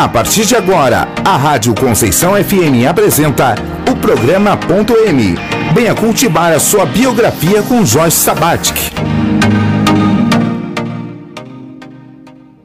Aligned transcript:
A 0.00 0.08
partir 0.08 0.46
de 0.46 0.56
agora, 0.56 1.06
a 1.22 1.36
Rádio 1.36 1.74
Conceição 1.74 2.32
FM 2.32 2.88
apresenta 2.88 3.54
o 3.86 3.94
programa 4.00 4.56
Ponto 4.56 4.96
M. 4.96 5.34
Venha 5.74 5.94
cultivar 5.94 6.54
a 6.54 6.58
sua 6.58 6.86
biografia 6.86 7.62
com 7.62 7.84
Joyce 7.84 8.16
Sabatic. 8.16 8.74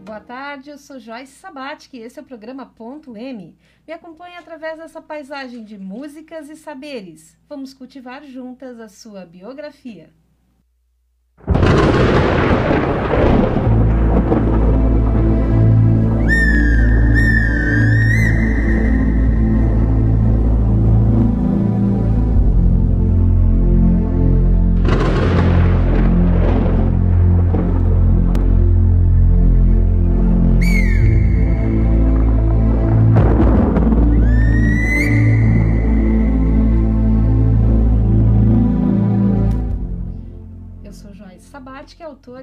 Boa 0.06 0.22
tarde, 0.22 0.70
eu 0.70 0.78
sou 0.78 0.98
Joyce 0.98 1.34
Sabatic 1.34 1.98
e 1.98 2.04
esse 2.04 2.18
é 2.18 2.22
o 2.22 2.26
programa 2.26 2.68
Ponto 2.68 3.18
M. 3.18 3.58
Me 3.86 3.94
acompanhe 3.94 4.38
através 4.38 4.78
dessa 4.78 5.02
paisagem 5.02 5.66
de 5.66 5.78
músicas 5.78 6.50
e 6.50 6.56
saberes. 6.56 7.38
Vamos 7.50 7.74
cultivar 7.74 8.24
juntas 8.24 8.80
a 8.80 8.88
sua 8.88 9.26
biografia. 9.26 10.10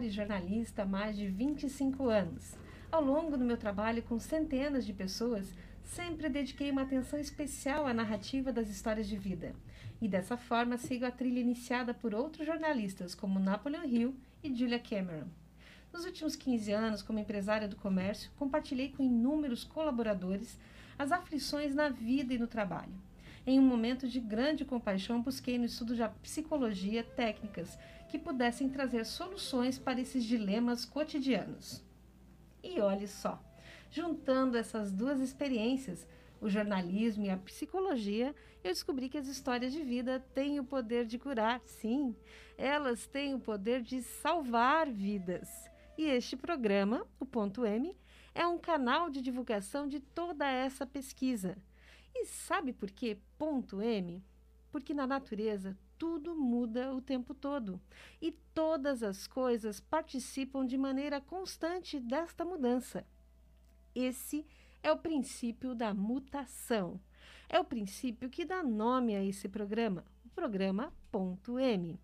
Autor 0.02 0.04
e 0.04 0.10
jornalista 0.10 0.82
há 0.82 0.86
mais 0.86 1.16
de 1.16 1.28
25 1.28 2.08
anos. 2.08 2.56
Ao 2.90 3.02
longo 3.02 3.36
do 3.36 3.44
meu 3.44 3.56
trabalho 3.56 4.02
com 4.02 4.18
centenas 4.18 4.84
de 4.84 4.92
pessoas, 4.92 5.52
sempre 5.84 6.28
dediquei 6.28 6.70
uma 6.70 6.82
atenção 6.82 7.18
especial 7.18 7.86
à 7.86 7.94
narrativa 7.94 8.52
das 8.52 8.68
histórias 8.68 9.08
de 9.08 9.16
vida. 9.16 9.54
E 10.00 10.08
dessa 10.08 10.36
forma 10.36 10.76
sigo 10.76 11.04
a 11.04 11.10
trilha 11.10 11.38
iniciada 11.38 11.94
por 11.94 12.14
outros 12.14 12.46
jornalistas, 12.46 13.14
como 13.14 13.38
Napoleon 13.38 13.84
Hill 13.84 14.16
e 14.42 14.52
Julia 14.52 14.78
Cameron. 14.78 15.28
Nos 15.92 16.04
últimos 16.04 16.34
15 16.34 16.72
anos, 16.72 17.02
como 17.02 17.20
empresária 17.20 17.68
do 17.68 17.76
comércio, 17.76 18.30
compartilhei 18.36 18.90
com 18.90 19.04
inúmeros 19.04 19.62
colaboradores 19.62 20.58
as 20.98 21.12
aflições 21.12 21.74
na 21.74 21.88
vida 21.88 22.34
e 22.34 22.38
no 22.38 22.46
trabalho. 22.46 22.92
Em 23.46 23.58
um 23.58 23.62
momento 23.62 24.08
de 24.08 24.20
grande 24.20 24.64
compaixão, 24.64 25.20
busquei 25.20 25.58
no 25.58 25.64
estudo 25.64 25.96
da 25.96 26.08
psicologia 26.08 27.02
técnicas 27.02 27.78
que 28.12 28.18
pudessem 28.18 28.68
trazer 28.68 29.06
soluções 29.06 29.78
para 29.78 29.98
esses 29.98 30.22
dilemas 30.22 30.84
cotidianos. 30.84 31.82
E 32.62 32.78
olhe 32.78 33.08
só, 33.08 33.42
juntando 33.90 34.58
essas 34.58 34.92
duas 34.92 35.18
experiências, 35.18 36.06
o 36.38 36.46
jornalismo 36.46 37.24
e 37.24 37.30
a 37.30 37.38
psicologia, 37.38 38.34
eu 38.62 38.70
descobri 38.70 39.08
que 39.08 39.16
as 39.16 39.26
histórias 39.26 39.72
de 39.72 39.82
vida 39.82 40.22
têm 40.34 40.60
o 40.60 40.64
poder 40.64 41.06
de 41.06 41.18
curar, 41.18 41.62
sim, 41.64 42.14
elas 42.58 43.06
têm 43.06 43.32
o 43.32 43.40
poder 43.40 43.80
de 43.80 44.02
salvar 44.02 44.90
vidas. 44.90 45.48
E 45.96 46.04
este 46.04 46.36
programa, 46.36 47.06
o 47.18 47.24
Ponto 47.24 47.64
M, 47.64 47.96
é 48.34 48.46
um 48.46 48.58
canal 48.58 49.08
de 49.08 49.22
divulgação 49.22 49.88
de 49.88 50.00
toda 50.00 50.46
essa 50.46 50.84
pesquisa. 50.84 51.56
E 52.14 52.26
sabe 52.26 52.74
por 52.74 52.90
que 52.90 53.16
ponto 53.38 53.80
M? 53.80 54.22
Porque 54.70 54.92
na 54.92 55.06
natureza 55.06 55.74
tudo 56.02 56.34
muda 56.34 56.92
o 56.92 57.00
tempo 57.00 57.32
todo 57.32 57.80
e 58.20 58.32
todas 58.52 59.04
as 59.04 59.28
coisas 59.28 59.78
participam 59.78 60.66
de 60.66 60.76
maneira 60.76 61.20
constante 61.20 62.00
desta 62.00 62.44
mudança. 62.44 63.06
Esse 63.94 64.44
é 64.82 64.90
o 64.90 64.98
princípio 64.98 65.76
da 65.76 65.94
mutação. 65.94 67.00
É 67.48 67.60
o 67.60 67.64
princípio 67.64 68.28
que 68.28 68.44
dá 68.44 68.64
nome 68.64 69.14
a 69.14 69.22
esse 69.22 69.48
programa, 69.48 70.04
o 70.24 70.28
programa 70.30 70.92
Ponto 71.08 71.56
M. 71.56 72.00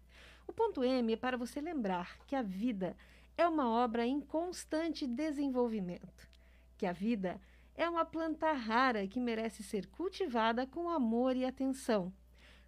O 0.47 0.53
ponto 0.53 0.85
M 0.85 1.13
é 1.13 1.17
para 1.17 1.37
você 1.37 1.61
lembrar 1.61 2.21
que 2.25 2.37
a 2.37 2.43
vida 2.43 2.97
é 3.37 3.49
uma 3.49 3.69
obra 3.69 4.07
em 4.07 4.21
constante 4.21 5.09
desenvolvimento, 5.09 6.31
que 6.77 6.87
a 6.87 6.93
vida 6.93 7.41
é 7.75 7.91
uma 7.91 8.05
planta 8.05 8.53
rara 8.53 9.09
que 9.09 9.19
merece 9.19 9.65
ser 9.65 9.89
cultivada 9.89 10.69
com 10.69 10.89
amor 10.89 11.35
e 11.35 11.45
atenção. 11.45 12.13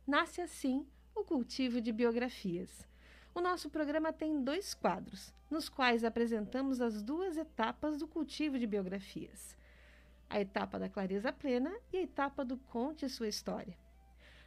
Nasce 0.04 0.40
assim 0.40 0.84
o 1.20 1.24
cultivo 1.24 1.82
de 1.82 1.92
biografias. 1.92 2.88
O 3.34 3.42
nosso 3.42 3.68
programa 3.68 4.10
tem 4.10 4.42
dois 4.42 4.72
quadros, 4.72 5.34
nos 5.50 5.68
quais 5.68 6.02
apresentamos 6.02 6.80
as 6.80 7.02
duas 7.02 7.36
etapas 7.36 7.98
do 7.98 8.08
cultivo 8.08 8.58
de 8.58 8.66
biografias: 8.66 9.54
a 10.30 10.40
etapa 10.40 10.78
da 10.78 10.88
clareza 10.88 11.30
plena 11.30 11.76
e 11.92 11.98
a 11.98 12.02
etapa 12.02 12.42
do 12.42 12.56
conte 12.56 13.06
sua 13.08 13.28
história. 13.28 13.76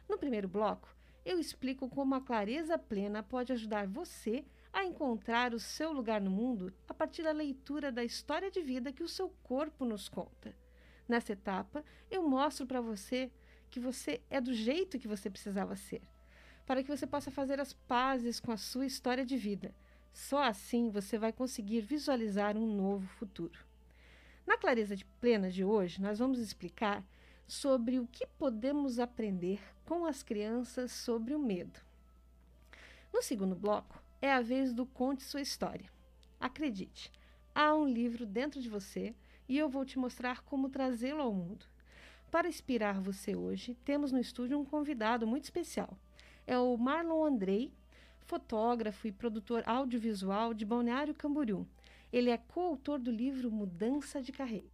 No 0.08 0.18
primeiro 0.18 0.48
bloco, 0.48 0.92
eu 1.24 1.38
explico 1.38 1.88
como 1.88 2.16
a 2.16 2.20
clareza 2.20 2.76
plena 2.76 3.22
pode 3.22 3.52
ajudar 3.52 3.86
você 3.86 4.44
a 4.72 4.84
encontrar 4.84 5.54
o 5.54 5.60
seu 5.60 5.92
lugar 5.92 6.20
no 6.20 6.30
mundo 6.30 6.74
a 6.88 6.92
partir 6.92 7.22
da 7.22 7.30
leitura 7.30 7.92
da 7.92 8.02
história 8.02 8.50
de 8.50 8.60
vida 8.60 8.92
que 8.92 9.04
o 9.04 9.08
seu 9.08 9.30
corpo 9.44 9.84
nos 9.84 10.08
conta. 10.08 10.52
Nessa 11.08 11.34
etapa, 11.34 11.84
eu 12.10 12.28
mostro 12.28 12.66
para 12.66 12.80
você 12.80 13.30
que 13.70 13.78
você 13.78 14.20
é 14.28 14.40
do 14.40 14.52
jeito 14.52 14.98
que 14.98 15.06
você 15.06 15.30
precisava 15.30 15.76
ser 15.76 16.02
para 16.66 16.82
que 16.82 16.88
você 16.88 17.06
possa 17.06 17.30
fazer 17.30 17.60
as 17.60 17.72
pazes 17.72 18.40
com 18.40 18.50
a 18.50 18.56
sua 18.56 18.86
história 18.86 19.24
de 19.24 19.36
vida. 19.36 19.74
Só 20.12 20.42
assim 20.42 20.90
você 20.90 21.18
vai 21.18 21.32
conseguir 21.32 21.80
visualizar 21.80 22.56
um 22.56 22.66
novo 22.74 23.06
futuro. 23.06 23.58
Na 24.46 24.56
clareza 24.56 24.96
de 24.96 25.04
plena 25.04 25.50
de 25.50 25.64
hoje, 25.64 26.00
nós 26.00 26.18
vamos 26.18 26.38
explicar 26.38 27.04
sobre 27.46 27.98
o 27.98 28.06
que 28.06 28.26
podemos 28.26 28.98
aprender 28.98 29.60
com 29.84 30.06
as 30.06 30.22
crianças 30.22 30.92
sobre 30.92 31.34
o 31.34 31.38
medo. 31.38 31.80
No 33.12 33.22
segundo 33.22 33.54
bloco, 33.54 34.02
é 34.20 34.32
a 34.32 34.40
vez 34.40 34.72
do 34.72 34.86
Conte 34.86 35.22
Sua 35.22 35.40
História. 35.40 35.90
Acredite, 36.40 37.10
há 37.54 37.74
um 37.74 37.86
livro 37.86 38.24
dentro 38.24 38.60
de 38.60 38.68
você 38.68 39.14
e 39.48 39.58
eu 39.58 39.68
vou 39.68 39.84
te 39.84 39.98
mostrar 39.98 40.42
como 40.42 40.70
trazê-lo 40.70 41.20
ao 41.20 41.32
mundo. 41.32 41.66
Para 42.30 42.48
inspirar 42.48 43.00
você 43.00 43.36
hoje, 43.36 43.74
temos 43.84 44.10
no 44.10 44.18
estúdio 44.18 44.58
um 44.58 44.64
convidado 44.64 45.26
muito 45.26 45.44
especial 45.44 45.98
é 46.46 46.58
o 46.58 46.76
Marlon 46.76 47.24
Andrei, 47.24 47.72
fotógrafo 48.20 49.06
e 49.06 49.12
produtor 49.12 49.62
audiovisual 49.66 50.54
de 50.54 50.64
Balneário 50.64 51.14
Camboriú. 51.14 51.66
Ele 52.12 52.30
é 52.30 52.36
coautor 52.38 52.98
do 52.98 53.10
livro 53.10 53.50
Mudança 53.50 54.22
de 54.22 54.32
Carreira. 54.32 54.68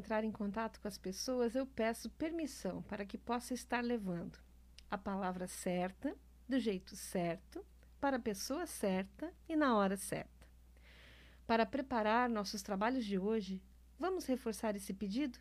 Entrar 0.00 0.24
em 0.24 0.32
contato 0.32 0.80
com 0.80 0.88
as 0.88 0.96
pessoas, 0.96 1.54
eu 1.54 1.66
peço 1.66 2.08
permissão 2.10 2.82
para 2.82 3.04
que 3.04 3.18
possa 3.18 3.52
estar 3.52 3.84
levando 3.84 4.38
a 4.90 4.96
palavra 4.96 5.46
certa, 5.46 6.16
do 6.48 6.58
jeito 6.58 6.96
certo, 6.96 7.64
para 8.00 8.16
a 8.16 8.20
pessoa 8.20 8.66
certa 8.66 9.32
e 9.46 9.54
na 9.54 9.76
hora 9.76 9.96
certa. 9.98 10.48
Para 11.46 11.66
preparar 11.66 12.30
nossos 12.30 12.62
trabalhos 12.62 13.04
de 13.04 13.18
hoje, 13.18 13.62
vamos 13.98 14.24
reforçar 14.24 14.74
esse 14.74 14.94
pedido? 14.94 15.38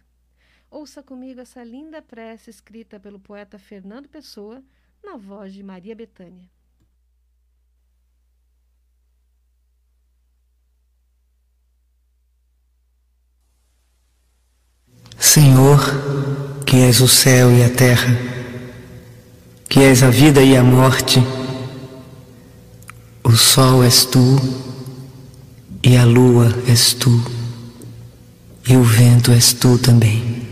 Ouça 0.69 1.01
comigo 1.01 1.39
essa 1.39 1.63
linda 1.63 2.01
prece 2.01 2.49
escrita 2.49 2.99
pelo 2.99 3.19
poeta 3.19 3.57
Fernando 3.57 4.09
Pessoa, 4.09 4.61
na 5.01 5.15
voz 5.15 5.53
de 5.53 5.63
Maria 5.63 5.95
Bethânia. 5.95 6.49
Senhor, 15.29 15.79
que 16.65 16.77
és 16.77 17.01
o 17.01 17.07
céu 17.07 17.51
e 17.51 17.63
a 17.63 17.69
terra, 17.69 18.17
que 19.69 19.79
és 19.79 20.01
a 20.01 20.09
vida 20.09 20.41
e 20.41 20.57
a 20.57 20.63
morte, 20.63 21.23
o 23.23 23.31
sol 23.35 23.83
és 23.83 24.05
tu 24.05 24.41
e 25.83 25.95
a 25.95 26.03
lua 26.03 26.51
és 26.67 26.95
tu 26.95 27.13
e 28.67 28.75
o 28.75 28.81
vento 28.81 29.31
és 29.31 29.53
tu 29.53 29.77
também. 29.77 30.47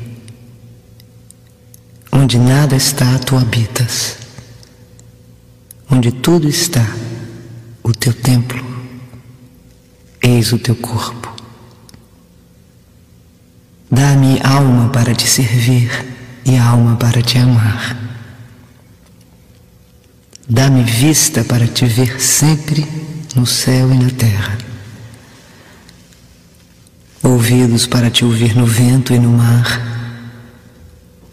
Onde 2.12 2.38
nada 2.38 2.76
está, 2.76 3.18
tu 3.18 3.36
habitas. 3.36 4.18
Onde 5.90 6.12
tudo 6.12 6.48
está, 6.48 6.86
o 7.82 7.92
teu 7.94 8.14
templo, 8.14 8.64
eis 10.22 10.54
o 10.54 10.60
teu 10.60 10.76
corpo. 10.76 11.37
Dá-me 13.90 14.40
alma 14.44 14.90
para 14.90 15.16
te 15.16 15.26
servir 15.28 15.90
e 16.46 16.58
alma 16.58 16.98
para 16.98 17.22
te 17.22 17.38
amar. 17.38 17.98
Dá-me 20.50 20.84
vista 20.84 21.44
para 21.44 21.68
te 21.68 21.86
ver 21.86 22.20
sempre 22.22 22.86
no 23.36 23.46
céu 23.46 23.92
e 23.94 23.98
na 23.98 24.10
terra. 24.10 24.58
Ouvidos 27.24 27.86
para 27.88 28.10
te 28.10 28.26
ouvir 28.26 28.56
no 28.56 28.66
vento 28.66 29.14
e 29.14 29.20
no 29.20 29.32
mar, 29.32 29.82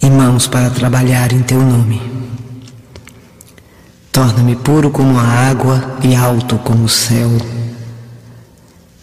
e 0.00 0.10
mãos 0.10 0.46
para 0.46 0.70
trabalhar 0.70 1.32
em 1.32 1.42
teu 1.42 1.60
nome. 1.60 2.00
Torna-me 4.12 4.54
puro 4.56 4.90
como 4.90 5.18
a 5.18 5.22
água 5.22 5.98
e 6.02 6.14
alto 6.14 6.58
como 6.58 6.84
o 6.84 6.88
céu. 6.88 7.30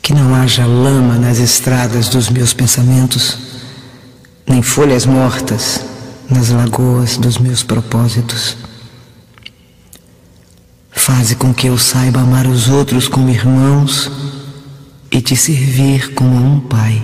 Que 0.02 0.14
não 0.14 0.34
haja 0.34 0.66
lama 0.66 1.18
nas 1.18 1.38
estradas 1.38 2.10
dos 2.10 2.30
meus 2.30 2.54
pensamentos, 2.54 3.38
nem 4.48 4.62
folhas 4.62 5.06
mortas 5.06 5.82
nas 6.30 6.50
lagoas 6.50 7.18
dos 7.18 7.38
meus 7.38 7.62
propósitos. 7.62 8.58
Faze 10.92 11.36
com 11.36 11.54
que 11.54 11.68
eu 11.68 11.78
saiba 11.78 12.22
amar 12.22 12.48
os 12.48 12.68
outros 12.68 13.08
como 13.08 13.30
irmãos 13.30 14.12
e 15.12 15.22
te 15.22 15.36
servir 15.36 16.14
como 16.14 16.36
um 16.36 16.60
pai. 16.60 17.04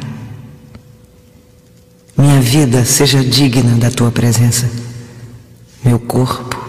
Minha 2.17 2.41
vida 2.41 2.83
seja 2.83 3.23
digna 3.23 3.77
da 3.77 3.91
tua 3.91 4.11
presença, 4.11 4.69
meu 5.83 5.99
corpo 5.99 6.67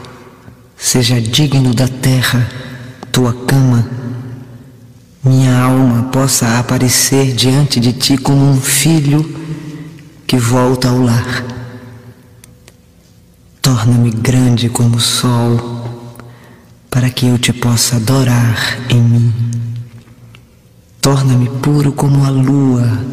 seja 0.79 1.21
digno 1.21 1.75
da 1.75 1.89
terra, 1.89 2.49
tua 3.11 3.35
cama, 3.47 3.87
minha 5.25 5.63
alma 5.63 6.05
possa 6.05 6.59
aparecer 6.59 7.33
diante 7.35 7.81
de 7.81 7.93
ti 7.93 8.17
como 8.17 8.51
um 8.51 8.61
filho 8.61 9.25
que 10.27 10.37
volta 10.37 10.89
ao 10.89 10.99
lar. 11.01 11.45
Torna-me 13.61 14.11
grande 14.11 14.69
como 14.69 14.97
o 14.97 15.01
sol, 15.01 16.15
para 16.89 17.11
que 17.11 17.27
eu 17.27 17.39
te 17.39 17.53
possa 17.53 17.97
adorar 17.97 18.79
em 18.89 19.01
mim. 19.01 19.35
Torna-me 21.01 21.49
puro 21.49 21.93
como 21.93 22.25
a 22.25 22.31
lua, 22.31 23.05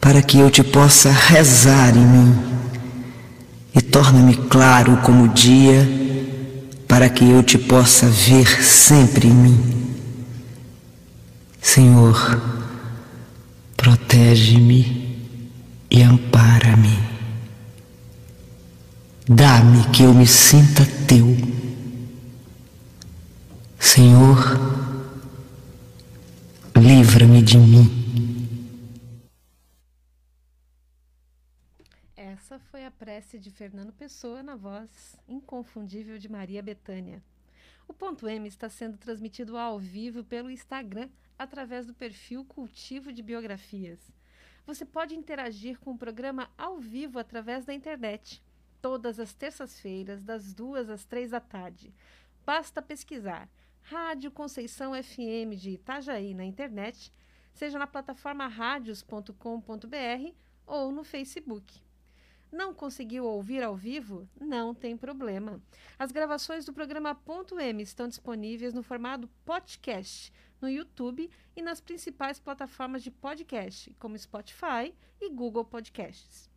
para 0.00 0.20
que 0.20 0.38
eu 0.38 0.50
te 0.50 0.62
possa 0.62 1.10
rezar 1.10 1.96
em 1.96 2.06
mim. 2.06 2.38
E 3.74 3.80
torna-me 3.80 4.34
claro 4.34 4.98
como 4.98 5.24
o 5.24 5.28
dia, 5.28 5.88
para 6.86 7.08
que 7.08 7.28
eu 7.28 7.42
te 7.42 7.56
possa 7.56 8.06
ver 8.06 8.62
sempre 8.62 9.28
em 9.28 9.34
mim. 9.34 9.89
Senhor, 11.62 12.16
protege-me 13.76 15.10
e 15.90 16.02
ampara-me. 16.02 16.96
Dá-me 19.28 19.88
que 19.94 20.02
eu 20.02 20.14
me 20.14 20.26
sinta 20.26 20.82
teu. 21.06 21.26
Senhor, 23.78 24.38
livra-me 26.76 27.42
de 27.42 27.58
mim. 27.58 28.00
Essa 32.16 32.58
foi 32.58 32.84
a 32.84 32.90
prece 32.90 33.38
de 33.38 33.50
Fernando 33.50 33.92
Pessoa 33.92 34.42
na 34.42 34.56
voz 34.56 35.16
inconfundível 35.28 36.18
de 36.18 36.28
Maria 36.28 36.62
Betânia. 36.62 37.22
O 37.86 37.92
ponto 37.92 38.26
M 38.28 38.48
está 38.48 38.68
sendo 38.68 38.96
transmitido 38.96 39.56
ao 39.56 39.78
vivo 39.78 40.24
pelo 40.24 40.50
Instagram 40.50 41.08
através 41.40 41.86
do 41.86 41.94
perfil 41.94 42.44
Cultivo 42.44 43.10
de 43.10 43.22
Biografias. 43.22 44.12
Você 44.66 44.84
pode 44.84 45.16
interagir 45.16 45.78
com 45.80 45.92
o 45.92 45.98
programa 45.98 46.50
ao 46.56 46.78
vivo 46.78 47.18
através 47.18 47.64
da 47.64 47.72
internet, 47.72 48.44
todas 48.82 49.18
as 49.18 49.32
terças-feiras, 49.32 50.22
das 50.22 50.52
duas 50.52 50.90
às 50.90 51.06
três 51.06 51.30
da 51.30 51.40
tarde. 51.40 51.94
Basta 52.44 52.82
pesquisar 52.82 53.48
Rádio 53.80 54.30
Conceição 54.30 54.92
FM 54.92 55.56
de 55.56 55.70
Itajaí 55.70 56.34
na 56.34 56.44
internet, 56.44 57.10
seja 57.54 57.78
na 57.78 57.86
plataforma 57.86 58.46
radios.com.br 58.46 60.34
ou 60.66 60.92
no 60.92 61.02
Facebook. 61.02 61.80
Não 62.52 62.74
conseguiu 62.74 63.24
ouvir 63.24 63.62
ao 63.62 63.74
vivo? 63.74 64.28
Não 64.38 64.74
tem 64.74 64.94
problema. 64.94 65.58
As 65.98 66.12
gravações 66.12 66.66
do 66.66 66.72
programa 66.74 67.14
Ponto 67.14 67.58
M 67.58 67.82
estão 67.82 68.08
disponíveis 68.08 68.74
no 68.74 68.82
formato 68.82 69.26
podcast 69.44 70.30
no 70.60 70.68
YouTube 70.68 71.30
e 71.56 71.62
nas 71.62 71.80
principais 71.80 72.38
plataformas 72.38 73.02
de 73.02 73.10
podcast, 73.10 73.94
como 73.98 74.18
Spotify 74.18 74.94
e 75.20 75.30
Google 75.30 75.64
Podcasts. 75.64 76.50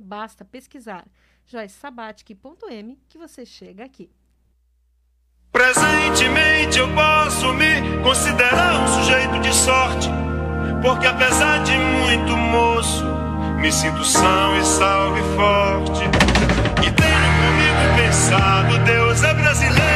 Basta 0.00 0.44
pesquisar 0.44 1.06
joysabatic.m 1.46 2.98
que 3.08 3.18
você 3.18 3.44
chega 3.44 3.84
aqui. 3.84 4.10
Presentemente 5.50 6.78
eu 6.78 6.88
posso 6.94 7.52
me 7.52 8.02
considerar 8.02 8.82
um 8.82 8.88
sujeito 8.88 9.38
de 9.40 9.52
sorte, 9.54 10.08
porque 10.80 11.06
apesar 11.06 11.62
de 11.62 11.72
muito 11.76 12.36
moço, 12.36 13.04
me 13.60 13.70
sinto 13.70 14.02
são 14.04 14.58
e 14.58 14.64
salve 14.64 15.20
forte. 15.36 16.02
E 16.80 16.90
tenho 16.90 17.32
comigo 17.42 17.96
pensado, 17.96 18.78
Deus 18.84 19.22
é 19.22 19.34
brasileiro 19.34 19.91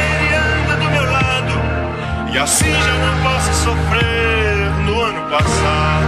e 2.33 2.37
assim 2.37 2.71
já 2.71 2.93
não 2.97 3.23
posso 3.23 3.53
sofrer 3.63 4.71
no 4.85 5.01
ano 5.01 5.29
passado. 5.29 6.07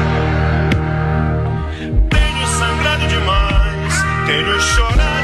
Tenho 2.09 2.47
sangrado 2.47 3.07
demais, 3.07 4.03
tenho 4.25 4.59
chorado 4.61 5.18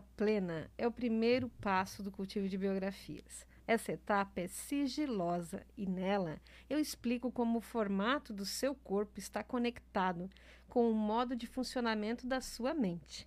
plena 0.00 0.70
é 0.78 0.86
o 0.86 0.92
primeiro 0.92 1.48
passo 1.60 2.02
do 2.02 2.10
cultivo 2.10 2.48
de 2.48 2.58
biografias. 2.58 3.46
Essa 3.66 3.92
etapa 3.92 4.40
é 4.40 4.46
sigilosa 4.46 5.66
e 5.76 5.86
nela 5.86 6.38
eu 6.68 6.78
explico 6.78 7.32
como 7.32 7.58
o 7.58 7.62
formato 7.62 8.32
do 8.32 8.44
seu 8.44 8.74
corpo 8.74 9.18
está 9.18 9.42
conectado 9.42 10.28
com 10.68 10.90
o 10.90 10.94
modo 10.94 11.34
de 11.34 11.46
funcionamento 11.46 12.26
da 12.26 12.40
sua 12.40 12.74
mente. 12.74 13.26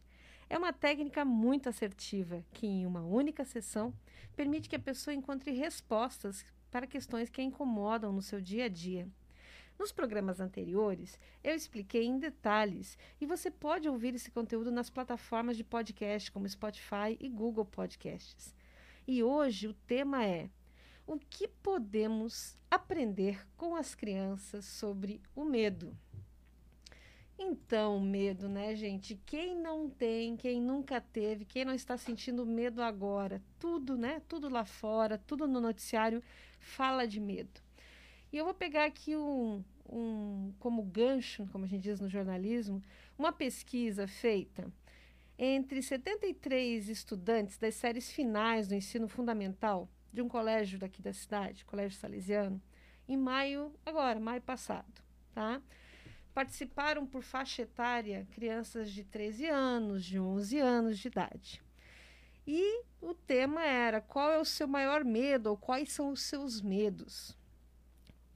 É 0.49 0.57
uma 0.57 0.71
técnica 0.71 1.25
muito 1.25 1.67
assertiva 1.67 2.43
que, 2.53 2.67
em 2.67 2.85
uma 2.85 3.01
única 3.01 3.43
sessão, 3.43 3.93
permite 4.35 4.69
que 4.69 4.75
a 4.75 4.79
pessoa 4.79 5.13
encontre 5.13 5.51
respostas 5.51 6.45
para 6.71 6.87
questões 6.87 7.29
que 7.29 7.41
a 7.41 7.43
incomodam 7.43 8.13
no 8.13 8.21
seu 8.21 8.39
dia 8.39 8.65
a 8.65 8.69
dia. 8.69 9.07
Nos 9.79 9.91
programas 9.91 10.39
anteriores, 10.39 11.19
eu 11.43 11.53
expliquei 11.53 12.03
em 12.03 12.17
detalhes 12.17 12.97
e 13.21 13.27
você 13.27 13.51
pode 13.51 13.87
ouvir 13.87 14.15
esse 14.15 14.31
conteúdo 14.31 14.71
nas 14.71 14.89
plataformas 14.89 15.55
de 15.55 15.63
podcast 15.63 16.31
como 16.31 16.49
Spotify 16.49 17.15
e 17.19 17.29
Google 17.29 17.65
Podcasts. 17.65 18.55
E 19.07 19.21
hoje 19.21 19.67
o 19.67 19.73
tema 19.73 20.25
é: 20.25 20.49
o 21.05 21.19
que 21.19 21.47
podemos 21.47 22.57
aprender 22.71 23.47
com 23.55 23.75
as 23.75 23.93
crianças 23.93 24.65
sobre 24.65 25.21
o 25.35 25.45
medo? 25.45 25.95
Então, 27.39 27.99
medo, 27.99 28.49
né, 28.49 28.75
gente? 28.75 29.15
Quem 29.27 29.55
não 29.55 29.87
tem, 29.87 30.35
quem 30.35 30.59
nunca 30.59 30.99
teve, 30.99 31.45
quem 31.45 31.63
não 31.63 31.73
está 31.73 31.95
sentindo 31.95 32.43
medo 32.47 32.81
agora, 32.81 33.43
tudo, 33.59 33.95
né? 33.95 34.23
Tudo 34.27 34.49
lá 34.49 34.65
fora, 34.65 35.19
tudo 35.19 35.47
no 35.47 35.61
noticiário 35.61 36.23
fala 36.59 37.05
de 37.05 37.19
medo. 37.19 37.66
E 38.31 38.37
eu 38.37 38.45
vou 38.45 38.53
pegar 38.53 38.85
aqui 38.85 39.15
um, 39.15 39.63
um 39.89 40.53
como 40.59 40.83
gancho, 40.83 41.47
como 41.51 41.65
a 41.65 41.67
gente 41.67 41.83
diz 41.83 41.99
no 41.99 42.09
jornalismo, 42.09 42.83
uma 43.17 43.31
pesquisa 43.31 44.07
feita 44.07 44.71
entre 45.37 45.81
73 45.81 46.89
estudantes 46.89 47.57
das 47.57 47.75
séries 47.75 48.11
finais 48.11 48.67
do 48.67 48.73
ensino 48.73 49.07
fundamental 49.07 49.87
de 50.11 50.21
um 50.21 50.27
colégio 50.27 50.79
daqui 50.79 51.01
da 51.01 51.13
cidade, 51.13 51.63
Colégio 51.63 51.99
Salesiano, 51.99 52.61
em 53.07 53.15
maio, 53.15 53.73
agora, 53.85 54.19
maio 54.19 54.41
passado, 54.41 55.01
tá? 55.33 55.61
Participaram 56.33 57.05
por 57.05 57.21
faixa 57.21 57.61
etária 57.61 58.27
crianças 58.31 58.91
de 58.91 59.03
13 59.03 59.47
anos, 59.47 60.03
de 60.03 60.19
11 60.19 60.59
anos 60.59 60.97
de 60.97 61.07
idade. 61.07 61.61
E 62.45 62.83
o 62.99 63.13
tema 63.13 63.63
era 63.63 64.01
qual 64.01 64.31
é 64.31 64.39
o 64.39 64.45
seu 64.45 64.67
maior 64.67 65.03
medo 65.03 65.47
ou 65.51 65.57
quais 65.57 65.91
são 65.91 66.09
os 66.11 66.21
seus 66.21 66.61
medos. 66.61 67.36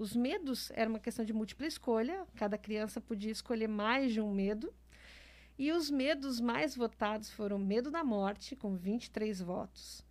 Os 0.02 0.16
medos 0.16 0.72
era 0.72 0.90
uma 0.90 0.98
questão 0.98 1.24
de 1.24 1.32
múltipla 1.32 1.68
escolha, 1.68 2.26
cada 2.36 2.58
criança 2.58 3.00
podia 3.00 3.32
escolher 3.32 3.68
mais 3.68 4.12
de 4.12 4.20
um 4.20 4.34
medo. 4.34 4.74
E 5.60 5.72
os 5.72 5.92
medos 5.92 6.40
mais 6.40 6.76
votados 6.76 7.30
foram 7.30 7.58
o 7.58 7.60
medo 7.60 7.92
da 7.92 8.04
morte, 8.04 8.56
com 8.56 8.76
23 8.76 9.40
votos, 9.44 10.04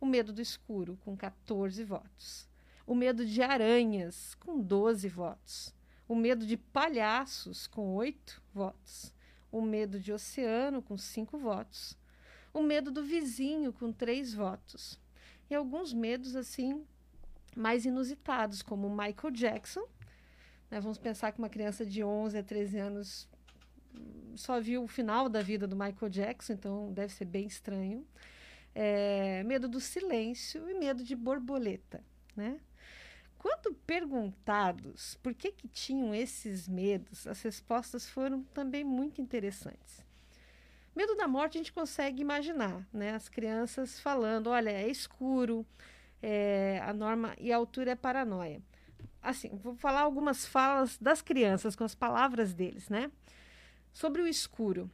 o 0.00 0.04
medo 0.04 0.32
do 0.32 0.42
escuro, 0.42 0.98
com 1.04 1.16
14 1.16 1.84
votos, 1.84 2.48
o 2.84 2.92
medo 2.92 3.24
de 3.24 3.40
aranhas, 3.40 4.34
com 4.34 4.60
12 4.60 5.08
votos, 5.08 5.72
o 6.08 6.16
medo 6.16 6.44
de 6.44 6.56
palhaços, 6.56 7.68
com 7.68 7.94
8 7.94 8.42
votos, 8.52 9.12
o 9.52 9.62
medo 9.62 10.00
de 10.00 10.12
oceano, 10.12 10.82
com 10.82 10.98
5 10.98 11.38
votos, 11.38 11.96
o 12.52 12.64
medo 12.64 12.90
do 12.90 13.04
vizinho, 13.04 13.72
com 13.72 13.92
três 13.92 14.34
votos. 14.34 14.98
E 15.48 15.54
alguns 15.54 15.92
medos, 15.92 16.34
assim, 16.34 16.84
mais 17.56 17.86
inusitados, 17.86 18.62
como 18.62 18.88
Michael 18.90 19.32
Jackson. 19.32 19.86
Né? 20.70 20.80
Vamos 20.80 20.98
pensar 20.98 21.32
que 21.32 21.38
uma 21.38 21.48
criança 21.48 21.84
de 21.84 22.04
11 22.04 22.38
a 22.38 22.42
13 22.42 22.78
anos 22.78 23.28
só 24.36 24.60
viu 24.60 24.84
o 24.84 24.88
final 24.88 25.28
da 25.28 25.40
vida 25.40 25.66
do 25.66 25.74
Michael 25.74 26.10
Jackson, 26.10 26.52
então 26.52 26.92
deve 26.92 27.12
ser 27.12 27.24
bem 27.24 27.46
estranho. 27.46 28.06
É, 28.74 29.42
medo 29.44 29.68
do 29.68 29.80
silêncio 29.80 30.68
e 30.68 30.74
medo 30.74 31.02
de 31.02 31.16
borboleta, 31.16 32.04
né? 32.36 32.60
Quando 33.38 33.74
perguntados 33.86 35.14
por 35.22 35.32
que, 35.32 35.52
que 35.52 35.68
tinham 35.68 36.14
esses 36.14 36.68
medos, 36.68 37.26
as 37.26 37.40
respostas 37.42 38.06
foram 38.06 38.42
também 38.52 38.84
muito 38.84 39.22
interessantes. 39.22 40.04
Medo 40.94 41.14
da 41.14 41.28
morte 41.28 41.56
a 41.56 41.60
gente 41.60 41.72
consegue 41.72 42.20
imaginar, 42.20 42.86
né? 42.92 43.14
As 43.14 43.28
crianças 43.28 44.00
falando, 44.00 44.48
olha, 44.48 44.70
é 44.70 44.88
escuro, 44.88 45.64
é, 46.22 46.80
a 46.84 46.92
norma 46.92 47.34
e 47.38 47.52
a 47.52 47.56
altura 47.56 47.92
é 47.92 47.94
paranoia. 47.94 48.62
Assim, 49.22 49.50
vou 49.62 49.74
falar 49.74 50.00
algumas 50.02 50.46
falas 50.46 50.96
das 50.98 51.20
crianças 51.20 51.74
com 51.74 51.84
as 51.84 51.94
palavras 51.94 52.54
deles, 52.54 52.88
né? 52.88 53.10
Sobre 53.92 54.22
o 54.22 54.28
escuro. 54.28 54.90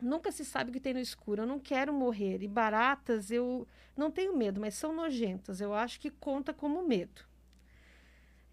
Nunca 0.00 0.32
se 0.32 0.44
sabe 0.44 0.70
o 0.70 0.72
que 0.72 0.80
tem 0.80 0.94
no 0.94 1.00
escuro. 1.00 1.42
Eu 1.42 1.46
não 1.46 1.58
quero 1.58 1.92
morrer. 1.92 2.42
E 2.42 2.48
baratas, 2.48 3.30
eu 3.30 3.66
não 3.96 4.10
tenho 4.10 4.36
medo, 4.36 4.60
mas 4.60 4.74
são 4.74 4.92
nojentas. 4.94 5.60
Eu 5.60 5.72
acho 5.72 6.00
que 6.00 6.10
conta 6.10 6.52
como 6.52 6.86
medo. 6.86 7.22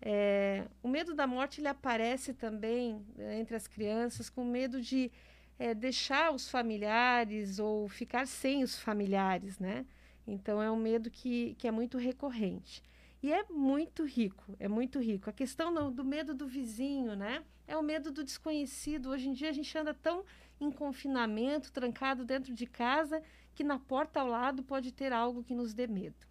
É, 0.01 0.65
o 0.81 0.87
medo 0.87 1.13
da 1.13 1.27
morte 1.27 1.59
ele 1.59 1.67
aparece 1.67 2.33
também 2.33 3.05
é, 3.17 3.37
entre 3.37 3.55
as 3.55 3.67
crianças 3.67 4.29
com 4.29 4.45
medo 4.45 4.81
de 4.81 5.11
é, 5.57 5.73
deixar 5.73 6.33
os 6.33 6.49
familiares 6.49 7.59
ou 7.59 7.89
ficar 7.89 8.25
sem 8.25 8.63
os 8.63 8.79
familiares, 8.79 9.59
né? 9.59 9.85
Então 10.31 10.61
é 10.61 10.69
um 10.69 10.75
medo 10.75 11.09
que, 11.09 11.55
que 11.55 11.67
é 11.67 11.71
muito 11.71 11.97
recorrente. 11.97 12.83
E 13.21 13.33
é 13.33 13.43
muito 13.49 14.05
rico, 14.05 14.55
é 14.59 14.67
muito 14.67 14.99
rico. 14.99 15.29
A 15.29 15.33
questão 15.33 15.73
do, 15.73 15.91
do 15.91 16.05
medo 16.05 16.33
do 16.33 16.47
vizinho, 16.47 17.15
né? 17.15 17.43
É 17.67 17.75
o 17.75 17.83
medo 17.83 18.11
do 18.11 18.23
desconhecido. 18.23 19.09
Hoje 19.09 19.27
em 19.27 19.33
dia 19.33 19.49
a 19.49 19.53
gente 19.53 19.77
anda 19.77 19.93
tão 19.93 20.23
em 20.59 20.71
confinamento, 20.71 21.71
trancado 21.71 22.23
dentro 22.23 22.53
de 22.53 22.65
casa, 22.65 23.21
que 23.53 23.63
na 23.63 23.79
porta 23.79 24.21
ao 24.21 24.27
lado 24.27 24.63
pode 24.63 24.91
ter 24.91 25.11
algo 25.11 25.43
que 25.43 25.53
nos 25.53 25.73
dê 25.73 25.87
medo. 25.87 26.27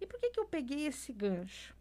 E 0.00 0.06
por 0.06 0.20
que, 0.20 0.30
que 0.30 0.40
eu 0.40 0.46
peguei 0.46 0.86
esse 0.86 1.12
gancho? 1.12 1.74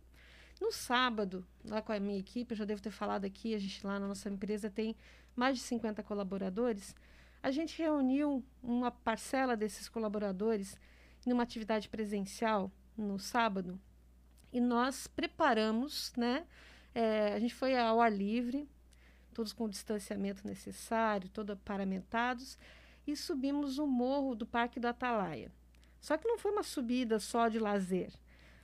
No 0.59 0.71
sábado, 0.71 1.45
lá 1.65 1.81
com 1.81 1.91
a 1.91 1.99
minha 1.99 2.19
equipe, 2.19 2.53
eu 2.53 2.57
já 2.57 2.65
devo 2.65 2.81
ter 2.81 2.91
falado 2.91 3.25
aqui, 3.25 3.55
a 3.55 3.57
gente 3.57 3.85
lá 3.85 3.99
na 3.99 4.07
nossa 4.07 4.29
empresa 4.29 4.69
tem 4.69 4.95
mais 5.35 5.57
de 5.57 5.63
50 5.63 6.03
colaboradores, 6.03 6.95
a 7.41 7.49
gente 7.49 7.81
reuniu 7.81 8.43
uma 8.61 8.91
parcela 8.91 9.57
desses 9.57 9.89
colaboradores 9.89 10.77
numa 11.25 11.43
atividade 11.43 11.89
presencial 11.89 12.71
no 12.97 13.19
sábado 13.19 13.79
e 14.51 14.59
nós 14.59 15.07
preparamos, 15.07 16.11
né? 16.17 16.45
É, 16.93 17.33
a 17.33 17.39
gente 17.39 17.53
foi 17.53 17.77
ao 17.77 18.01
ar 18.01 18.11
livre, 18.11 18.69
todos 19.33 19.53
com 19.53 19.65
o 19.65 19.69
distanciamento 19.69 20.45
necessário, 20.45 21.29
todos 21.29 21.57
paramentados, 21.63 22.57
e 23.07 23.15
subimos 23.15 23.77
o 23.77 23.87
morro 23.87 24.35
do 24.35 24.45
Parque 24.45 24.79
do 24.79 24.87
Atalaia. 24.87 25.51
Só 26.01 26.17
que 26.17 26.27
não 26.27 26.37
foi 26.37 26.51
uma 26.51 26.63
subida 26.63 27.19
só 27.19 27.47
de 27.47 27.59
lazer. 27.59 28.11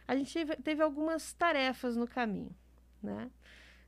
A 0.08 0.16
gente 0.16 0.34
teve, 0.34 0.56
teve 0.58 0.84
algumas 0.84 1.34
tarefas 1.34 1.96
no 1.96 2.08
caminho, 2.08 2.56
né? 3.02 3.32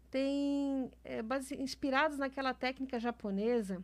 tem 0.10 0.92
é, 1.04 1.22
base, 1.22 1.56
inspirados 1.56 2.18
naquela 2.18 2.54
técnica 2.54 3.00
japonesa 3.00 3.84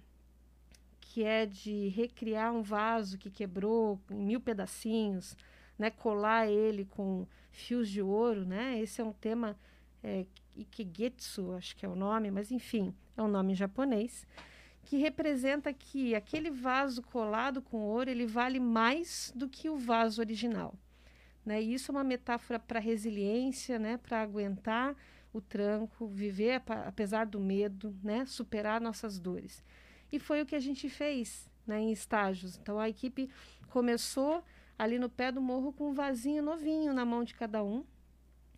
que 1.16 1.24
é 1.24 1.46
de 1.46 1.88
recriar 1.88 2.54
um 2.54 2.62
vaso 2.62 3.18
que 3.18 3.32
quebrou 3.32 3.98
em 4.12 4.22
mil 4.22 4.42
pedacinhos, 4.42 5.38
né, 5.80 5.90
colar 5.90 6.46
ele 6.46 6.84
com 6.84 7.26
fios 7.54 7.90
de 7.90 8.02
ouro, 8.02 8.44
né? 8.46 8.78
Esse 8.82 9.00
é 9.00 9.04
um 9.06 9.14
tema 9.14 9.58
é, 10.04 10.26
Ikegetsu, 10.58 11.54
acho 11.54 11.74
que 11.78 11.86
é 11.86 11.88
o 11.90 11.96
nome, 11.96 12.30
mas 12.32 12.52
enfim, 12.52 12.94
é 13.16 13.22
um 13.22 13.30
nome 13.30 13.54
em 13.54 13.56
japonês 13.56 14.28
que 14.84 14.98
representa 14.98 15.72
que 15.72 16.14
aquele 16.14 16.52
vaso 16.52 17.02
colado 17.02 17.62
com 17.62 17.78
ouro 17.78 18.10
ele 18.10 18.28
vale 18.28 18.60
mais 18.60 19.32
do 19.34 19.48
que 19.48 19.70
o 19.70 19.78
vaso 19.78 20.20
original, 20.20 20.76
né? 21.46 21.62
E 21.62 21.76
isso 21.76 21.92
é 21.92 21.94
uma 21.94 22.04
metáfora 22.04 22.60
para 22.60 22.78
resiliência, 22.78 23.80
né? 23.80 23.96
Para 23.96 24.22
aguentar 24.22 24.94
o 25.32 25.40
tranco, 25.40 26.10
viver 26.10 26.62
apesar 26.86 27.26
do 27.26 27.40
medo, 27.40 27.96
né? 28.04 28.26
Superar 28.26 28.82
nossas 28.82 29.18
dores. 29.18 29.64
E 30.12 30.20
foi 30.20 30.42
o 30.42 30.46
que 30.46 30.56
a 30.56 30.60
gente 30.60 30.90
fez 30.90 31.50
né, 31.66 31.80
em 31.80 31.92
estágios. 31.92 32.58
Então 32.58 32.80
a 32.80 32.90
equipe 32.90 33.30
começou 33.70 34.44
ali 34.78 35.00
no 35.00 35.10
pé 35.10 35.32
do 35.32 35.42
morro 35.42 35.74
com 35.74 35.90
um 35.90 35.94
vasinho 35.94 36.44
novinho 36.44 36.94
na 36.94 37.06
mão 37.06 37.24
de 37.24 37.34
cada 37.34 37.64
um. 37.64 37.84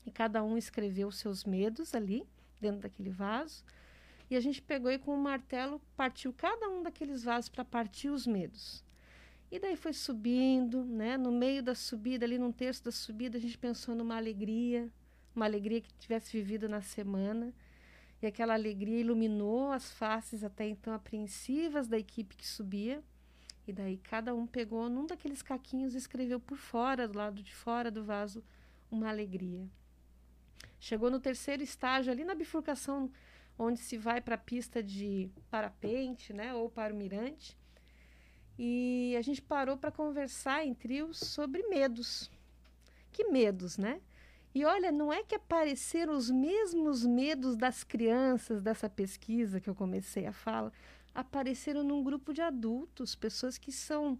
E 0.05 0.11
cada 0.11 0.43
um 0.43 0.57
escreveu 0.57 1.11
seus 1.11 1.43
medos 1.43 1.93
ali, 1.93 2.25
dentro 2.61 2.81
daquele 2.81 3.09
vaso. 3.09 3.63
E 4.29 4.35
a 4.35 4.39
gente 4.39 4.61
pegou 4.61 4.91
e 4.91 4.97
com 4.97 5.13
um 5.13 5.21
martelo 5.21 5.81
partiu 5.95 6.33
cada 6.33 6.69
um 6.69 6.81
daqueles 6.81 7.23
vasos 7.23 7.49
para 7.49 7.63
partir 7.63 8.09
os 8.09 8.25
medos. 8.25 8.83
E 9.49 9.59
daí 9.59 9.77
foi 9.77 9.93
subindo, 9.93 10.83
né? 10.83 11.17
No 11.17 11.31
meio 11.31 11.63
da 11.63 11.73
subida, 11.73 12.25
ali 12.25 12.37
num 12.37 12.51
terço 12.51 12.83
da 12.83 12.91
subida, 12.91 13.37
a 13.37 13.41
gente 13.41 13.57
pensou 13.57 13.95
numa 13.95 14.17
alegria, 14.17 14.91
uma 15.33 15.45
alegria 15.45 15.79
que 15.79 15.93
tivesse 15.93 16.31
vivido 16.35 16.67
na 16.67 16.81
semana. 16.81 17.53
E 18.21 18.25
aquela 18.25 18.53
alegria 18.53 18.99
iluminou 18.99 19.71
as 19.71 19.91
faces 19.91 20.43
até 20.43 20.67
então 20.67 20.93
apreensivas 20.93 21.87
da 21.87 21.97
equipe 21.97 22.35
que 22.35 22.47
subia. 22.47 23.03
E 23.67 23.73
daí 23.73 23.97
cada 23.97 24.33
um 24.33 24.47
pegou 24.47 24.89
num 24.89 25.05
daqueles 25.05 25.41
caquinhos 25.41 25.93
e 25.93 25.97
escreveu 25.97 26.39
por 26.39 26.57
fora, 26.57 27.07
do 27.07 27.17
lado 27.17 27.43
de 27.43 27.53
fora 27.53 27.91
do 27.91 28.03
vaso, 28.03 28.43
uma 28.89 29.09
alegria. 29.09 29.67
Chegou 30.79 31.09
no 31.09 31.19
terceiro 31.19 31.61
estágio, 31.61 32.11
ali 32.11 32.23
na 32.23 32.33
bifurcação 32.33 33.11
onde 33.57 33.79
se 33.79 33.97
vai 33.97 34.21
para 34.21 34.35
a 34.35 34.37
pista 34.37 34.83
de 34.83 35.29
parapente, 35.49 36.31
né, 36.31 36.53
ou 36.53 36.69
para 36.69 36.93
o 36.93 36.97
mirante. 36.97 37.57
E 38.57 39.15
a 39.17 39.21
gente 39.21 39.41
parou 39.41 39.77
para 39.77 39.91
conversar 39.91 40.65
em 40.65 40.73
trios 40.73 41.17
sobre 41.17 41.63
medos. 41.63 42.31
Que 43.11 43.25
medos, 43.25 43.77
né? 43.77 44.01
E 44.57 44.65
olha, 44.65 44.91
não 44.91 45.13
é 45.13 45.21
que 45.21 45.35
apareceram 45.35 46.13
os 46.13 46.31
mesmos 46.31 47.05
medos 47.05 47.55
das 47.55 47.83
crianças 47.83 48.59
dessa 48.59 48.89
pesquisa 48.89 49.61
que 49.61 49.69
eu 49.69 49.75
comecei 49.75 50.25
a 50.25 50.33
falar, 50.33 50.73
apareceram 51.13 51.83
num 51.83 52.03
grupo 52.03 52.33
de 52.33 52.41
adultos, 52.41 53.13
pessoas 53.13 53.59
que 53.59 53.71
são 53.71 54.17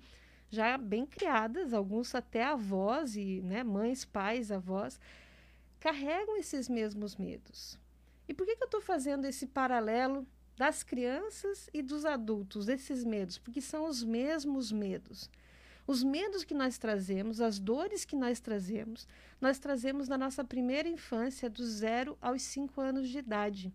já 0.52 0.78
bem 0.78 1.08
criadas, 1.08 1.74
alguns 1.74 2.14
até 2.14 2.44
avós 2.44 3.16
e 3.16 3.42
né, 3.42 3.64
mães, 3.64 4.06
pais, 4.06 4.52
avós, 4.52 5.00
carregam 5.80 6.38
esses 6.38 6.70
mesmos 6.70 7.16
medos. 7.16 7.80
E 8.28 8.34
por 8.36 8.46
que, 8.46 8.58
que 8.58 8.62
eu 8.62 8.68
estou 8.68 8.82
fazendo 8.82 9.26
esse 9.26 9.48
paralelo 9.48 10.24
das 10.56 10.84
crianças 10.84 11.68
e 11.74 11.82
dos 11.82 12.06
adultos, 12.06 12.68
desses 12.68 13.04
medos? 13.04 13.40
Porque 13.40 13.60
são 13.60 13.88
os 13.90 14.04
mesmos 14.04 14.72
medos. 14.72 15.32
Os 15.88 16.04
medos 16.04 16.44
que 16.44 16.54
nós 16.54 16.78
trazemos, 16.78 17.40
as 17.40 17.58
dores 17.58 18.04
que 18.04 18.16
nós 18.16 18.42
trazemos, 18.42 19.08
nós 19.40 19.58
trazemos 19.58 20.10
na 20.10 20.18
nossa 20.18 20.44
primeira 20.44 20.90
infância, 20.90 21.50
do 21.50 21.66
zero 21.66 22.18
aos 22.22 22.42
cinco 22.42 22.82
anos 22.82 23.08
de 23.08 23.20
idade. 23.20 23.74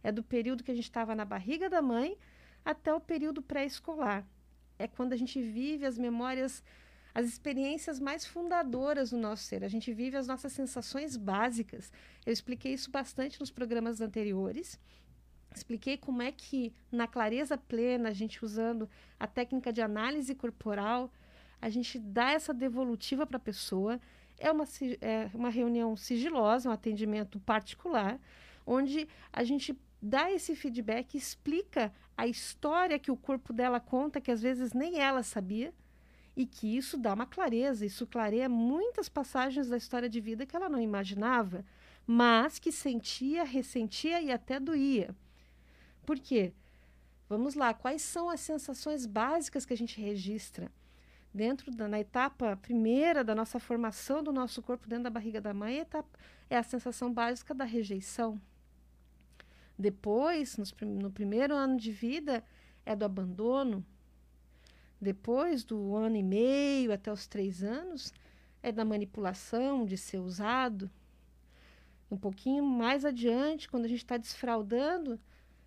É 0.00 0.12
do 0.12 0.22
período 0.22 0.62
que 0.62 0.70
a 0.70 0.74
gente 0.74 0.84
estava 0.84 1.16
na 1.16 1.24
barriga 1.24 1.68
da 1.68 1.82
mãe 1.82 2.16
até 2.64 2.94
o 2.94 3.00
período 3.00 3.42
pré-escolar. 3.42 4.24
É 4.78 4.86
quando 4.86 5.12
a 5.12 5.16
gente 5.16 5.42
vive 5.42 5.84
as 5.84 5.98
memórias, 5.98 6.62
as 7.12 7.26
experiências 7.26 7.98
mais 7.98 8.24
fundadoras 8.24 9.10
do 9.10 9.16
nosso 9.16 9.42
ser. 9.42 9.64
A 9.64 9.68
gente 9.68 9.92
vive 9.92 10.16
as 10.16 10.28
nossas 10.28 10.52
sensações 10.52 11.16
básicas. 11.16 11.90
Eu 12.24 12.32
expliquei 12.32 12.72
isso 12.72 12.88
bastante 12.88 13.40
nos 13.40 13.50
programas 13.50 14.00
anteriores. 14.00 14.78
Expliquei 15.52 15.96
como 15.96 16.22
é 16.22 16.30
que, 16.30 16.72
na 16.92 17.08
clareza 17.08 17.58
plena, 17.58 18.10
a 18.10 18.12
gente 18.12 18.44
usando 18.44 18.88
a 19.18 19.26
técnica 19.26 19.72
de 19.72 19.80
análise 19.80 20.36
corporal, 20.36 21.10
a 21.60 21.68
gente 21.68 21.98
dá 21.98 22.30
essa 22.32 22.54
devolutiva 22.54 23.26
para 23.26 23.36
a 23.36 23.40
pessoa. 23.40 24.00
É 24.38 24.50
uma, 24.50 24.64
é 25.00 25.30
uma 25.34 25.50
reunião 25.50 25.96
sigilosa, 25.96 26.68
um 26.68 26.72
atendimento 26.72 27.40
particular, 27.40 28.20
onde 28.64 29.08
a 29.32 29.42
gente 29.42 29.76
dá 30.00 30.30
esse 30.30 30.54
feedback, 30.54 31.16
explica 31.16 31.92
a 32.16 32.26
história 32.26 32.98
que 32.98 33.10
o 33.10 33.16
corpo 33.16 33.52
dela 33.52 33.80
conta, 33.80 34.20
que 34.20 34.30
às 34.30 34.40
vezes 34.40 34.72
nem 34.72 35.00
ela 35.00 35.22
sabia, 35.22 35.74
e 36.36 36.46
que 36.46 36.76
isso 36.76 36.96
dá 36.96 37.14
uma 37.14 37.26
clareza, 37.26 37.84
isso 37.84 38.06
clareia 38.06 38.48
muitas 38.48 39.08
passagens 39.08 39.68
da 39.68 39.76
história 39.76 40.08
de 40.08 40.20
vida 40.20 40.46
que 40.46 40.54
ela 40.54 40.68
não 40.68 40.80
imaginava, 40.80 41.64
mas 42.06 42.60
que 42.60 42.70
sentia, 42.70 43.42
ressentia 43.42 44.22
e 44.22 44.30
até 44.30 44.60
doía. 44.60 45.14
Por 46.06 46.18
quê? 46.18 46.52
Vamos 47.28 47.54
lá, 47.54 47.74
quais 47.74 48.02
são 48.02 48.30
as 48.30 48.40
sensações 48.40 49.04
básicas 49.04 49.66
que 49.66 49.72
a 49.72 49.76
gente 49.76 50.00
registra? 50.00 50.70
Dentro 51.32 51.70
da 51.70 51.86
na 51.86 52.00
etapa 52.00 52.56
primeira 52.56 53.22
da 53.22 53.34
nossa 53.34 53.58
formação 53.58 54.22
do 54.22 54.32
nosso 54.32 54.62
corpo 54.62 54.88
dentro 54.88 55.04
da 55.04 55.10
barriga 55.10 55.40
da 55.40 55.54
mãe, 55.54 55.78
etapa, 55.78 56.18
é 56.48 56.56
a 56.56 56.62
sensação 56.62 57.12
básica 57.12 57.54
da 57.54 57.64
rejeição. 57.64 58.40
Depois, 59.78 60.56
nos, 60.56 60.74
no 60.80 61.10
primeiro 61.10 61.54
ano 61.54 61.76
de 61.76 61.92
vida, 61.92 62.42
é 62.84 62.96
do 62.96 63.04
abandono. 63.04 63.84
Depois 65.00 65.62
do 65.62 65.94
ano 65.94 66.16
e 66.16 66.22
meio 66.22 66.92
até 66.92 67.12
os 67.12 67.26
três 67.26 67.62
anos, 67.62 68.12
é 68.62 68.72
da 68.72 68.84
manipulação, 68.84 69.86
de 69.86 69.96
ser 69.96 70.18
usado. 70.18 70.90
Um 72.10 72.16
pouquinho 72.16 72.64
mais 72.64 73.04
adiante, 73.04 73.68
quando 73.68 73.84
a 73.84 73.88
gente 73.88 73.98
está 74.02 74.16
desfraudando, 74.16 75.20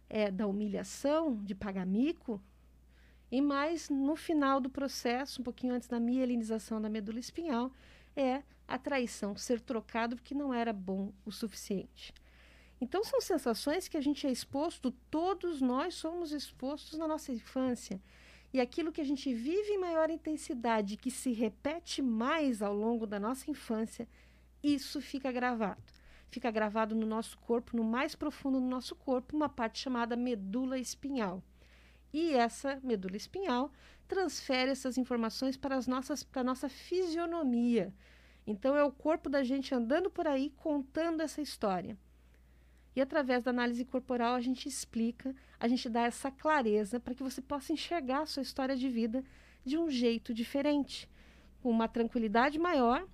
é 0.10 0.30
da 0.30 0.46
humilhação, 0.46 1.38
de 1.38 1.56
pagar 1.56 1.86
mico. 1.86 2.42
E 3.32 3.42
mais 3.42 3.90
no 3.90 4.16
final 4.16 4.60
do 4.60 4.70
processo, 4.70 5.42
um 5.42 5.44
pouquinho 5.44 5.74
antes 5.74 5.88
da 5.88 6.00
mielinização 6.00 6.82
da 6.82 6.90
medula 6.90 7.20
espinhal, 7.20 7.72
é 8.16 8.44
a 8.68 8.78
traição, 8.78 9.38
ser 9.38 9.62
trocado 9.62 10.16
porque 10.18 10.36
não 10.36 10.54
era 10.54 10.74
bom 10.74 11.14
o 11.26 11.32
suficiente. 11.32 12.14
Então, 12.80 13.04
são 13.04 13.22
sensações 13.22 13.88
que 13.88 13.96
a 13.96 14.02
gente 14.02 14.26
é 14.26 14.32
exposto, 14.32 14.92
todos 15.10 15.62
nós 15.62 15.94
somos 15.94 16.32
expostos 16.32 16.98
na 16.98 17.08
nossa 17.08 17.32
infância. 17.32 18.02
E 18.52 18.60
aquilo 18.60 18.92
que 18.92 19.00
a 19.00 19.06
gente 19.06 19.34
vive 19.34 19.72
em 19.72 19.78
maior 19.78 20.10
intensidade, 20.10 20.98
que 20.98 21.12
se 21.12 21.32
repete 21.32 22.02
mais 22.02 22.62
ao 22.62 22.74
longo 22.74 23.06
da 23.06 23.20
nossa 23.20 23.50
infância, 23.50 24.08
isso 24.64 25.00
fica 25.00 25.32
gravado. 25.32 25.82
Fica 26.30 26.50
gravado 26.50 26.96
no 26.96 27.06
nosso 27.06 27.38
corpo, 27.38 27.78
no 27.78 27.84
mais 27.84 28.16
profundo 28.16 28.60
do 28.60 28.66
nosso 28.66 28.96
corpo, 28.96 29.36
uma 29.36 29.48
parte 29.48 29.80
chamada 29.80 30.16
medula 30.16 30.78
espinhal. 30.80 31.44
E 32.14 32.34
essa 32.34 32.80
medula 32.84 33.16
espinhal 33.16 33.72
transfere 34.08 34.72
essas 34.72 34.98
informações 34.98 35.56
para, 35.56 35.76
as 35.76 35.88
nossas, 35.88 36.24
para 36.24 36.42
a 36.42 36.44
nossa 36.44 36.68
fisionomia. 36.68 37.94
Então, 38.46 38.76
é 38.76 38.84
o 38.84 38.92
corpo 38.92 39.30
da 39.30 39.44
gente 39.44 39.74
andando 39.74 40.10
por 40.10 40.28
aí 40.28 40.50
contando 40.58 41.22
essa 41.22 41.42
história. 41.42 41.98
E 42.96 43.00
através 43.00 43.44
da 43.44 43.52
análise 43.52 43.86
corporal 43.86 44.36
a 44.36 44.42
gente 44.42 44.68
explica, 44.68 45.34
a 45.60 45.68
gente 45.68 45.88
dá 45.88 46.02
essa 46.02 46.30
clareza 46.30 47.00
para 47.00 47.16
que 47.16 47.24
você 47.24 47.42
possa 47.42 47.72
enxergar 47.72 48.22
a 48.22 48.26
sua 48.26 48.44
história 48.44 48.76
de 48.76 48.90
vida 48.90 49.24
de 49.64 49.78
um 49.78 49.90
jeito 49.90 50.34
diferente, 50.34 51.10
com 51.62 51.70
uma 51.70 51.88
tranquilidade 51.88 52.60
maior. 52.60 53.08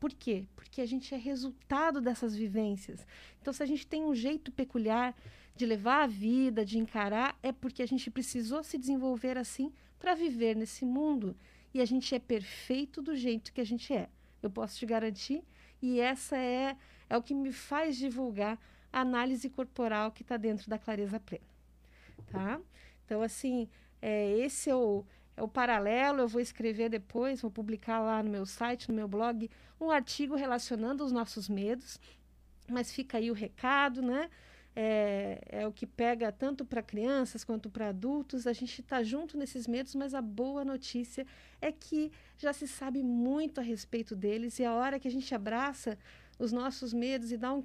Por 0.00 0.12
quê? 0.12 0.46
Porque 0.56 0.80
a 0.80 0.86
gente 0.86 1.14
é 1.14 1.16
resultado 1.16 2.00
dessas 2.00 2.34
vivências. 2.34 3.06
Então, 3.40 3.52
se 3.52 3.62
a 3.62 3.66
gente 3.66 3.86
tem 3.86 4.04
um 4.04 4.14
jeito 4.14 4.50
peculiar 4.50 5.14
de 5.54 5.66
levar 5.66 6.02
a 6.02 6.06
vida, 6.06 6.64
de 6.64 6.78
encarar, 6.78 7.38
é 7.42 7.52
porque 7.52 7.82
a 7.82 7.86
gente 7.86 8.10
precisou 8.10 8.62
se 8.64 8.76
desenvolver 8.76 9.38
assim 9.38 9.72
para 9.98 10.14
viver 10.14 10.56
nesse 10.56 10.84
mundo. 10.84 11.36
E 11.72 11.80
a 11.80 11.84
gente 11.84 12.14
é 12.14 12.18
perfeito 12.18 13.00
do 13.00 13.14
jeito 13.16 13.52
que 13.52 13.60
a 13.60 13.66
gente 13.66 13.92
é. 13.92 14.08
Eu 14.42 14.50
posso 14.50 14.78
te 14.78 14.86
garantir. 14.86 15.42
E 15.80 16.00
essa 16.00 16.36
é, 16.36 16.76
é 17.08 17.16
o 17.16 17.22
que 17.22 17.34
me 17.34 17.52
faz 17.52 17.96
divulgar 17.96 18.58
a 18.92 19.00
análise 19.00 19.48
corporal 19.48 20.12
que 20.12 20.22
está 20.22 20.36
dentro 20.36 20.68
da 20.68 20.78
clareza 20.78 21.18
plena. 21.18 21.44
Tá? 22.30 22.60
Então, 23.04 23.22
assim, 23.22 23.68
é, 24.00 24.38
esse 24.38 24.70
é 24.70 24.74
o, 24.74 25.04
é 25.36 25.42
o 25.42 25.48
paralelo. 25.48 26.20
Eu 26.20 26.28
vou 26.28 26.40
escrever 26.40 26.88
depois, 26.88 27.40
vou 27.40 27.50
publicar 27.50 28.00
lá 28.00 28.22
no 28.22 28.30
meu 28.30 28.46
site, 28.46 28.88
no 28.88 28.94
meu 28.94 29.08
blog, 29.08 29.50
um 29.80 29.90
artigo 29.90 30.36
relacionando 30.36 31.04
os 31.04 31.12
nossos 31.12 31.48
medos. 31.48 31.98
Mas 32.68 32.92
fica 32.92 33.18
aí 33.18 33.30
o 33.30 33.34
recado, 33.34 34.00
né? 34.00 34.30
É, 34.76 35.40
é 35.48 35.66
o 35.68 35.72
que 35.72 35.86
pega 35.86 36.32
tanto 36.32 36.64
para 36.64 36.82
crianças 36.82 37.44
quanto 37.44 37.70
para 37.70 37.90
adultos. 37.90 38.46
A 38.46 38.52
gente 38.52 38.80
está 38.80 39.02
junto 39.02 39.38
nesses 39.38 39.68
medos, 39.68 39.94
mas 39.94 40.14
a 40.14 40.20
boa 40.20 40.64
notícia 40.64 41.24
é 41.60 41.70
que 41.70 42.10
já 42.36 42.52
se 42.52 42.66
sabe 42.66 43.02
muito 43.02 43.60
a 43.60 43.62
respeito 43.62 44.16
deles 44.16 44.58
e 44.58 44.64
a 44.64 44.74
hora 44.74 44.98
que 44.98 45.06
a 45.06 45.10
gente 45.10 45.32
abraça 45.32 45.96
os 46.38 46.50
nossos 46.50 46.92
medos 46.92 47.30
e 47.30 47.36
dá 47.36 47.52
um, 47.54 47.62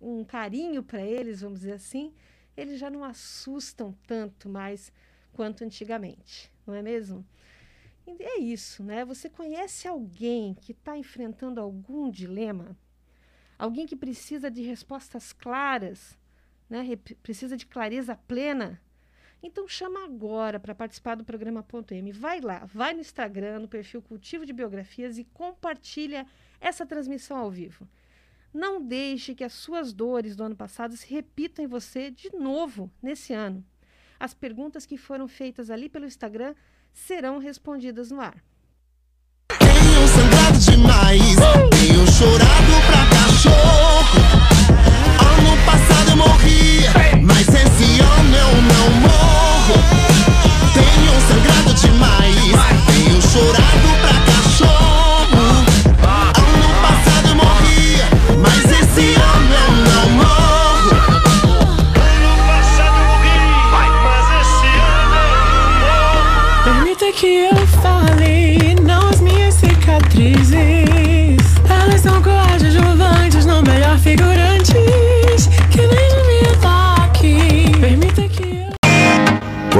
um 0.00 0.24
carinho 0.24 0.82
para 0.82 1.00
eles, 1.00 1.40
vamos 1.40 1.60
dizer 1.60 1.74
assim, 1.74 2.12
eles 2.56 2.78
já 2.80 2.90
não 2.90 3.04
assustam 3.04 3.96
tanto 4.06 4.48
mais 4.48 4.92
quanto 5.32 5.62
antigamente, 5.62 6.50
não 6.66 6.74
é 6.74 6.82
mesmo? 6.82 7.24
E 8.04 8.22
é 8.22 8.40
isso, 8.40 8.82
né? 8.82 9.04
Você 9.04 9.28
conhece 9.28 9.86
alguém 9.86 10.54
que 10.54 10.72
está 10.72 10.96
enfrentando 10.96 11.60
algum 11.60 12.10
dilema? 12.10 12.76
Alguém 13.56 13.86
que 13.86 13.94
precisa 13.94 14.50
de 14.50 14.62
respostas 14.62 15.32
claras, 15.32 16.17
né? 16.68 16.84
precisa 17.22 17.56
de 17.56 17.66
clareza 17.66 18.16
plena? 18.16 18.80
Então 19.42 19.68
chama 19.68 20.04
agora 20.04 20.58
para 20.58 20.74
participar 20.74 21.14
do 21.14 21.24
programa 21.24 21.62
Ponto 21.62 21.94
M. 21.94 22.10
Vai 22.10 22.40
lá, 22.40 22.64
vai 22.66 22.92
no 22.92 23.00
Instagram, 23.00 23.60
no 23.60 23.68
perfil 23.68 24.02
Cultivo 24.02 24.44
de 24.44 24.52
Biografias 24.52 25.16
e 25.16 25.24
compartilha 25.24 26.26
essa 26.60 26.84
transmissão 26.84 27.36
ao 27.36 27.50
vivo. 27.50 27.88
Não 28.52 28.82
deixe 28.82 29.34
que 29.34 29.44
as 29.44 29.52
suas 29.52 29.92
dores 29.92 30.34
do 30.34 30.42
ano 30.42 30.56
passado 30.56 30.96
se 30.96 31.08
repitam 31.08 31.64
em 31.64 31.68
você 31.68 32.10
de 32.10 32.34
novo 32.34 32.90
nesse 33.00 33.32
ano. 33.32 33.64
As 34.18 34.34
perguntas 34.34 34.84
que 34.84 34.96
foram 34.96 35.28
feitas 35.28 35.70
ali 35.70 35.88
pelo 35.88 36.06
Instagram 36.06 36.54
serão 36.92 37.38
respondidas 37.38 38.10
no 38.10 38.20
ar. 38.20 38.42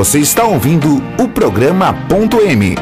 Você 0.09 0.21
está 0.21 0.47
ouvindo 0.47 1.03
o 1.23 1.29
programa 1.29 1.93
Ponto 2.09 2.41
M. 2.41 2.75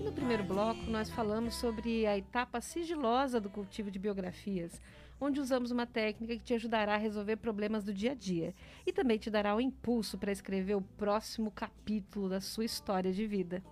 E 0.00 0.02
no 0.02 0.12
primeiro 0.12 0.42
bloco 0.42 0.82
nós 0.90 1.08
falamos 1.10 1.54
sobre 1.54 2.06
a 2.06 2.18
etapa 2.18 2.60
sigilosa 2.60 3.40
do 3.40 3.48
cultivo 3.48 3.90
de 3.90 3.98
biografias, 3.98 4.80
onde 5.20 5.40
usamos 5.40 5.70
uma 5.70 5.86
técnica 5.86 6.36
que 6.36 6.44
te 6.44 6.54
ajudará 6.54 6.94
a 6.94 6.98
resolver 6.98 7.36
problemas 7.36 7.84
do 7.84 7.94
dia 7.94 8.12
a 8.12 8.14
dia 8.14 8.54
e 8.86 8.92
também 8.92 9.18
te 9.18 9.30
dará 9.30 9.54
o 9.54 9.58
um 9.58 9.60
impulso 9.60 10.18
para 10.18 10.32
escrever 10.32 10.74
o 10.74 10.82
próximo 10.82 11.50
capítulo 11.50 12.28
da 12.28 12.40
sua 12.40 12.64
história 12.64 13.12
de 13.12 13.26
vida. 13.26 13.62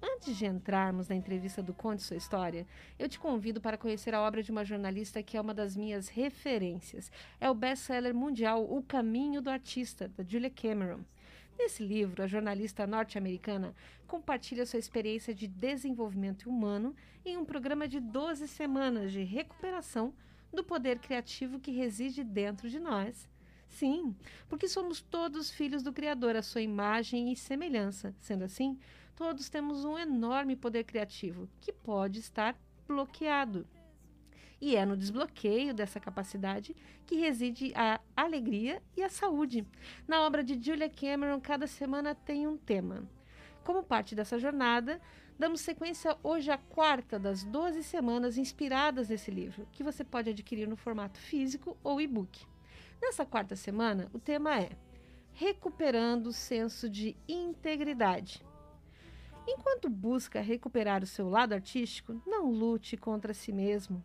Antes 0.00 0.36
de 0.36 0.46
entrarmos 0.46 1.08
na 1.08 1.16
entrevista 1.16 1.60
do 1.60 1.74
Conte 1.74 2.02
Sua 2.02 2.16
História, 2.16 2.66
eu 2.98 3.08
te 3.08 3.18
convido 3.18 3.60
para 3.60 3.76
conhecer 3.76 4.14
a 4.14 4.20
obra 4.20 4.42
de 4.42 4.52
uma 4.52 4.64
jornalista 4.64 5.22
que 5.22 5.36
é 5.36 5.40
uma 5.40 5.52
das 5.52 5.76
minhas 5.76 6.08
referências. 6.08 7.10
É 7.40 7.50
o 7.50 7.54
best-seller 7.54 8.14
mundial 8.14 8.64
O 8.64 8.80
Caminho 8.80 9.42
do 9.42 9.50
Artista, 9.50 10.08
da 10.16 10.22
Julia 10.22 10.50
Cameron. 10.50 11.00
Nesse 11.58 11.82
livro, 11.82 12.22
a 12.22 12.26
jornalista 12.28 12.86
norte-americana 12.86 13.74
compartilha 14.06 14.64
sua 14.64 14.78
experiência 14.78 15.34
de 15.34 15.48
desenvolvimento 15.48 16.48
humano 16.48 16.94
em 17.24 17.36
um 17.36 17.44
programa 17.44 17.88
de 17.88 17.98
12 17.98 18.46
semanas 18.46 19.10
de 19.10 19.24
recuperação 19.24 20.14
do 20.52 20.62
poder 20.62 21.00
criativo 21.00 21.58
que 21.58 21.72
reside 21.72 22.22
dentro 22.22 22.70
de 22.70 22.78
nós. 22.78 23.28
Sim, 23.68 24.14
porque 24.48 24.68
somos 24.68 25.00
todos 25.00 25.50
filhos 25.50 25.82
do 25.82 25.92
Criador, 25.92 26.36
a 26.36 26.42
sua 26.42 26.62
imagem 26.62 27.32
e 27.32 27.36
semelhança. 27.36 28.14
Sendo 28.20 28.44
assim, 28.44 28.78
todos 29.16 29.48
temos 29.48 29.84
um 29.84 29.98
enorme 29.98 30.54
poder 30.54 30.84
criativo 30.84 31.48
que 31.60 31.72
pode 31.72 32.20
estar 32.20 32.56
bloqueado. 32.86 33.66
E 34.60 34.76
é 34.76 34.84
no 34.84 34.96
desbloqueio 34.96 35.72
dessa 35.72 36.00
capacidade 36.00 36.74
que 37.06 37.16
reside 37.16 37.72
a 37.74 38.00
alegria 38.16 38.82
e 38.96 39.02
a 39.02 39.08
saúde. 39.08 39.66
Na 40.06 40.22
obra 40.22 40.42
de 40.42 40.60
Julia 40.60 40.88
Cameron, 40.88 41.40
cada 41.40 41.66
semana 41.66 42.14
tem 42.14 42.46
um 42.46 42.56
tema. 42.56 43.08
Como 43.64 43.82
parte 43.82 44.14
dessa 44.14 44.38
jornada, 44.38 45.00
Damos 45.38 45.60
sequência 45.60 46.18
hoje 46.20 46.50
à 46.50 46.58
quarta 46.58 47.16
das 47.16 47.44
12 47.44 47.84
semanas 47.84 48.36
inspiradas 48.36 49.08
nesse 49.08 49.30
livro, 49.30 49.68
que 49.70 49.84
você 49.84 50.02
pode 50.02 50.30
adquirir 50.30 50.66
no 50.66 50.76
formato 50.76 51.20
físico 51.20 51.78
ou 51.84 52.00
e-book. 52.00 52.44
Nessa 53.00 53.24
quarta 53.24 53.54
semana, 53.54 54.10
o 54.12 54.18
tema 54.18 54.58
é 54.58 54.70
Recuperando 55.32 56.26
o 56.26 56.32
senso 56.32 56.90
de 56.90 57.16
integridade. 57.28 58.44
Enquanto 59.46 59.88
busca 59.88 60.40
recuperar 60.40 61.04
o 61.04 61.06
seu 61.06 61.28
lado 61.28 61.52
artístico, 61.52 62.20
não 62.26 62.50
lute 62.50 62.96
contra 62.96 63.32
si 63.32 63.52
mesmo. 63.52 64.02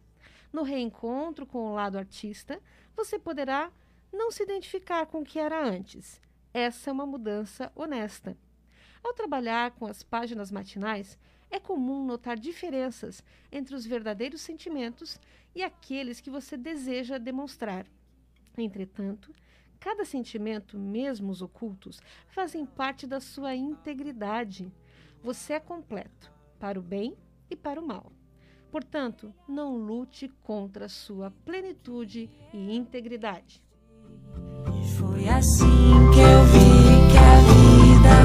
No 0.54 0.62
reencontro 0.62 1.48
com 1.48 1.72
o 1.72 1.74
lado 1.74 1.98
artista, 1.98 2.62
você 2.96 3.18
poderá 3.18 3.72
não 4.14 4.32
se 4.32 4.44
identificar 4.44 5.08
com 5.08 5.22
o 5.22 5.26
que 5.26 5.40
era 5.40 5.68
antes. 5.68 6.22
Essa 6.54 6.92
é 6.92 6.94
uma 6.94 7.08
mudança 7.08 7.72
honesta. 7.76 8.38
Ao 9.04 9.14
trabalhar 9.14 9.72
com 9.72 9.88
as 9.88 10.04
páginas 10.04 10.52
matinais, 10.52 11.18
é 11.50 11.60
comum 11.60 12.06
notar 12.06 12.38
diferenças 12.38 13.24
entre 13.52 13.76
os 13.76 13.84
verdadeiros 13.84 14.42
sentimentos 14.42 15.20
e 15.56 15.64
aqueles 15.64 16.22
que 16.22 16.30
você 16.30 16.56
deseja 16.56 17.18
demonstrar. 17.18 17.88
Entretanto, 18.56 19.34
cada 19.80 20.06
sentimento, 20.06 20.78
mesmo 20.78 21.32
os 21.32 21.42
ocultos, 21.42 22.00
fazem 22.28 22.64
parte 22.64 23.08
da 23.08 23.20
sua 23.20 23.56
integridade. 23.56 24.72
Você 25.24 25.54
é 25.54 25.60
completo, 25.60 26.32
para 26.60 26.80
o 26.80 26.84
bem 26.84 27.18
e 27.50 27.56
para 27.56 27.82
o 27.82 27.86
mal. 27.86 28.12
Portanto, 28.74 29.32
não 29.48 29.78
lute 29.78 30.28
contra 30.42 30.86
a 30.86 30.90
sua 30.90 31.30
plenitude 31.46 32.28
e 32.52 32.76
integridade. 32.76 33.62
E 34.82 34.88
foi 34.96 35.30
assim 35.30 35.94
que 36.12 36.20
eu 36.20 36.44
vi 36.46 37.12
que 37.12 37.18
a 37.20 37.38
vida 37.54 38.18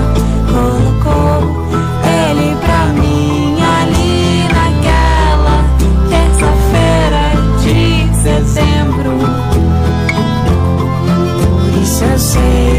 colocou 0.50 1.42
ele 2.02 2.56
pra 2.64 2.86
mim 2.94 3.60
ali 3.60 4.48
naquela 4.54 5.58
terça-feira 6.08 7.36
de 7.60 7.76
setembro. 8.22 9.18
Por 11.60 11.82
isso 11.82 12.04
eu 12.04 12.18
sei 12.18 12.77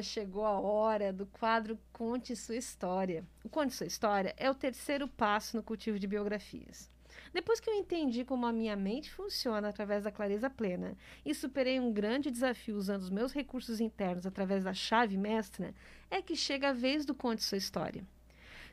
Agora 0.00 0.02
chegou 0.02 0.46
a 0.46 0.58
hora 0.58 1.12
do 1.12 1.26
quadro 1.26 1.78
Conte 1.92 2.34
Sua 2.34 2.56
História. 2.56 3.22
O 3.44 3.50
Conte 3.50 3.74
Sua 3.74 3.86
História 3.86 4.34
é 4.38 4.50
o 4.50 4.54
terceiro 4.54 5.06
passo 5.06 5.54
no 5.54 5.62
cultivo 5.62 5.98
de 5.98 6.06
biografias. 6.06 6.90
Depois 7.34 7.60
que 7.60 7.68
eu 7.68 7.74
entendi 7.74 8.24
como 8.24 8.46
a 8.46 8.52
minha 8.52 8.74
mente 8.76 9.10
funciona 9.10 9.68
através 9.68 10.04
da 10.04 10.10
clareza 10.10 10.48
plena 10.48 10.96
e 11.22 11.34
superei 11.34 11.78
um 11.78 11.92
grande 11.92 12.30
desafio 12.30 12.76
usando 12.76 13.02
os 13.02 13.10
meus 13.10 13.30
recursos 13.30 13.78
internos 13.78 14.24
através 14.24 14.64
da 14.64 14.72
chave 14.72 15.18
mestra, 15.18 15.74
é 16.10 16.22
que 16.22 16.34
chega 16.34 16.70
a 16.70 16.72
vez 16.72 17.04
do 17.04 17.14
Conte 17.14 17.42
Sua 17.42 17.58
História. 17.58 18.02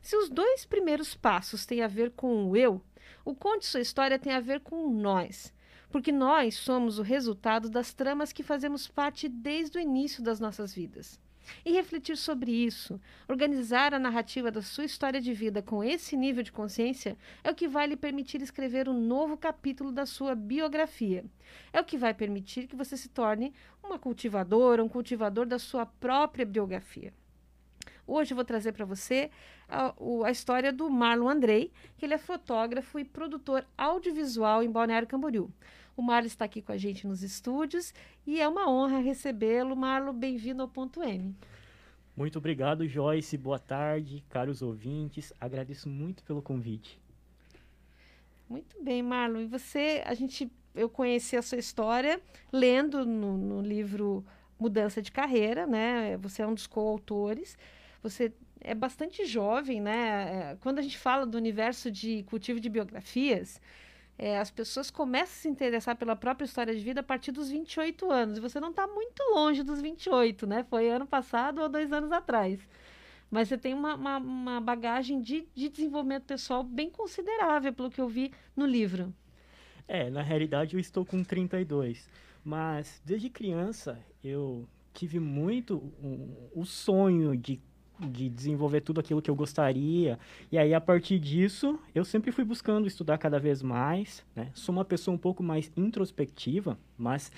Se 0.01 0.15
os 0.15 0.29
dois 0.29 0.65
primeiros 0.65 1.13
passos 1.13 1.65
têm 1.65 1.81
a 1.81 1.89
ver 1.89 2.11
com 2.11 2.45
o 2.45 2.55
eu, 2.55 2.81
o 3.25 3.35
Conte 3.35 3.65
Sua 3.65 3.81
História 3.81 4.17
tem 4.17 4.31
a 4.31 4.39
ver 4.39 4.61
com 4.61 4.89
nós. 4.89 5.53
Porque 5.89 6.11
nós 6.11 6.55
somos 6.55 6.99
o 6.99 7.03
resultado 7.03 7.69
das 7.69 7.93
tramas 7.93 8.33
que 8.33 8.43
fazemos 8.43 8.87
parte 8.87 9.29
desde 9.29 9.77
o 9.77 9.81
início 9.81 10.23
das 10.23 10.39
nossas 10.39 10.73
vidas. 10.73 11.19
E 11.63 11.71
refletir 11.71 12.17
sobre 12.17 12.51
isso, 12.51 12.99
organizar 13.27 13.93
a 13.93 13.99
narrativa 13.99 14.51
da 14.51 14.61
sua 14.61 14.85
história 14.85 15.21
de 15.21 15.33
vida 15.33 15.61
com 15.61 15.83
esse 15.83 16.17
nível 16.17 16.43
de 16.43 16.51
consciência, 16.51 17.17
é 17.43 17.49
o 17.49 17.55
que 17.55 17.67
vai 17.67 17.87
lhe 17.87 17.95
permitir 17.95 18.41
escrever 18.41 18.89
um 18.89 18.99
novo 18.99 19.37
capítulo 19.37 19.91
da 19.91 20.05
sua 20.05 20.35
biografia. 20.35 21.23
É 21.71 21.79
o 21.79 21.85
que 21.85 21.97
vai 21.97 22.13
permitir 22.13 22.67
que 22.67 22.75
você 22.75 22.97
se 22.97 23.09
torne 23.09 23.53
uma 23.81 23.97
cultivadora, 23.97 24.83
um 24.83 24.89
cultivador 24.89 25.45
da 25.45 25.57
sua 25.57 25.85
própria 25.85 26.45
biografia. 26.45 27.13
Hoje 28.05 28.31
eu 28.31 28.35
vou 28.35 28.45
trazer 28.45 28.71
para 28.71 28.85
você 28.85 29.29
a, 29.67 29.93
a 30.25 30.31
história 30.31 30.71
do 30.71 30.89
Marlon 30.89 31.27
Andrei, 31.27 31.71
que 31.97 32.05
ele 32.05 32.13
é 32.13 32.17
fotógrafo 32.17 32.97
e 32.97 33.03
produtor 33.03 33.65
audiovisual 33.77 34.63
em 34.63 34.71
Balneário 34.71 35.07
Camboriú. 35.07 35.51
O 35.97 36.01
Marlon 36.03 36.27
está 36.27 36.45
aqui 36.45 36.61
com 36.61 36.71
a 36.71 36.77
gente 36.77 37.07
nos 37.07 37.23
estúdios 37.23 37.91
e 38.25 38.39
é 38.39 38.47
uma 38.47 38.69
honra 38.69 38.99
recebê-lo. 38.99 39.75
Marlon, 39.75 40.13
bem-vindo 40.13 40.61
ao 40.61 40.67
Ponto 40.67 41.01
M. 41.01 41.35
Muito 42.15 42.37
obrigado, 42.37 42.87
Joyce. 42.87 43.35
Boa 43.35 43.57
tarde, 43.57 44.23
caros 44.29 44.61
ouvintes. 44.61 45.33
Agradeço 45.41 45.89
muito 45.89 46.23
pelo 46.23 46.39
convite. 46.39 47.01
Muito 48.47 48.79
bem, 48.79 49.01
Marlon. 49.01 49.39
E 49.39 49.47
você, 49.47 50.03
a 50.05 50.13
gente, 50.13 50.51
eu 50.75 50.87
conheci 50.87 51.35
a 51.35 51.41
sua 51.41 51.57
história 51.57 52.21
lendo 52.53 53.03
no, 53.03 53.35
no 53.35 53.61
livro 53.63 54.23
Mudança 54.59 55.01
de 55.01 55.11
Carreira, 55.11 55.65
né? 55.65 56.15
Você 56.17 56.43
é 56.43 56.47
um 56.47 56.53
dos 56.53 56.67
coautores. 56.67 57.57
Você 58.03 58.31
é 58.61 58.75
bastante 58.75 59.25
jovem, 59.25 59.81
né? 59.81 60.51
É, 60.51 60.57
Quando 60.61 60.77
a 60.77 60.83
gente 60.83 60.99
fala 60.99 61.25
do 61.25 61.39
universo 61.39 61.89
de 61.89 62.21
cultivo 62.23 62.59
de 62.59 62.69
biografias, 62.69 63.59
é, 64.17 64.39
as 64.39 64.49
pessoas 64.49 64.89
começam 64.89 65.25
a 65.25 65.41
se 65.41 65.47
interessar 65.47 65.95
pela 65.95 66.15
própria 66.15 66.45
história 66.45 66.73
de 66.75 66.81
vida 66.83 67.01
a 67.01 67.03
partir 67.03 67.31
dos 67.31 67.49
28 67.49 68.09
anos. 68.11 68.37
E 68.37 68.41
você 68.41 68.59
não 68.59 68.69
está 68.71 68.87
muito 68.87 69.21
longe 69.33 69.63
dos 69.63 69.79
28, 69.81 70.47
né? 70.47 70.65
Foi 70.69 70.89
ano 70.89 71.05
passado 71.05 71.61
ou 71.61 71.69
dois 71.69 71.91
anos 71.93 72.11
atrás. 72.11 72.59
Mas 73.29 73.49
você 73.49 73.57
tem 73.57 73.73
uma, 73.73 73.95
uma, 73.95 74.17
uma 74.17 74.61
bagagem 74.61 75.21
de, 75.21 75.47
de 75.53 75.69
desenvolvimento 75.69 76.23
pessoal 76.23 76.63
bem 76.63 76.89
considerável, 76.89 77.73
pelo 77.73 77.89
que 77.91 78.01
eu 78.01 78.07
vi 78.07 78.31
no 78.55 78.65
livro. 78.65 79.13
É, 79.87 80.09
na 80.09 80.21
realidade 80.21 80.75
eu 80.75 80.79
estou 80.79 81.05
com 81.05 81.23
32, 81.23 82.09
mas 82.43 83.01
desde 83.05 83.29
criança 83.29 83.99
eu 84.23 84.67
tive 84.93 85.19
muito 85.19 85.75
um- 86.01 86.49
o 86.55 86.65
sonho 86.65 87.37
de, 87.37 87.61
de 87.99 88.29
desenvolver 88.29 88.81
tudo 88.81 88.99
aquilo 88.99 89.21
que 89.21 89.29
eu 89.29 89.35
gostaria. 89.35 90.19
E 90.51 90.57
aí, 90.57 90.73
a 90.73 90.81
partir 90.81 91.19
disso, 91.19 91.79
eu 91.95 92.05
sempre 92.05 92.31
fui 92.31 92.43
buscando 92.43 92.87
estudar 92.87 93.17
cada 93.17 93.39
vez 93.39 93.61
mais, 93.61 94.23
né? 94.35 94.49
Sou 94.53 94.73
uma 94.73 94.85
pessoa 94.85 95.15
um 95.15 95.17
pouco 95.17 95.41
mais 95.41 95.71
introspectiva, 95.75 96.77
mas 96.97 97.31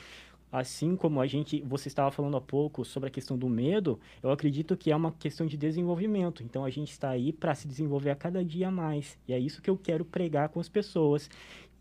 assim 0.52 0.96
como 0.96 1.22
a 1.22 1.28
gente, 1.28 1.62
você 1.62 1.88
estava 1.88 2.12
falando 2.12 2.38
há 2.38 2.42
pouco 2.42 2.84
sobre 2.84 3.08
a 3.08 3.12
questão 3.12 3.38
do 3.38 3.48
medo, 3.48 4.00
eu 4.22 4.32
acredito 4.32 4.76
que 4.76 4.92
é 4.92 4.96
uma 4.96 5.12
questão 5.12 5.46
de 5.46 5.56
desenvolvimento. 5.56 6.44
Então 6.44 6.66
a 6.66 6.70
gente 6.70 6.92
está 6.92 7.10
aí 7.10 7.32
para 7.32 7.54
se 7.54 7.68
desenvolver 7.68 8.10
a 8.10 8.16
cada 8.16 8.44
dia 8.44 8.72
mais. 8.72 9.18
E 9.28 9.34
é 9.34 9.40
isso 9.40 9.62
que 9.62 9.70
eu 9.70 9.78
quero 9.78 10.04
pregar 10.04 10.50
com 10.50 10.60
as 10.60 10.68
pessoas. 10.68 11.30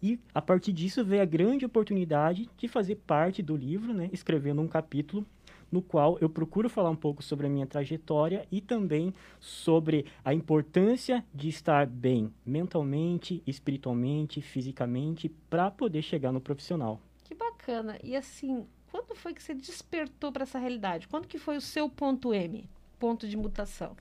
E 0.03 0.21
a 0.33 0.41
partir 0.41 0.73
disso 0.73 1.05
veio 1.05 1.23
a 1.23 1.25
grande 1.25 1.65
oportunidade 1.65 2.49
de 2.57 2.69
fazer 2.69 2.97
parte 2.97 3.43
do 3.43 3.57
livro, 3.57 3.93
né, 3.93 4.09
escrevendo 4.13 4.61
um 4.61 4.69
capítulo 4.69 5.27
no 5.71 5.83
qual 5.83 6.19
eu 6.21 6.29
procuro 6.29 6.69
falar 6.69 6.91
um 6.91 6.97
pouco 6.97 7.23
sobre 7.23 7.47
a 7.47 7.51
minha 7.51 7.67
trajetória 7.67 8.47
e 8.51 8.61
também 8.61 9.15
sobre 9.39 10.07
a 10.25 10.33
importância 10.33 11.25
de 11.35 11.49
estar 11.49 11.87
bem 11.87 12.33
mentalmente, 12.45 13.43
espiritualmente, 13.47 14.41
fisicamente 14.41 15.29
para 15.51 15.71
poder 15.71 16.03
chegar 16.03 16.33
no 16.33 16.41
profissional. 16.41 17.01
Que 17.25 17.35
bacana. 17.35 17.99
E 18.03 18.17
assim, 18.17 18.67
quando 18.91 19.15
foi 19.15 19.35
que 19.35 19.43
você 19.43 19.55
despertou 19.55 20.33
para 20.33 20.45
essa 20.45 20.59
realidade? 20.59 21.09
Quando 21.09 21.29
que 21.29 21.39
foi 21.39 21.57
o 21.57 21.61
seu 21.61 21.89
ponto 21.89 22.33
M? 22.33 22.69
Ponto 22.99 23.29
de 23.29 23.37
mutação. 23.37 23.97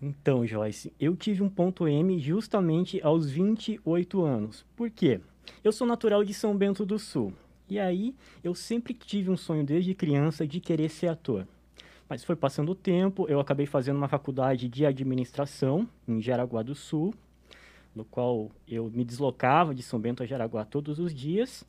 Então, 0.00 0.46
Joyce, 0.46 0.92
eu 1.00 1.16
tive 1.16 1.42
um 1.42 1.48
ponto 1.48 1.88
M 1.88 2.18
justamente 2.18 3.00
aos 3.02 3.30
28 3.30 4.22
anos. 4.22 4.66
Por 4.76 4.90
quê? 4.90 5.20
Eu 5.64 5.72
sou 5.72 5.86
natural 5.86 6.22
de 6.22 6.34
São 6.34 6.56
Bento 6.56 6.84
do 6.84 6.98
Sul. 6.98 7.32
E 7.68 7.78
aí, 7.78 8.14
eu 8.44 8.54
sempre 8.54 8.94
tive 8.94 9.30
um 9.30 9.36
sonho 9.36 9.64
desde 9.64 9.94
criança 9.94 10.46
de 10.46 10.60
querer 10.60 10.88
ser 10.88 11.08
ator. 11.08 11.46
Mas 12.08 12.22
foi 12.22 12.36
passando 12.36 12.70
o 12.70 12.74
tempo, 12.74 13.26
eu 13.28 13.40
acabei 13.40 13.66
fazendo 13.66 13.96
uma 13.96 14.06
faculdade 14.06 14.68
de 14.68 14.86
administração 14.86 15.88
em 16.06 16.22
Jaraguá 16.22 16.62
do 16.62 16.74
Sul, 16.74 17.12
no 17.94 18.04
qual 18.04 18.50
eu 18.68 18.88
me 18.90 19.04
deslocava 19.04 19.74
de 19.74 19.82
São 19.82 19.98
Bento 19.98 20.22
a 20.22 20.26
Jaraguá 20.26 20.64
todos 20.64 21.00
os 21.00 21.12
dias. 21.12 21.64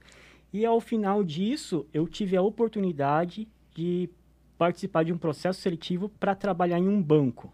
E 0.53 0.65
ao 0.65 0.79
final 0.79 1.23
disso, 1.23 1.87
eu 1.91 2.07
tive 2.07 2.37
a 2.37 2.41
oportunidade 2.41 3.47
de 3.73 4.09
participar 4.57 5.03
de 5.03 5.13
um 5.13 5.17
processo 5.17 5.61
seletivo 5.61 6.09
para 6.09 6.35
trabalhar 6.35 6.79
em 6.79 6.87
um 6.87 7.01
banco. 7.01 7.51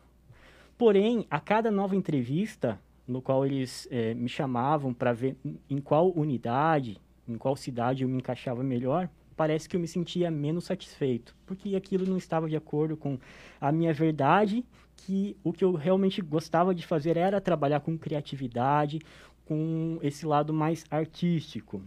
Porém, 0.78 1.26
a 1.30 1.40
cada 1.40 1.72
nova 1.72 1.96
entrevista, 1.96 2.80
no 3.08 3.22
qual 3.22 3.46
eles 3.46 3.88
eh, 3.92 4.14
me 4.14 4.28
chamavam 4.28 4.94
para 4.94 5.14
ver 5.14 5.38
em 5.70 5.80
qual 5.80 6.12
unidade, 6.12 7.00
em 7.28 7.38
qual 7.38 7.56
cidade 7.56 8.04
eu 8.04 8.10
me 8.10 8.18
encaixava 8.18 8.64
melhor, 8.64 9.10
parece 9.36 9.68
que 9.68 9.76
eu 9.76 9.80
me 9.80 9.88
sentia 9.88 10.30
menos 10.30 10.66
satisfeito, 10.66 11.36
porque 11.46 11.76
aquilo 11.76 12.06
não 12.06 12.18
estava 12.18 12.50
de 12.50 12.56
acordo 12.56 12.96
com 12.96 13.18
a 13.60 13.72
minha 13.72 13.94
verdade, 13.94 14.64
que 14.96 15.36
o 15.44 15.52
que 15.52 15.64
eu 15.64 15.74
realmente 15.74 16.22
gostava 16.22 16.74
de 16.74 16.86
fazer 16.86 17.18
era 17.18 17.42
trabalhar 17.42 17.80
com 17.80 17.98
criatividade, 17.98 19.00
com 19.46 20.00
esse 20.02 20.26
lado 20.26 20.54
mais 20.54 20.86
artístico. 20.90 21.82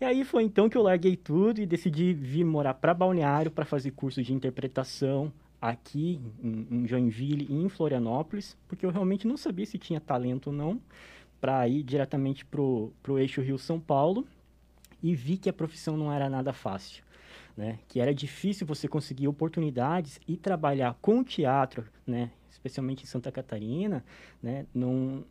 E 0.00 0.04
aí 0.04 0.24
foi 0.24 0.44
então 0.44 0.68
que 0.68 0.76
eu 0.76 0.82
larguei 0.82 1.16
tudo 1.16 1.60
e 1.60 1.66
decidi 1.66 2.12
vir 2.12 2.44
morar 2.44 2.74
para 2.74 2.94
Balneário 2.94 3.50
para 3.50 3.64
fazer 3.64 3.90
curso 3.90 4.22
de 4.22 4.32
interpretação 4.32 5.32
aqui 5.60 6.20
em, 6.40 6.86
Joinville 6.86 7.46
e 7.50 7.54
em 7.54 7.68
Florianópolis, 7.68 8.56
porque 8.68 8.86
eu 8.86 8.90
realmente 8.90 9.26
não 9.26 9.36
sabia 9.36 9.66
se 9.66 9.76
tinha 9.76 10.00
talento 10.00 10.48
ou 10.48 10.52
não 10.52 10.80
para 11.40 11.66
ir 11.68 11.82
diretamente 11.82 12.44
pro, 12.44 12.92
pro 13.02 13.18
eixo 13.18 13.40
Rio-São 13.40 13.78
Paulo 13.80 14.26
e 15.02 15.14
vi 15.14 15.36
que 15.36 15.48
a 15.48 15.52
profissão 15.52 15.96
não 15.96 16.12
era 16.12 16.28
nada 16.28 16.52
fácil. 16.52 17.02
Né? 17.56 17.78
Que 17.88 18.00
era 18.00 18.14
difícil 18.14 18.66
você 18.66 18.86
conseguir 18.86 19.26
oportunidades 19.26 20.20
e 20.28 20.36
trabalhar 20.36 20.96
com 21.00 21.24
teatro, 21.24 21.84
né? 22.06 22.30
Especialmente 22.50 23.02
em 23.02 23.06
Santa 23.06 23.32
Catarina, 23.32 24.04
né? 24.40 24.64
Não, 24.72 25.24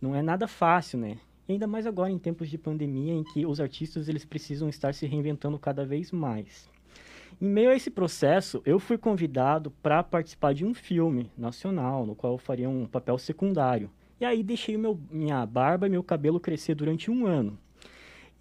não 0.00 0.14
é 0.14 0.20
nada 0.20 0.48
fácil, 0.48 0.98
né? 0.98 1.18
Ainda 1.48 1.66
mais 1.66 1.86
agora 1.86 2.10
em 2.10 2.18
tempos 2.18 2.50
de 2.50 2.58
pandemia 2.58 3.14
em 3.14 3.22
que 3.22 3.46
os 3.46 3.60
artistas 3.60 4.08
eles 4.08 4.24
precisam 4.24 4.68
estar 4.68 4.92
se 4.92 5.06
reinventando 5.06 5.58
cada 5.58 5.84
vez 5.84 6.10
mais. 6.10 6.68
Em 7.40 7.46
meio 7.46 7.70
a 7.70 7.76
esse 7.76 7.90
processo, 7.90 8.60
eu 8.66 8.78
fui 8.80 8.98
convidado 8.98 9.70
para 9.82 10.02
participar 10.02 10.52
de 10.52 10.64
um 10.64 10.74
filme 10.74 11.30
nacional, 11.38 12.04
no 12.04 12.14
qual 12.14 12.34
eu 12.34 12.38
faria 12.38 12.68
um 12.68 12.86
papel 12.86 13.16
secundário. 13.16 13.90
E 14.20 14.24
aí 14.24 14.42
deixei 14.42 14.76
meu, 14.76 14.98
minha 15.10 15.46
barba 15.46 15.86
e 15.86 15.90
meu 15.90 16.02
cabelo 16.02 16.40
crescer 16.40 16.74
durante 16.74 17.10
um 17.10 17.24
ano. 17.24 17.56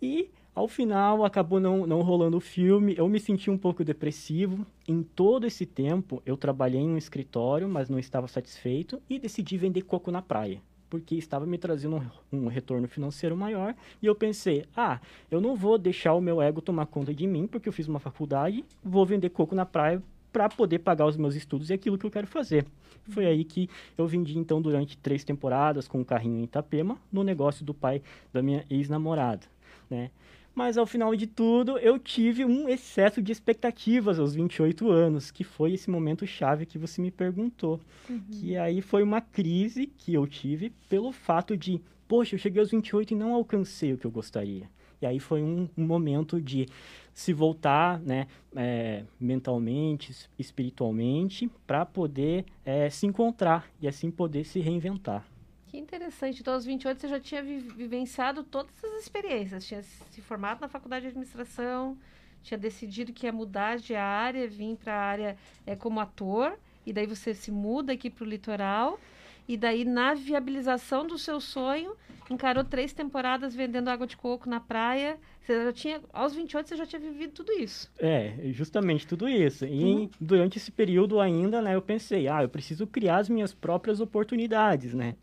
E 0.01 0.29
ao 0.57 0.67
final 0.67 1.23
acabou 1.23 1.59
não, 1.59 1.85
não 1.85 2.01
rolando 2.01 2.37
o 2.37 2.41
filme, 2.41 2.95
eu 2.97 3.07
me 3.07 3.19
senti 3.19 3.47
um 3.51 3.57
pouco 3.59 3.83
depressivo. 3.83 4.65
Em 4.87 5.03
todo 5.03 5.45
esse 5.45 5.67
tempo 5.67 6.19
eu 6.25 6.35
trabalhei 6.35 6.81
em 6.81 6.89
um 6.89 6.97
escritório, 6.97 7.69
mas 7.69 7.89
não 7.89 7.99
estava 7.99 8.27
satisfeito 8.27 8.99
e 9.07 9.19
decidi 9.19 9.55
vender 9.55 9.83
coco 9.83 10.09
na 10.09 10.19
praia 10.19 10.59
porque 10.89 11.15
estava 11.15 11.45
me 11.45 11.57
trazendo 11.57 11.97
um, 12.31 12.45
um, 12.45 12.47
retorno 12.47 12.87
financeiro 12.87 13.35
maior. 13.35 13.75
E 14.01 14.05
eu 14.05 14.15
pensei, 14.15 14.65
ah, 14.73 15.01
eu 15.29 15.41
não 15.41 15.53
vou 15.53 15.77
deixar 15.77 16.13
o 16.13 16.21
meu 16.21 16.41
ego 16.41 16.61
tomar 16.61 16.85
conta 16.85 17.13
de 17.13 17.27
mim, 17.27 17.45
porque 17.45 17.67
eu 17.67 17.73
fiz 17.73 17.89
uma 17.89 17.99
faculdade, 17.99 18.63
vou 18.81 19.05
vender 19.05 19.29
coco 19.29 19.53
na 19.53 19.65
praia 19.65 20.01
para 20.31 20.47
poder 20.47 20.79
pagar 20.79 21.05
os 21.05 21.17
meus 21.17 21.35
estudos 21.35 21.69
e 21.69 21.73
aquilo 21.73 21.97
que 21.97 22.05
eu 22.05 22.09
quero 22.09 22.25
fazer. 22.25 22.65
Foi 23.09 23.25
aí 23.25 23.43
que 23.43 23.69
eu 23.97 24.07
vendi, 24.07 24.39
então, 24.39 24.61
durante 24.61 24.97
três 24.97 25.25
temporadas 25.25 25.89
com 25.89 25.99
um 25.99 26.05
carrinho 26.05 26.39
em 26.39 26.43
Itapema, 26.45 26.97
no 27.11 27.21
negócio 27.21 27.65
do 27.65 27.73
pai 27.73 28.01
da 28.31 28.41
minha 28.41 28.65
ex-namorada, 28.69 29.45
né? 29.89 30.09
Mas 30.57 30.75
ao 30.75 30.87
final 30.87 31.15
de 31.15 31.27
tudo, 31.27 31.77
eu 31.77 31.99
tive 31.99 32.43
um 32.43 32.67
excesso 32.67 33.21
de 33.21 33.31
expectativas 33.31 34.17
aos 34.17 34.33
28 34.33 34.89
anos, 34.89 35.29
que 35.29 35.43
foi 35.43 35.73
esse 35.73 35.87
momento 35.87 36.25
chave 36.25 36.65
que 36.65 36.79
você 36.79 36.99
me 36.99 37.11
perguntou. 37.11 37.79
Uhum. 38.09 38.23
Que 38.31 38.57
aí 38.57 38.81
foi 38.81 39.03
uma 39.03 39.21
crise 39.21 39.85
que 39.85 40.15
eu 40.15 40.25
tive 40.25 40.71
pelo 40.89 41.11
fato 41.11 41.55
de, 41.55 41.79
poxa, 42.07 42.33
eu 42.33 42.39
cheguei 42.39 42.59
aos 42.59 42.71
28 42.71 43.11
e 43.11 43.15
não 43.15 43.35
alcancei 43.35 43.93
o 43.93 43.99
que 43.99 44.07
eu 44.07 44.09
gostaria. 44.09 44.67
E 44.99 45.05
aí 45.05 45.19
foi 45.19 45.43
um, 45.43 45.69
um 45.77 45.85
momento 45.85 46.41
de 46.41 46.65
se 47.13 47.33
voltar, 47.33 47.99
né, 47.99 48.25
é, 48.55 49.03
mentalmente, 49.19 50.27
espiritualmente, 50.39 51.51
para 51.67 51.85
poder 51.85 52.45
é, 52.65 52.89
se 52.89 53.05
encontrar 53.05 53.69
e 53.79 53.87
assim 53.87 54.09
poder 54.09 54.43
se 54.43 54.59
reinventar. 54.59 55.23
Que 55.67 55.77
interessante. 55.77 56.41
Então, 56.41 56.53
aos 56.53 56.65
28 56.65 56.99
você 56.99 57.07
já 57.07 57.19
tinha 57.19 57.43
vivenciado 57.43 58.43
todas 58.43 58.71
as 58.83 59.01
experiências. 59.01 59.65
Tinha 59.67 59.83
se 59.83 60.21
formado 60.21 60.61
na 60.61 60.67
faculdade 60.67 61.03
de 61.03 61.09
administração, 61.09 61.97
tinha 62.41 62.57
decidido 62.57 63.11
que 63.11 63.25
ia 63.25 63.31
mudar 63.31 63.77
de 63.77 63.93
área, 63.95 64.47
vir 64.47 64.77
para 64.77 64.93
a 64.93 65.01
área 65.01 65.37
é, 65.65 65.75
como 65.75 65.99
ator, 65.99 66.57
e 66.85 66.93
daí 66.93 67.05
você 67.05 67.33
se 67.33 67.51
muda 67.51 67.93
aqui 67.93 68.09
para 68.09 68.23
o 68.23 68.27
litoral. 68.27 68.99
E 69.47 69.55
daí, 69.55 69.85
na 69.85 70.13
viabilização 70.13 71.05
do 71.07 71.17
seu 71.17 71.39
sonho, 71.39 71.95
encarou 72.29 72.63
três 72.63 72.93
temporadas 72.93 73.55
vendendo 73.55 73.89
água 73.89 74.05
de 74.05 74.17
coco 74.17 74.49
na 74.49 74.59
praia. 74.59 75.17
Você 75.41 75.63
já 75.63 75.73
tinha, 75.73 76.01
aos 76.11 76.33
28, 76.33 76.67
você 76.67 76.75
já 76.75 76.85
tinha 76.85 76.99
vivido 76.99 77.31
tudo 77.31 77.53
isso. 77.53 77.89
É, 77.97 78.35
justamente 78.51 79.07
tudo 79.07 79.27
isso. 79.27 79.65
E 79.65 79.83
uhum. 79.83 80.09
durante 80.19 80.57
esse 80.57 80.71
período 80.71 81.19
ainda, 81.19 81.61
né, 81.61 81.75
eu 81.75 81.81
pensei, 81.81 82.27
ah, 82.27 82.43
eu 82.43 82.49
preciso 82.49 82.85
criar 82.85 83.17
as 83.17 83.29
minhas 83.29 83.53
próprias 83.53 84.01
oportunidades, 84.01 84.93
né? 84.93 85.15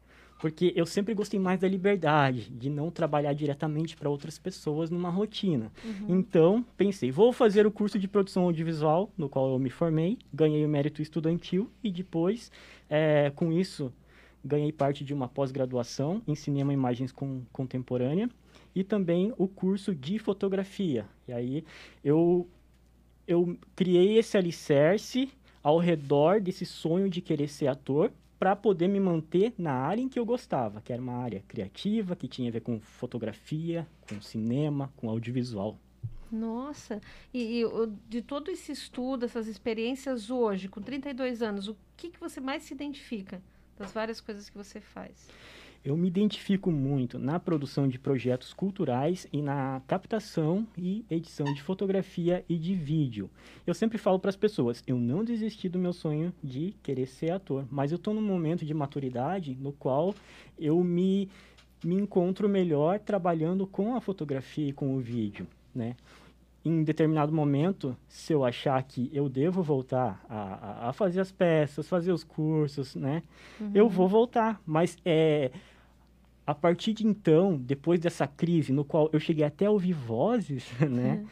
Porque 0.44 0.74
eu 0.76 0.84
sempre 0.84 1.14
gostei 1.14 1.40
mais 1.40 1.58
da 1.58 1.66
liberdade, 1.66 2.50
de 2.50 2.68
não 2.68 2.90
trabalhar 2.90 3.32
diretamente 3.32 3.96
para 3.96 4.10
outras 4.10 4.38
pessoas 4.38 4.90
numa 4.90 5.08
rotina. 5.08 5.72
Uhum. 5.82 6.18
Então, 6.18 6.62
pensei, 6.76 7.10
vou 7.10 7.32
fazer 7.32 7.66
o 7.66 7.70
curso 7.70 7.98
de 7.98 8.06
produção 8.06 8.42
audiovisual, 8.42 9.10
no 9.16 9.26
qual 9.26 9.50
eu 9.50 9.58
me 9.58 9.70
formei, 9.70 10.18
ganhei 10.30 10.62
o 10.62 10.68
mérito 10.68 11.00
estudantil 11.00 11.70
e 11.82 11.90
depois, 11.90 12.52
é, 12.90 13.32
com 13.34 13.50
isso, 13.50 13.90
ganhei 14.44 14.70
parte 14.70 15.02
de 15.02 15.14
uma 15.14 15.28
pós-graduação 15.28 16.20
em 16.28 16.34
cinema 16.34 16.74
e 16.74 16.74
imagens 16.74 17.10
com, 17.10 17.40
contemporânea 17.50 18.28
e 18.74 18.84
também 18.84 19.32
o 19.38 19.48
curso 19.48 19.94
de 19.94 20.18
fotografia. 20.18 21.06
E 21.26 21.32
aí 21.32 21.64
eu, 22.04 22.46
eu 23.26 23.56
criei 23.74 24.18
esse 24.18 24.36
alicerce 24.36 25.30
ao 25.62 25.78
redor 25.78 26.38
desse 26.38 26.66
sonho 26.66 27.08
de 27.08 27.22
querer 27.22 27.48
ser 27.48 27.68
ator 27.68 28.12
para 28.44 28.54
poder 28.54 28.88
me 28.88 29.00
manter 29.00 29.54
na 29.56 29.72
área 29.72 30.02
em 30.02 30.06
que 30.06 30.18
eu 30.18 30.26
gostava, 30.26 30.82
que 30.82 30.92
era 30.92 31.00
uma 31.00 31.14
área 31.14 31.42
criativa, 31.48 32.14
que 32.14 32.28
tinha 32.28 32.50
a 32.50 32.52
ver 32.52 32.60
com 32.60 32.78
fotografia, 32.78 33.88
com 34.06 34.20
cinema, 34.20 34.92
com 34.98 35.08
audiovisual. 35.08 35.78
Nossa, 36.30 37.00
e, 37.32 37.62
e 37.62 37.64
de 38.06 38.20
todo 38.20 38.50
esse 38.50 38.70
estudo, 38.70 39.24
essas 39.24 39.46
experiências 39.46 40.30
hoje, 40.30 40.68
com 40.68 40.82
32 40.82 41.40
anos, 41.40 41.68
o 41.68 41.76
que, 41.96 42.10
que 42.10 42.20
você 42.20 42.38
mais 42.38 42.64
se 42.64 42.74
identifica 42.74 43.40
das 43.78 43.92
várias 43.92 44.20
coisas 44.20 44.50
que 44.50 44.58
você 44.58 44.78
faz? 44.78 45.26
Eu 45.84 45.98
me 45.98 46.08
identifico 46.08 46.70
muito 46.70 47.18
na 47.18 47.38
produção 47.38 47.86
de 47.86 47.98
projetos 47.98 48.54
culturais 48.54 49.26
e 49.30 49.42
na 49.42 49.82
captação 49.86 50.66
e 50.78 51.04
edição 51.10 51.44
de 51.52 51.62
fotografia 51.62 52.42
e 52.48 52.56
de 52.56 52.74
vídeo. 52.74 53.28
Eu 53.66 53.74
sempre 53.74 53.98
falo 53.98 54.18
para 54.18 54.30
as 54.30 54.36
pessoas, 54.36 54.82
eu 54.86 54.96
não 54.96 55.22
desisti 55.22 55.68
do 55.68 55.78
meu 55.78 55.92
sonho 55.92 56.32
de 56.42 56.74
querer 56.82 57.06
ser 57.06 57.32
ator, 57.32 57.66
mas 57.70 57.92
eu 57.92 57.96
estou 57.96 58.14
num 58.14 58.22
momento 58.22 58.64
de 58.64 58.72
maturidade 58.72 59.54
no 59.60 59.72
qual 59.72 60.14
eu 60.58 60.82
me, 60.82 61.28
me 61.84 61.96
encontro 61.96 62.48
melhor 62.48 62.98
trabalhando 62.98 63.66
com 63.66 63.94
a 63.94 64.00
fotografia 64.00 64.70
e 64.70 64.72
com 64.72 64.96
o 64.96 65.00
vídeo, 65.00 65.46
né? 65.74 65.96
em 66.64 66.82
determinado 66.82 67.30
momento, 67.30 67.94
se 68.08 68.32
eu 68.32 68.42
achar 68.42 68.82
que 68.82 69.10
eu 69.12 69.28
devo 69.28 69.62
voltar 69.62 70.24
a, 70.26 70.88
a, 70.88 70.92
fazer 70.94 71.20
as 71.20 71.30
peças, 71.30 71.86
fazer 71.86 72.10
os 72.10 72.24
cursos, 72.24 72.94
né? 72.96 73.22
Uhum. 73.60 73.70
Eu 73.74 73.86
vou 73.86 74.08
voltar. 74.08 74.58
Mas 74.64 74.96
é, 75.04 75.50
a 76.46 76.54
partir 76.54 76.92
de 76.92 77.06
então, 77.06 77.56
depois 77.56 77.98
dessa 77.98 78.26
crise, 78.26 78.72
no 78.72 78.84
qual 78.84 79.08
eu 79.12 79.20
cheguei 79.20 79.44
até 79.44 79.66
a 79.66 79.70
ouvir 79.70 79.92
vozes, 79.92 80.66
né? 80.80 81.20
Uhum. 81.20 81.26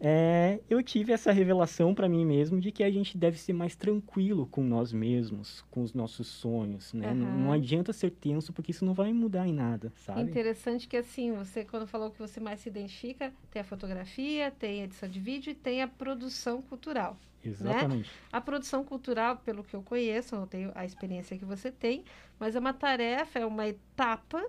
É, 0.00 0.60
eu 0.70 0.80
tive 0.84 1.12
essa 1.12 1.32
revelação 1.32 1.92
para 1.92 2.08
mim 2.08 2.24
mesmo 2.24 2.60
de 2.60 2.70
que 2.70 2.84
a 2.84 2.90
gente 2.90 3.18
deve 3.18 3.36
ser 3.36 3.52
mais 3.52 3.74
tranquilo 3.74 4.46
com 4.46 4.62
nós 4.62 4.92
mesmos, 4.92 5.64
com 5.68 5.82
os 5.82 5.92
nossos 5.92 6.28
sonhos, 6.28 6.92
né? 6.92 7.08
Uhum. 7.08 7.14
Não, 7.16 7.38
não, 7.38 7.52
adianta 7.52 7.92
ser 7.92 8.10
tenso 8.10 8.52
porque 8.52 8.70
isso 8.70 8.84
não 8.84 8.94
vai 8.94 9.12
mudar 9.12 9.48
em 9.48 9.52
nada, 9.52 9.92
sabe? 9.96 10.22
Interessante 10.22 10.86
que 10.86 10.96
assim, 10.96 11.32
você 11.32 11.64
quando 11.64 11.88
falou 11.88 12.10
que 12.10 12.20
você 12.20 12.38
mais 12.38 12.60
se 12.60 12.68
identifica, 12.68 13.32
tem 13.50 13.62
a 13.62 13.64
fotografia, 13.64 14.52
tem 14.52 14.82
a 14.82 14.84
edição 14.84 15.08
de 15.08 15.18
vídeo 15.18 15.50
e 15.50 15.54
tem 15.54 15.82
a 15.82 15.88
produção 15.88 16.62
cultural. 16.62 17.18
Né? 17.42 17.50
Exatamente. 17.50 18.08
Né? 18.08 18.14
A 18.32 18.40
produção 18.40 18.84
cultural, 18.84 19.36
pelo 19.38 19.64
que 19.64 19.74
eu 19.74 19.82
conheço, 19.82 20.36
não 20.36 20.46
tenho 20.46 20.72
a 20.74 20.84
experiência 20.84 21.38
que 21.38 21.44
você 21.44 21.70
tem, 21.70 22.04
mas 22.38 22.54
é 22.54 22.58
uma 22.58 22.72
tarefa, 22.72 23.38
é 23.38 23.46
uma 23.46 23.66
etapa 23.66 24.44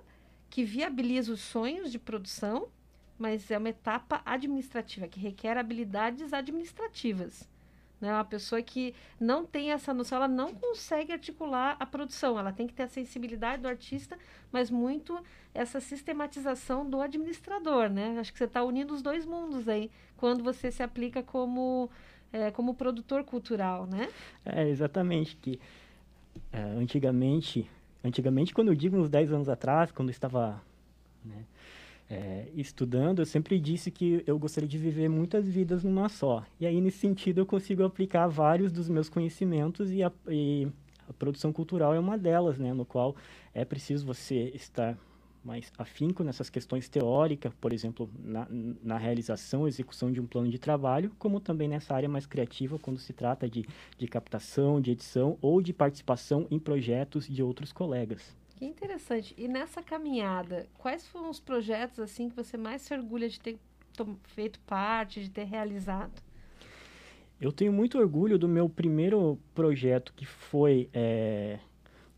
que 0.50 0.64
viabiliza 0.64 1.32
os 1.32 1.40
sonhos 1.40 1.92
de 1.92 1.98
produção, 1.98 2.68
mas 3.18 3.50
é 3.50 3.58
uma 3.58 3.70
etapa 3.70 4.22
administrativa, 4.26 5.08
que 5.08 5.20
requer 5.20 5.58
habilidades 5.58 6.34
administrativas. 6.34 7.50
Né? 8.02 8.12
Uma 8.12 8.26
pessoa 8.26 8.62
que 8.64 8.96
não 9.20 9.46
tem 9.46 9.72
essa 9.72 9.94
noção, 9.94 10.18
ela 10.18 10.28
não 10.28 10.56
consegue 10.56 11.14
articular 11.14 11.78
a 11.80 11.86
produção, 11.86 12.38
ela 12.38 12.52
tem 12.52 12.66
que 12.66 12.74
ter 12.74 12.84
a 12.84 12.88
sensibilidade 12.88 13.62
do 13.62 13.68
artista, 13.68 14.18
mas 14.52 14.72
muito 14.72 15.24
essa 15.54 15.80
sistematização 15.80 16.90
do 16.90 17.00
administrador, 17.00 17.90
né? 17.90 18.18
Acho 18.20 18.32
que 18.32 18.40
você 18.40 18.46
está 18.46 18.64
unindo 18.64 18.94
os 18.94 19.02
dois 19.02 19.26
mundos 19.26 19.68
aí, 19.68 19.92
quando 20.18 20.44
você 20.44 20.72
se 20.72 20.82
aplica 20.82 21.22
como 21.22 21.90
é, 22.32 22.52
como 22.52 22.74
produtor 22.74 23.24
cultural, 23.24 23.86
né? 23.86 24.10
É, 24.46 24.67
exatamente. 24.67 25.36
Que, 25.36 25.60
é, 26.52 26.62
antigamente, 26.62 27.70
antigamente, 28.04 28.54
quando 28.54 28.70
eu 28.70 28.76
digo 28.76 28.98
uns 28.98 29.10
10 29.10 29.34
anos 29.34 29.50
atrás, 29.50 29.91
quando 29.91 30.10
eu 30.10 30.13
estava 30.13 30.62
né, 31.24 31.46
é, 32.10 32.48
estudando, 32.56 33.20
eu 33.20 33.26
sempre 33.26 33.60
disse 33.60 33.91
que 33.91 34.24
eu 34.26 34.38
gostaria 34.39 34.67
de 34.67 34.78
viver 34.78 35.10
muitas 35.10 35.48
vidas 35.48 35.84
numa 35.84 36.10
só. 36.10 36.46
E 36.60 36.65
aí, 36.65 36.80
nesse 36.80 37.00
sentido, 37.00 37.39
eu 37.39 37.46
consigo 37.46 37.84
aplicar 37.84 38.28
vários 38.28 38.72
dos 38.72 38.89
meus 38.89 39.10
conhecimentos 39.10 39.91
e 39.91 40.04
a, 40.04 40.12
e 40.28 40.67
a 41.08 41.13
produção 41.13 41.52
cultural 41.52 41.94
é 41.94 42.00
uma 42.00 42.17
delas, 42.17 42.58
né? 42.58 42.74
No 42.74 42.86
qual 42.86 43.15
é 43.54 43.65
preciso 43.65 44.06
você 44.06 44.52
estar 44.56 44.98
mais 45.44 45.72
afinco 45.78 46.24
nessas 46.24 46.50
questões 46.50 46.88
teóricas, 46.88 47.54
por 47.60 47.74
exemplo, 47.74 48.10
na, 48.20 48.48
na 48.50 48.98
realização 48.98 49.66
e 49.66 49.70
execução 49.70 50.12
de 50.12 50.22
um 50.22 50.28
plano 50.28 50.50
de 50.50 50.60
trabalho, 50.60 51.12
como 51.18 51.40
também 51.40 51.68
nessa 51.68 51.96
área 51.96 52.08
mais 52.08 52.26
criativa, 52.26 52.78
quando 52.78 53.00
se 53.00 53.14
trata 53.14 53.50
de, 53.50 53.66
de 53.98 54.08
captação, 54.08 54.80
de 54.80 54.92
edição 54.92 55.38
ou 55.42 55.62
de 55.62 55.74
participação 55.74 56.48
em 56.52 56.60
projetos 56.60 57.28
de 57.28 57.42
outros 57.42 57.72
colegas. 57.72 58.36
Que 58.56 58.66
interessante. 58.66 59.34
E 59.38 59.48
nessa 59.48 59.82
caminhada, 59.82 60.68
quais 60.78 61.08
foram 61.08 61.30
os 61.30 61.40
projetos 61.40 62.00
assim 62.00 62.30
que 62.30 62.36
você 62.36 62.58
mais 62.58 62.84
se 62.84 62.94
orgulha 62.94 63.28
de 63.28 63.40
ter 63.40 63.58
feito 64.24 64.60
parte, 64.62 65.22
de 65.22 65.30
ter 65.30 65.46
realizado? 65.46 66.22
Eu 67.40 67.52
tenho 67.52 67.74
muito 67.74 67.98
orgulho 67.98 68.38
do 68.38 68.48
meu 68.48 68.70
primeiro 68.70 69.40
projeto, 69.56 70.14
que 70.14 70.28
foi 70.28 70.88
é, 70.94 71.58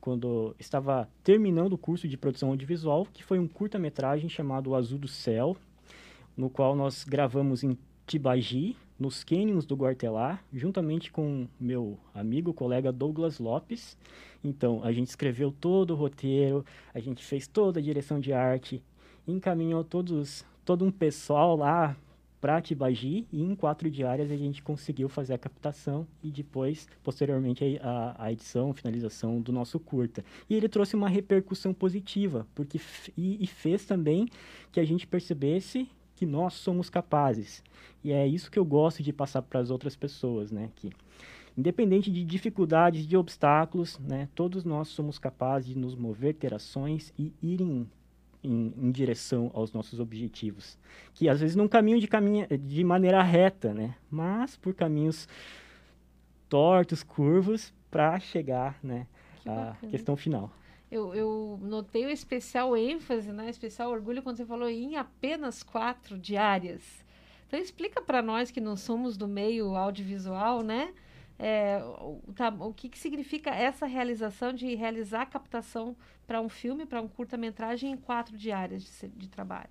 quando 0.04 0.54
estava 0.60 1.08
terminando 1.24 1.72
o 1.72 1.78
curso 1.78 2.10
de 2.10 2.18
produção 2.18 2.50
audiovisual, 2.50 3.08
que 3.14 3.24
foi 3.24 3.40
um 3.40 3.48
curta-metragem 3.48 4.28
chamado 4.28 4.72
O 4.72 4.76
Azul 4.76 5.00
do 5.00 5.08
Céu, 5.08 5.56
no 6.36 6.50
qual 6.50 6.76
nós 6.76 7.06
gravamos 7.06 7.64
em 7.64 7.78
Tibagi, 8.06 8.76
nos 9.00 9.24
canyons 9.24 9.66
do 9.66 9.78
Guartelar, 9.78 10.44
juntamente 10.54 11.10
com 11.10 11.48
meu 11.58 11.98
amigo, 12.14 12.54
colega 12.54 12.92
Douglas 12.92 13.40
Lopes. 13.40 13.98
Então, 14.44 14.82
a 14.84 14.92
gente 14.92 15.08
escreveu 15.08 15.54
todo 15.54 15.92
o 15.92 15.96
roteiro, 15.96 16.66
a 16.94 17.00
gente 17.00 17.24
fez 17.24 17.48
toda 17.48 17.80
a 17.80 17.84
direção 17.84 18.20
de 18.20 18.34
arte, 18.34 18.84
encaminhou 19.26 19.86
todos, 19.86 20.46
todo 20.66 20.84
um 20.84 20.92
pessoal 20.92 21.56
lá 21.56 21.96
para 22.44 22.62
Tibagi 22.62 23.26
e 23.32 23.42
em 23.42 23.56
quatro 23.56 23.90
diárias 23.90 24.30
a 24.30 24.36
gente 24.36 24.62
conseguiu 24.62 25.08
fazer 25.08 25.34
a 25.34 25.38
captação 25.38 26.06
e 26.22 26.30
depois, 26.30 26.90
posteriormente, 27.02 27.80
a, 27.82 28.16
a 28.20 28.34
edição, 28.34 28.74
finalização 28.74 29.40
do 29.40 29.54
nosso 29.54 29.80
curta. 29.80 30.26
E 30.50 30.54
ele 30.54 30.68
trouxe 30.68 30.94
uma 30.94 31.08
repercussão 31.08 31.74
positiva, 31.74 32.46
porque 32.54 32.82
e, 33.18 33.42
e 33.42 33.48
fez 33.48 33.86
também 33.86 34.28
que 34.74 34.82
a 34.82 34.84
gente 34.84 35.08
percebesse 35.08 35.88
que 36.18 36.26
nós 36.26 36.56
somos 36.56 36.90
capazes. 36.90 37.64
E 38.04 38.12
é 38.12 38.28
isso 38.28 38.52
que 38.52 38.60
eu 38.60 38.66
gosto 38.66 39.02
de 39.02 39.14
passar 39.14 39.42
para 39.42 39.62
as 39.62 39.72
outras 39.72 39.96
pessoas, 39.96 40.52
né? 40.52 40.70
Que 40.76 40.92
independente 41.58 42.12
de 42.12 42.26
dificuldades, 42.26 43.08
de 43.08 43.16
obstáculos, 43.16 43.98
né? 44.00 44.28
Todos 44.36 44.66
nós 44.66 44.90
somos 44.90 45.18
capazes 45.18 45.70
de 45.70 45.78
nos 45.78 45.96
mover, 45.96 46.34
ter 46.34 46.54
ações 46.54 47.14
e 47.18 47.32
ir 47.42 47.62
em, 47.62 47.88
em, 48.44 48.74
em 48.78 48.92
direção 48.92 49.50
aos 49.54 49.72
nossos 49.72 50.00
objetivos, 50.00 50.78
que 51.14 51.30
às 51.30 51.40
vezes 51.40 51.56
não 51.56 51.68
caminham 51.68 52.00
de 52.00 52.08
caminha 52.08 52.48
de 52.48 52.84
maneira 52.84 53.22
reta, 53.24 53.74
né? 53.74 53.96
Mas 54.10 54.56
por 54.56 54.74
caminhos 54.74 55.28
tortos, 56.50 57.02
curvos, 57.04 57.74
para 57.90 58.20
chegar, 58.20 58.78
né? 58.84 59.08
à 59.46 59.76
questão 59.88 60.16
final. 60.16 60.52
Eu, 60.92 61.14
eu 61.14 61.60
notei 61.62 62.06
o 62.06 62.10
especial 62.10 62.78
ênfase, 62.78 63.32
né? 63.32 63.50
Especial 63.50 63.92
orgulho 63.92 64.22
quando 64.22 64.38
você 64.38 64.46
falou 64.46 64.70
em 64.70 64.96
apenas 64.96 65.64
quatro 65.64 66.18
diárias. 66.18 67.04
Então 67.48 67.60
explica 67.60 68.02
para 68.02 68.22
nós 68.22 68.52
que 68.52 68.62
não 68.62 68.76
somos 68.76 69.18
do 69.18 69.28
meio 69.28 69.76
audiovisual, 69.76 70.62
né? 70.62 70.94
É, 71.40 71.82
o, 71.84 72.22
tá, 72.36 72.50
o 72.50 72.74
que, 72.74 72.88
que 72.88 72.98
significa 72.98 73.50
essa 73.50 73.86
realização 73.86 74.54
de 74.54 74.76
realizar 74.76 75.22
a 75.22 75.26
captação 75.26 75.96
para 76.28 76.40
um 76.40 76.48
filme, 76.48 76.86
para 76.86 77.02
um 77.02 77.08
curta-metragem 77.08 77.92
em 77.92 77.98
quatro 77.98 78.38
diárias 78.38 78.84
de, 78.84 79.08
de, 79.10 79.30
trabalho? 79.30 79.70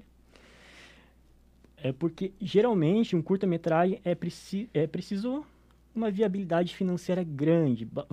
É 1.76 1.92
porque 1.92 2.32
geralmente 2.40 3.16
um 3.16 3.22
curta-metragem 3.22 4.00
é, 4.04 4.14
preci 4.14 4.68
é 4.74 4.86
preciso 4.86 5.44
uma 5.94 6.10
viabilidade 6.10 6.74
financeira 6.74 7.22
grande, 7.22 7.84
ba 7.84 8.06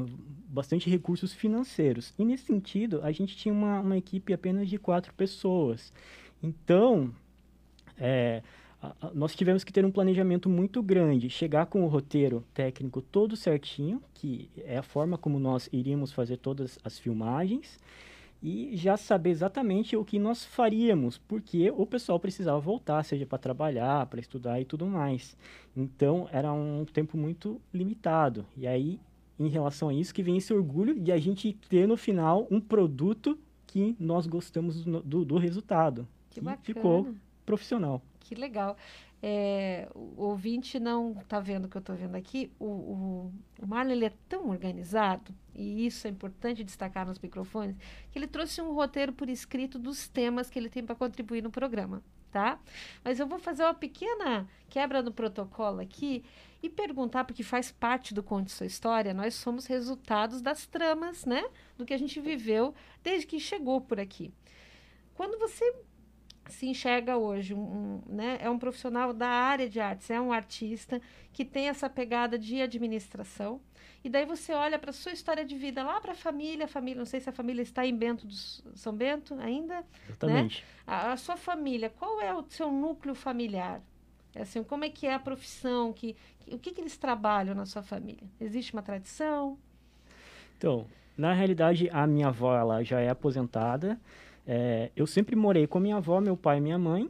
bastante 0.52 0.90
recursos 0.90 1.32
financeiros. 1.32 2.14
E 2.18 2.26
nesse 2.26 2.46
sentido, 2.46 3.02
a 3.04 3.12
gente 3.12 3.38
tinha 3.38 3.54
uma, 3.54 3.80
uma 3.80 3.98
equipe 3.98 4.34
apenas 4.34 4.68
de 4.68 4.80
quatro 4.80 5.14
pessoas. 5.14 5.94
Então, 6.42 7.14
é, 7.98 8.42
nós 9.14 9.36
tivemos 9.36 9.64
que 9.64 9.74
ter 9.74 9.86
um 9.86 9.92
planejamento 9.92 10.50
muito 10.50 10.82
grande, 10.82 11.30
chegar 11.30 11.66
com 11.66 11.84
o 11.84 11.88
roteiro 11.88 12.44
técnico 12.54 13.02
todo 13.02 13.36
certinho, 13.36 14.02
que 14.14 14.50
é 14.58 14.78
a 14.78 14.84
forma 14.84 15.18
como 15.18 15.40
nós 15.40 15.70
iríamos 15.72 16.14
fazer 16.14 16.38
todas 16.38 16.80
as 16.84 16.98
filmagens, 16.98 17.78
e 18.42 18.72
já 18.78 18.96
saber 18.96 19.32
exatamente 19.32 19.98
o 19.98 20.06
que 20.06 20.18
nós 20.18 20.46
faríamos, 20.46 21.18
porque 21.18 21.70
o 21.72 21.86
pessoal 21.86 22.18
precisava 22.20 22.58
voltar, 22.58 23.04
seja 23.04 23.26
para 23.26 23.38
trabalhar, 23.38 24.06
para 24.06 24.22
estudar 24.22 24.62
e 24.62 24.66
tudo 24.66 24.86
mais. 24.86 25.36
Então 25.76 26.30
era 26.32 26.52
um 26.54 26.86
tempo 26.86 27.18
muito 27.18 27.60
limitado. 27.74 28.46
E 28.56 28.66
aí, 28.66 28.98
em 29.38 29.50
relação 29.50 29.90
a 29.90 29.94
isso, 29.94 30.14
que 30.14 30.24
vem 30.24 30.38
esse 30.38 30.54
orgulho 30.54 30.98
de 30.98 31.12
a 31.12 31.18
gente 31.18 31.52
ter 31.68 31.86
no 31.86 31.98
final 31.98 32.48
um 32.50 32.62
produto 32.62 33.38
que 33.68 33.94
nós 34.00 34.26
gostamos 34.26 34.86
do, 34.86 35.02
do, 35.02 35.26
do 35.26 35.38
resultado. 35.38 36.08
Que, 36.30 36.40
que 36.40 36.58
ficou 36.62 37.14
profissional. 37.46 38.02
Que 38.20 38.36
legal 38.36 38.76
é, 39.22 39.90
o 39.94 40.24
ouvinte 40.24 40.80
não 40.80 41.12
está 41.20 41.40
vendo 41.40 41.66
o 41.66 41.70
que 41.70 41.76
eu 41.76 41.82
estou 41.82 41.96
vendo 41.96 42.16
aqui, 42.16 42.52
o, 42.58 42.66
o, 42.66 43.34
o 43.62 43.68
Marlon 43.68 44.02
é 44.02 44.14
tão 44.30 44.50
organizado, 44.50 45.34
e 45.54 45.86
isso 45.86 46.08
é 46.08 46.10
importante 46.10 46.64
destacar 46.64 47.06
nos 47.06 47.20
microfones, 47.20 47.76
que 48.12 48.18
ele 48.18 48.28
trouxe 48.28 48.62
um 48.62 48.74
roteiro 48.74 49.12
por 49.12 49.30
escrito 49.30 49.78
dos 49.78 50.08
temas 50.08 50.50
que 50.50 50.58
ele 50.58 50.70
tem 50.70 50.86
para 50.86 50.96
contribuir 50.96 51.44
no 51.44 51.52
programa, 51.52 52.02
tá? 52.32 52.60
Mas 53.04 53.20
eu 53.20 53.28
vou 53.28 53.40
fazer 53.40 53.64
uma 53.64 53.74
pequena 53.74 54.48
quebra 54.70 55.02
no 55.02 55.12
protocolo 55.12 55.82
aqui 55.82 56.24
e 56.64 56.70
perguntar, 56.70 57.26
porque 57.26 57.44
faz 57.44 57.72
parte 57.72 58.14
do 58.14 58.24
Conte 58.24 58.52
Sua 58.52 58.66
História, 58.66 59.14
nós 59.14 59.34
somos 59.34 59.66
resultados 59.66 60.42
das 60.42 60.66
tramas, 60.66 61.26
né? 61.26 61.44
Do 61.78 61.86
que 61.86 61.94
a 61.94 61.98
gente 61.98 62.20
viveu 62.22 62.74
desde 63.04 63.28
que 63.28 63.40
chegou 63.40 63.82
por 63.82 64.00
aqui. 64.00 64.34
Quando 65.14 65.38
você 65.38 65.74
se 66.50 66.68
enxerga 66.68 67.18
hoje, 67.18 67.54
um, 67.54 68.02
né, 68.08 68.38
é 68.42 68.50
um 68.50 68.60
profissional 68.60 69.14
da 69.14 69.28
área 69.28 69.70
de 69.70 69.80
artes, 69.80 70.10
é 70.10 70.20
um 70.20 70.34
artista 70.34 71.02
que 71.32 71.46
tem 71.46 71.70
essa 71.70 71.90
pegada 71.90 72.38
de 72.38 72.62
administração. 72.62 73.62
E 74.04 74.10
daí 74.10 74.26
você 74.26 74.54
olha 74.54 74.80
para 74.80 74.94
sua 74.94 75.12
história 75.12 75.44
de 75.44 75.56
vida 75.58 75.84
lá 75.84 76.00
para 76.00 76.14
a 76.14 76.16
família, 76.16 76.68
família, 76.68 76.98
não 76.98 77.06
sei 77.06 77.20
se 77.20 77.30
a 77.30 77.34
família 77.34 77.62
está 77.62 77.86
em 77.86 77.96
Bento 77.96 78.26
do 78.26 78.34
São 78.34 78.94
Bento 78.94 79.36
ainda, 79.36 79.76
né? 79.76 79.84
Exatamente. 80.08 80.62
Né? 80.62 80.68
A, 80.88 81.12
a, 81.12 81.18
sua 81.18 81.36
família, 81.36 81.90
qual 81.90 82.22
é 82.22 82.34
o 82.34 82.44
seu 82.50 82.72
núcleo 82.72 83.14
familiar? 83.14 83.82
É 84.34 84.44
assim, 84.44 84.64
como 84.64 84.86
é 84.86 84.90
que 84.90 85.06
é 85.06 85.14
a 85.14 85.20
profissão, 85.20 85.92
que, 85.92 86.16
que 86.40 86.56
o 86.56 86.60
que, 86.60 86.72
que 86.72 86.80
eles 86.80 86.98
trabalham 86.98 87.54
na 87.54 87.66
sua 87.66 87.84
família? 87.84 88.28
Existe 88.40 88.72
uma 88.72 88.82
tradição? 88.82 89.58
Então, 90.58 90.86
na 91.18 91.34
realidade, 91.34 91.90
a 91.92 92.08
minha 92.08 92.28
avó 92.28 92.56
ela 92.56 92.82
já 92.82 93.02
é 93.02 93.10
aposentada. 93.10 94.00
É, 94.52 94.90
eu 94.96 95.06
sempre 95.06 95.36
morei 95.36 95.68
com 95.68 95.80
minha 95.80 95.98
avó, 95.98 96.20
meu 96.20 96.36
pai 96.36 96.58
e 96.58 96.62
minha 96.62 96.80
mãe. 96.80 97.08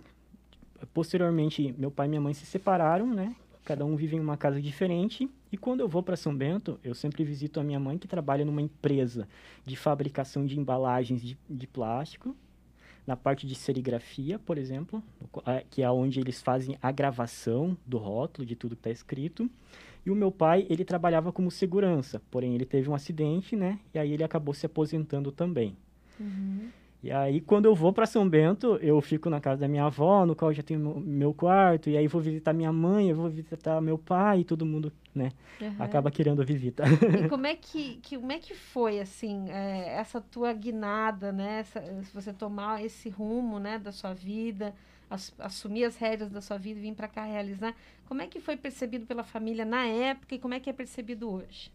Posteriormente, 0.94 1.74
meu 1.78 1.90
pai 1.90 2.06
e 2.06 2.10
minha 2.10 2.20
mãe 2.20 2.34
se 2.34 2.46
separaram, 2.46 3.08
né? 3.14 3.34
Cada 3.64 3.86
um 3.86 3.96
vive 3.96 4.18
em 4.18 4.20
uma 4.20 4.36
casa 4.36 4.62
diferente. 4.62 5.30
E 5.50 5.56
quando 5.56 5.80
eu 5.80 5.88
vou 5.88 6.04
para 6.04 6.18
São 6.18 6.36
Bento, 6.36 6.78
eu 6.84 6.94
sempre 6.94 7.24
visito 7.24 7.58
a 7.58 7.64
minha 7.64 7.80
mãe, 7.80 7.98
que 7.98 8.10
trabalha 8.10 8.44
numa 8.44 8.62
empresa 8.62 9.26
de 9.66 9.78
fabricação 9.78 10.46
de 10.46 10.60
embalagens 10.60 11.22
de, 11.22 11.38
de 11.50 11.66
plástico, 11.66 12.36
na 13.08 13.16
parte 13.16 13.48
de 13.48 13.56
serigrafia, 13.56 14.38
por 14.38 14.58
exemplo, 14.58 15.02
que 15.70 15.82
é 15.82 15.90
onde 15.90 16.20
eles 16.20 16.42
fazem 16.42 16.78
a 16.82 16.92
gravação 16.92 17.78
do 17.86 17.98
rótulo, 17.98 18.46
de 18.46 18.54
tudo 18.54 18.76
que 18.76 18.82
está 18.82 18.92
escrito. 18.92 19.50
E 20.06 20.12
o 20.12 20.16
meu 20.16 20.30
pai, 20.30 20.68
ele 20.70 20.84
trabalhava 20.84 21.32
como 21.32 21.50
segurança, 21.50 22.22
porém 22.30 22.54
ele 22.54 22.66
teve 22.66 22.90
um 22.90 22.94
acidente, 22.94 23.56
né? 23.56 23.80
E 23.94 24.00
aí 24.00 24.12
ele 24.12 24.26
acabou 24.26 24.54
se 24.54 24.66
aposentando 24.66 25.32
também. 25.32 25.78
Uhum. 26.20 26.70
E 27.02 27.12
aí, 27.12 27.40
quando 27.40 27.66
eu 27.66 27.74
vou 27.74 27.94
para 27.94 28.06
São 28.06 28.28
Bento, 28.28 28.78
eu 28.82 29.00
fico 29.00 29.30
na 29.30 29.40
casa 29.40 29.62
da 29.62 29.68
minha 29.70 29.86
avó, 29.86 30.26
no 30.26 30.36
qual 30.36 30.54
já 30.54 30.62
tenho 30.62 31.00
meu 31.00 31.34
quarto, 31.34 31.90
e 31.90 31.96
aí 31.96 32.08
vou 32.08 32.22
visitar 32.22 32.52
minha 32.52 32.74
mãe, 32.74 33.10
eu 33.10 33.16
vou 33.16 33.30
visitar 33.30 33.80
meu 33.80 33.98
pai, 33.98 34.42
e 34.42 34.44
todo 34.44 34.66
mundo, 34.66 34.92
né, 35.16 35.32
uhum. 35.62 35.76
acaba 35.80 36.12
querendo 36.12 36.42
a 36.42 36.46
visita. 36.46 36.84
E 37.24 37.28
como 37.30 37.48
é 37.48 37.56
que, 37.56 38.00
que, 38.04 38.18
como 38.18 38.34
é 38.34 38.38
que 38.38 38.54
foi, 38.54 39.00
assim, 39.00 39.50
é, 39.50 39.94
essa 39.94 40.20
tua 40.20 40.52
guinada, 40.52 41.32
né, 41.32 41.60
essa, 41.60 41.82
você 42.14 42.34
tomar 42.34 42.84
esse 42.84 43.08
rumo, 43.08 43.60
né, 43.60 43.80
da 43.80 43.94
sua 43.94 44.14
vida, 44.14 44.76
as, 45.10 45.34
assumir 45.40 45.86
as 45.86 45.96
rédeas 45.96 46.30
da 46.30 46.42
sua 46.42 46.58
vida 46.58 46.80
e 46.80 46.84
vir 46.84 46.94
para 46.96 47.08
cá 47.08 47.24
realizar, 47.24 47.74
como 48.10 48.22
é 48.22 48.28
que 48.28 48.42
foi 48.42 48.58
percebido 48.58 49.06
pela 49.06 49.24
família 49.24 49.64
na 49.64 49.86
época 49.86 50.36
e 50.36 50.40
como 50.40 50.54
é 50.54 50.60
que 50.60 50.70
é 50.70 50.74
percebido 50.74 51.32
hoje? 51.32 51.72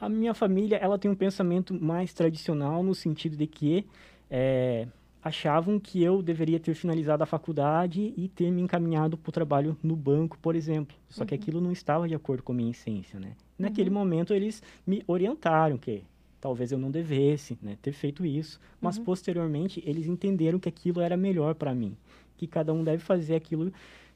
A 0.00 0.08
minha 0.08 0.32
família, 0.32 0.76
ela 0.76 0.98
tem 0.98 1.10
um 1.10 1.14
pensamento 1.14 1.74
mais 1.74 2.12
tradicional 2.12 2.82
no 2.82 2.94
sentido 2.94 3.36
de 3.36 3.46
que 3.46 3.84
é, 4.30 4.86
achavam 5.22 5.78
que 5.78 6.02
eu 6.02 6.22
deveria 6.22 6.60
ter 6.60 6.74
finalizado 6.74 7.22
a 7.22 7.26
faculdade 7.26 8.14
e 8.16 8.28
ter 8.28 8.50
me 8.50 8.62
encaminhado 8.62 9.16
para 9.16 9.30
o 9.30 9.32
trabalho 9.32 9.76
no 9.82 9.96
banco, 9.96 10.38
por 10.38 10.54
exemplo. 10.54 10.96
Só 11.08 11.22
uhum. 11.22 11.26
que 11.26 11.34
aquilo 11.34 11.60
não 11.60 11.72
estava 11.72 12.06
de 12.08 12.14
acordo 12.14 12.42
com 12.42 12.52
a 12.52 12.54
minha 12.54 12.70
essência, 12.70 13.18
né? 13.18 13.32
Naquele 13.58 13.90
uhum. 13.90 13.96
momento, 13.96 14.32
eles 14.32 14.62
me 14.86 15.02
orientaram 15.06 15.76
que 15.76 16.04
talvez 16.40 16.70
eu 16.70 16.78
não 16.78 16.90
devesse 16.90 17.58
né, 17.60 17.76
ter 17.82 17.92
feito 17.92 18.24
isso, 18.24 18.60
mas 18.80 18.96
uhum. 18.96 19.04
posteriormente 19.04 19.82
eles 19.84 20.06
entenderam 20.06 20.58
que 20.58 20.68
aquilo 20.68 21.00
era 21.00 21.16
melhor 21.16 21.54
para 21.56 21.74
mim, 21.74 21.96
que 22.36 22.46
cada 22.46 22.72
um 22.72 22.84
deve 22.84 23.02
fazer 23.02 23.34
aquilo 23.34 23.72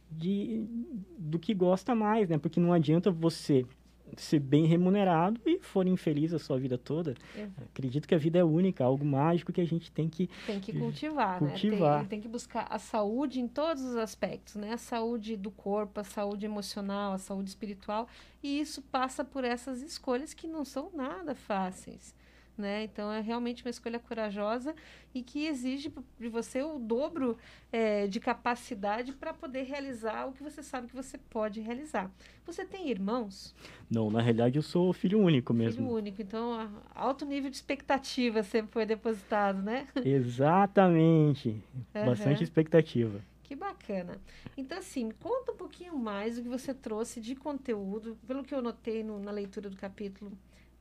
de, 0.08 0.64
do 1.18 1.38
que 1.38 1.52
gosta 1.52 1.94
mais, 1.94 2.28
né? 2.28 2.38
Porque 2.38 2.60
não 2.60 2.72
adianta 2.72 3.10
você 3.10 3.66
ser 4.16 4.38
bem 4.38 4.66
remunerado 4.66 5.40
e 5.46 5.58
for 5.58 5.86
infeliz 5.86 6.32
a 6.32 6.38
sua 6.38 6.58
vida 6.58 6.76
toda. 6.76 7.14
Acredito 7.70 8.06
que 8.06 8.14
a 8.14 8.18
vida 8.18 8.38
é 8.38 8.44
única, 8.44 8.84
algo 8.84 9.04
mágico 9.04 9.52
que 9.52 9.60
a 9.60 9.66
gente 9.66 9.90
tem 9.90 10.08
que 10.08 10.28
tem 10.46 10.60
que 10.60 10.72
cultivar, 10.78 11.38
cultivar. 11.38 11.94
né? 11.94 11.98
Tem, 12.00 12.08
tem, 12.08 12.20
que 12.20 12.28
buscar 12.28 12.66
a 12.70 12.78
saúde 12.78 13.40
em 13.40 13.48
todos 13.48 13.82
os 13.82 13.96
aspectos, 13.96 14.56
né? 14.56 14.72
A 14.72 14.78
saúde 14.78 15.36
do 15.36 15.50
corpo, 15.50 16.00
a 16.00 16.04
saúde 16.04 16.44
emocional, 16.46 17.12
a 17.12 17.18
saúde 17.18 17.50
espiritual, 17.50 18.08
e 18.42 18.60
isso 18.60 18.82
passa 18.82 19.24
por 19.24 19.44
essas 19.44 19.82
escolhas 19.82 20.34
que 20.34 20.46
não 20.46 20.64
são 20.64 20.90
nada 20.94 21.34
fáceis. 21.34 22.14
Né? 22.56 22.84
Então 22.84 23.10
é 23.10 23.20
realmente 23.20 23.64
uma 23.64 23.70
escolha 23.70 23.98
corajosa 23.98 24.74
e 25.14 25.22
que 25.22 25.46
exige 25.46 25.90
de 26.20 26.28
você 26.28 26.60
o 26.62 26.78
dobro 26.78 27.38
é, 27.72 28.06
de 28.06 28.20
capacidade 28.20 29.10
para 29.12 29.32
poder 29.32 29.62
realizar 29.62 30.26
o 30.28 30.32
que 30.32 30.42
você 30.42 30.62
sabe 30.62 30.86
que 30.86 30.94
você 30.94 31.16
pode 31.16 31.60
realizar. 31.60 32.10
Você 32.44 32.62
tem 32.66 32.90
irmãos? 32.90 33.54
Não, 33.90 34.10
na 34.10 34.20
realidade 34.20 34.56
eu 34.58 34.62
sou 34.62 34.92
filho 34.92 35.18
único 35.18 35.54
mesmo. 35.54 35.82
Filho 35.84 35.94
único, 35.94 36.20
então 36.20 36.70
alto 36.94 37.24
nível 37.24 37.48
de 37.50 37.56
expectativa 37.56 38.42
sempre 38.42 38.70
foi 38.72 38.84
depositado, 38.84 39.62
né? 39.62 39.88
Exatamente. 40.04 41.62
Aham. 41.94 42.06
Bastante 42.06 42.44
expectativa. 42.44 43.20
Que 43.42 43.56
bacana. 43.56 44.18
Então, 44.56 44.78
assim, 44.78 45.10
conta 45.20 45.52
um 45.52 45.56
pouquinho 45.56 45.96
mais 45.98 46.36
do 46.36 46.42
que 46.42 46.48
você 46.48 46.72
trouxe 46.74 47.20
de 47.20 47.34
conteúdo, 47.34 48.16
pelo 48.26 48.42
que 48.44 48.54
eu 48.54 48.62
notei 48.62 49.02
no- 49.02 49.18
na 49.18 49.30
leitura 49.30 49.68
do 49.68 49.76
capítulo 49.76 50.32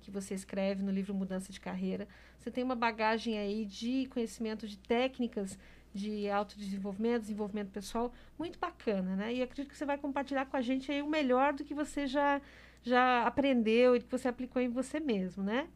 que 0.02 0.12
você 0.12 0.34
escreve 0.34 0.84
no 0.84 0.91
livro 0.91 1.14
Mudança 1.14 1.52
de 1.52 1.60
Carreira. 1.60 2.08
Você 2.39 2.52
tem 2.52 2.64
uma 2.64 2.76
bagagem 2.76 3.38
aí 3.38 3.66
de 3.66 4.08
conhecimento 4.08 4.68
de 4.68 4.78
técnicas 4.78 5.58
de 5.93 6.30
autodesenvolvimento, 6.30 7.22
desenvolvimento 7.22 7.70
pessoal, 7.70 8.14
muito 8.39 8.58
bacana, 8.58 9.16
né? 9.16 9.34
E 9.34 9.41
acredito 9.41 9.70
que 9.70 9.78
você 9.78 9.86
vai 9.86 9.97
compartilhar 9.97 10.45
com 10.45 10.58
a 10.58 10.62
gente 10.62 10.91
aí 10.91 11.02
o 11.02 11.10
melhor 11.10 11.54
do 11.54 11.64
que 11.64 11.74
você 11.74 12.08
já, 12.08 12.41
já 12.82 13.26
aprendeu 13.26 13.95
e 13.95 14.02
que 14.02 14.10
você 14.10 14.28
aplicou 14.28 14.62
em 14.62 14.70
você 14.70 14.99
mesmo, 14.99 15.43
né? 15.43 15.68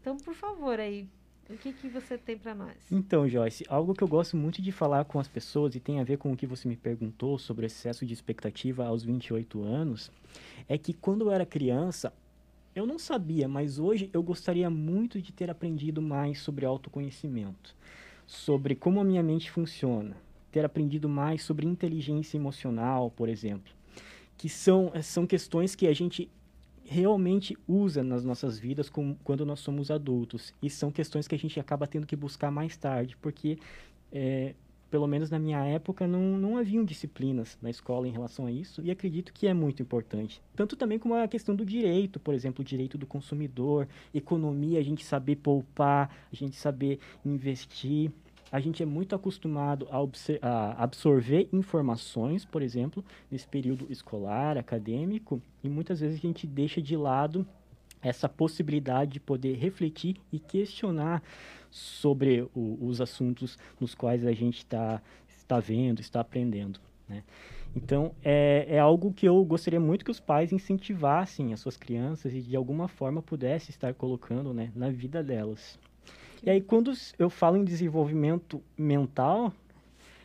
Então, 0.00 0.16
por 0.16 0.34
favor, 0.34 0.78
aí, 0.78 1.08
o 1.48 1.56
que, 1.56 1.72
que 1.72 1.88
você 1.88 2.18
tem 2.18 2.36
para 2.36 2.54
nós? 2.54 2.76
Então, 2.90 3.28
Joyce, 3.28 3.64
algo 3.68 3.94
que 3.94 4.02
eu 4.02 4.08
gosto 4.08 4.36
muito 4.36 4.60
de 4.60 4.72
falar 4.72 5.04
com 5.04 5.18
as 5.18 5.28
pessoas 5.28 5.74
e 5.74 5.80
tem 5.80 6.00
a 6.00 6.04
ver 6.04 6.18
com 6.18 6.32
o 6.32 6.36
que 6.36 6.46
você 6.46 6.68
me 6.68 6.76
perguntou 6.76 7.38
sobre 7.38 7.64
o 7.64 7.66
excesso 7.66 8.04
de 8.04 8.12
expectativa 8.12 8.84
aos 8.84 9.02
28 9.02 9.62
anos, 9.62 10.10
é 10.68 10.76
que 10.76 10.92
quando 10.92 11.22
eu 11.22 11.30
era 11.30 11.46
criança, 11.46 12.12
eu 12.74 12.86
não 12.86 12.98
sabia, 12.98 13.46
mas 13.46 13.78
hoje 13.78 14.08
eu 14.12 14.22
gostaria 14.22 14.68
muito 14.70 15.20
de 15.20 15.32
ter 15.32 15.50
aprendido 15.50 16.00
mais 16.00 16.40
sobre 16.40 16.64
autoconhecimento, 16.64 17.74
sobre 18.26 18.74
como 18.74 19.00
a 19.00 19.04
minha 19.04 19.22
mente 19.22 19.50
funciona, 19.50 20.16
ter 20.50 20.64
aprendido 20.64 21.08
mais 21.08 21.42
sobre 21.42 21.66
inteligência 21.66 22.36
emocional, 22.36 23.10
por 23.10 23.28
exemplo, 23.28 23.72
que 24.36 24.48
são, 24.48 24.92
são 25.02 25.26
questões 25.26 25.74
que 25.74 25.86
a 25.86 25.94
gente 25.94 26.30
realmente 26.84 27.56
usa 27.66 28.02
nas 28.02 28.24
nossas 28.24 28.58
vidas 28.58 28.90
com, 28.90 29.14
quando 29.22 29.46
nós 29.46 29.60
somos 29.60 29.90
adultos. 29.90 30.52
E 30.62 30.68
são 30.68 30.90
questões 30.90 31.26
que 31.26 31.34
a 31.34 31.38
gente 31.38 31.58
acaba 31.58 31.86
tendo 31.86 32.06
que 32.06 32.16
buscar 32.16 32.50
mais 32.50 32.76
tarde, 32.76 33.16
porque, 33.16 33.58
é, 34.10 34.54
pelo 34.92 35.06
menos 35.06 35.30
na 35.30 35.38
minha 35.38 35.64
época, 35.64 36.06
não, 36.06 36.36
não 36.36 36.58
haviam 36.58 36.84
disciplinas 36.84 37.56
na 37.62 37.70
escola 37.70 38.06
em 38.06 38.10
relação 38.10 38.44
a 38.44 38.52
isso, 38.52 38.82
e 38.84 38.90
acredito 38.90 39.32
que 39.32 39.46
é 39.46 39.54
muito 39.54 39.80
importante. 39.80 40.42
Tanto 40.54 40.76
também 40.76 40.98
como 40.98 41.14
a 41.14 41.26
questão 41.26 41.56
do 41.56 41.64
direito, 41.64 42.20
por 42.20 42.34
exemplo, 42.34 42.60
o 42.60 42.64
direito 42.64 42.98
do 42.98 43.06
consumidor, 43.06 43.88
economia, 44.12 44.78
a 44.78 44.82
gente 44.82 45.02
saber 45.02 45.36
poupar, 45.36 46.14
a 46.30 46.36
gente 46.36 46.56
saber 46.56 47.00
investir. 47.24 48.10
A 48.52 48.60
gente 48.60 48.82
é 48.82 48.86
muito 48.86 49.14
acostumado 49.14 49.88
a, 49.90 49.96
a 50.46 50.84
absorver 50.84 51.48
informações, 51.54 52.44
por 52.44 52.60
exemplo, 52.60 53.02
nesse 53.30 53.48
período 53.48 53.86
escolar, 53.88 54.58
acadêmico, 54.58 55.40
e 55.64 55.70
muitas 55.70 56.00
vezes 56.00 56.18
a 56.18 56.20
gente 56.20 56.46
deixa 56.46 56.82
de 56.82 56.98
lado 56.98 57.46
essa 58.02 58.28
possibilidade 58.28 59.12
de 59.12 59.20
poder 59.20 59.56
refletir 59.56 60.16
e 60.30 60.38
questionar 60.38 61.22
sobre 61.72 62.42
o- 62.54 62.78
os 62.86 63.00
assuntos 63.00 63.58
nos 63.80 63.94
quais 63.94 64.24
a 64.26 64.32
gente 64.32 64.58
está 64.58 65.02
está 65.26 65.58
vendo, 65.58 66.00
está 66.00 66.20
aprendendo. 66.20 66.78
Né? 67.08 67.24
Então, 67.74 68.14
é, 68.22 68.66
é 68.68 68.78
algo 68.78 69.12
que 69.12 69.26
eu 69.26 69.42
gostaria 69.44 69.80
muito 69.80 70.04
que 70.04 70.10
os 70.10 70.20
pais 70.20 70.52
incentivassem 70.52 71.52
as 71.52 71.60
suas 71.60 71.76
crianças 71.76 72.32
e 72.32 72.40
de 72.40 72.54
alguma 72.54 72.86
forma 72.86 73.20
pudessem 73.22 73.70
estar 73.70 73.92
colocando 73.94 74.54
né, 74.54 74.70
na 74.76 74.90
vida 74.90 75.22
delas. 75.22 75.78
E 76.42 76.50
aí, 76.50 76.60
quando 76.60 76.92
eu 77.18 77.30
falo 77.30 77.56
em 77.56 77.64
desenvolvimento 77.64 78.62
mental, 78.76 79.52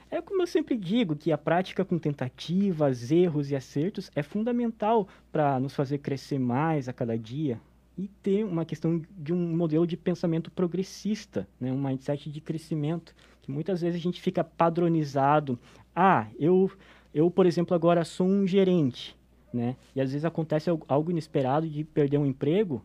é 0.10 0.22
como 0.22 0.41
eu 0.41 0.48
sempre 0.48 0.76
digo, 0.78 1.16
que 1.16 1.32
a 1.32 1.38
prática 1.38 1.86
com 1.86 1.98
tentativas, 1.98 3.12
erros 3.12 3.52
e 3.52 3.56
acertos 3.56 4.12
é 4.16 4.24
fundamental 4.24 5.08
para 5.32 5.60
nos 5.60 5.74
fazer 5.74 6.00
crescer 6.00 6.39
mais 6.39 6.88
a 6.89 6.93
cada 6.93 7.18
dia 7.18 7.60
e 7.98 8.08
ter 8.08 8.43
uma 8.45 8.64
questão 8.64 9.02
de 9.18 9.34
um 9.34 9.56
modelo 9.58 9.88
de 9.88 9.98
pensamento 9.98 10.52
progressista, 10.52 11.48
né? 11.60 11.72
um 11.72 11.82
mindset 11.82 12.30
de 12.30 12.39
crescimento, 12.39 13.16
que 13.41 13.52
muitas 13.52 13.82
vezes 13.82 14.00
a 14.00 14.04
gente 14.04 14.22
fica 14.22 14.43
padronizado. 14.43 15.58
Ah, 15.95 16.28
eu, 16.39 16.70
eu 17.14 17.32
por 17.32 17.45
exemplo, 17.45 17.74
agora 17.74 18.06
sou 18.06 18.28
um 18.28 18.45
gerente, 18.45 19.16
né? 19.52 19.76
e 19.95 20.02
às 20.02 20.12
vezes 20.12 20.26
acontece 20.26 20.70
al- 20.70 20.82
algo 20.88 21.10
inesperado 21.12 21.68
de 21.68 21.84
perder 21.84 22.18
um 22.20 22.26
emprego, 22.26 22.84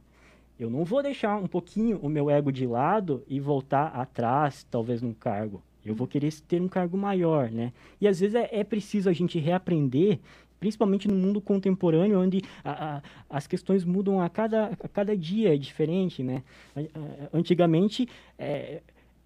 eu 0.58 0.70
não 0.70 0.84
vou 0.84 1.02
deixar 1.02 1.36
um 1.36 1.46
pouquinho 1.46 1.98
o 2.00 2.08
meu 2.08 2.30
ego 2.30 2.52
de 2.52 2.66
lado 2.66 3.22
e 3.26 3.40
voltar 3.40 3.86
atrás, 3.88 4.64
talvez, 4.70 5.02
num 5.02 5.12
cargo. 5.12 5.62
Eu 5.84 5.94
vou 5.94 6.06
querer 6.06 6.32
ter 6.46 6.62
um 6.62 6.68
cargo 6.68 6.96
maior, 6.96 7.50
né? 7.50 7.72
E 8.00 8.06
às 8.06 8.20
vezes 8.20 8.36
é, 8.36 8.48
é 8.52 8.62
preciso 8.62 9.10
a 9.10 9.12
gente 9.12 9.40
reaprender, 9.40 10.20
principalmente 10.66 11.08
no 11.08 11.16
mundo 11.16 11.40
contemporâneo, 11.40 12.20
onde 12.20 12.40
a- 12.62 12.98
a- 12.98 13.02
as 13.28 13.48
questões 13.48 13.84
mudam 13.84 14.20
a 14.22 14.28
cada, 14.28 14.66
a 14.66 14.88
cada 14.88 15.16
dia, 15.16 15.52
é 15.52 15.56
diferente, 15.58 16.22
né? 16.22 16.44
Antigamente, 17.32 18.08
é, 18.38 18.80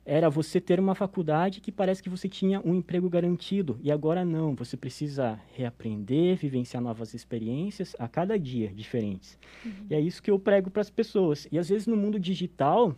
era 0.05 0.31
você 0.31 0.59
ter 0.61 0.81
uma 0.81 0.95
faculdade 0.95 1.61
que 1.61 1.71
parece 1.71 2.03
que 2.03 2.09
você 2.09 2.27
tinha 2.27 2.59
um 2.65 2.75
emprego 2.75 3.11
garantido. 3.11 3.79
E 3.83 3.93
agora 3.93 4.25
não, 4.25 4.55
você 4.55 4.79
precisa 4.79 5.39
reaprender, 5.55 6.37
vivenciar 6.39 6.83
novas 6.83 7.13
experiências 7.13 7.95
a 7.99 8.09
cada 8.09 8.39
dia 8.39 8.69
diferentes. 8.75 9.37
E 9.91 9.95
é 9.95 10.01
isso 10.01 10.23
que 10.23 10.31
eu 10.31 10.39
prego 10.39 10.71
para 10.71 10.81
as 10.81 10.89
pessoas. 10.89 11.47
E 11.53 11.59
às 11.59 11.69
vezes 11.69 11.87
no 11.87 11.97
mundo 11.97 12.19
digital, 12.19 12.95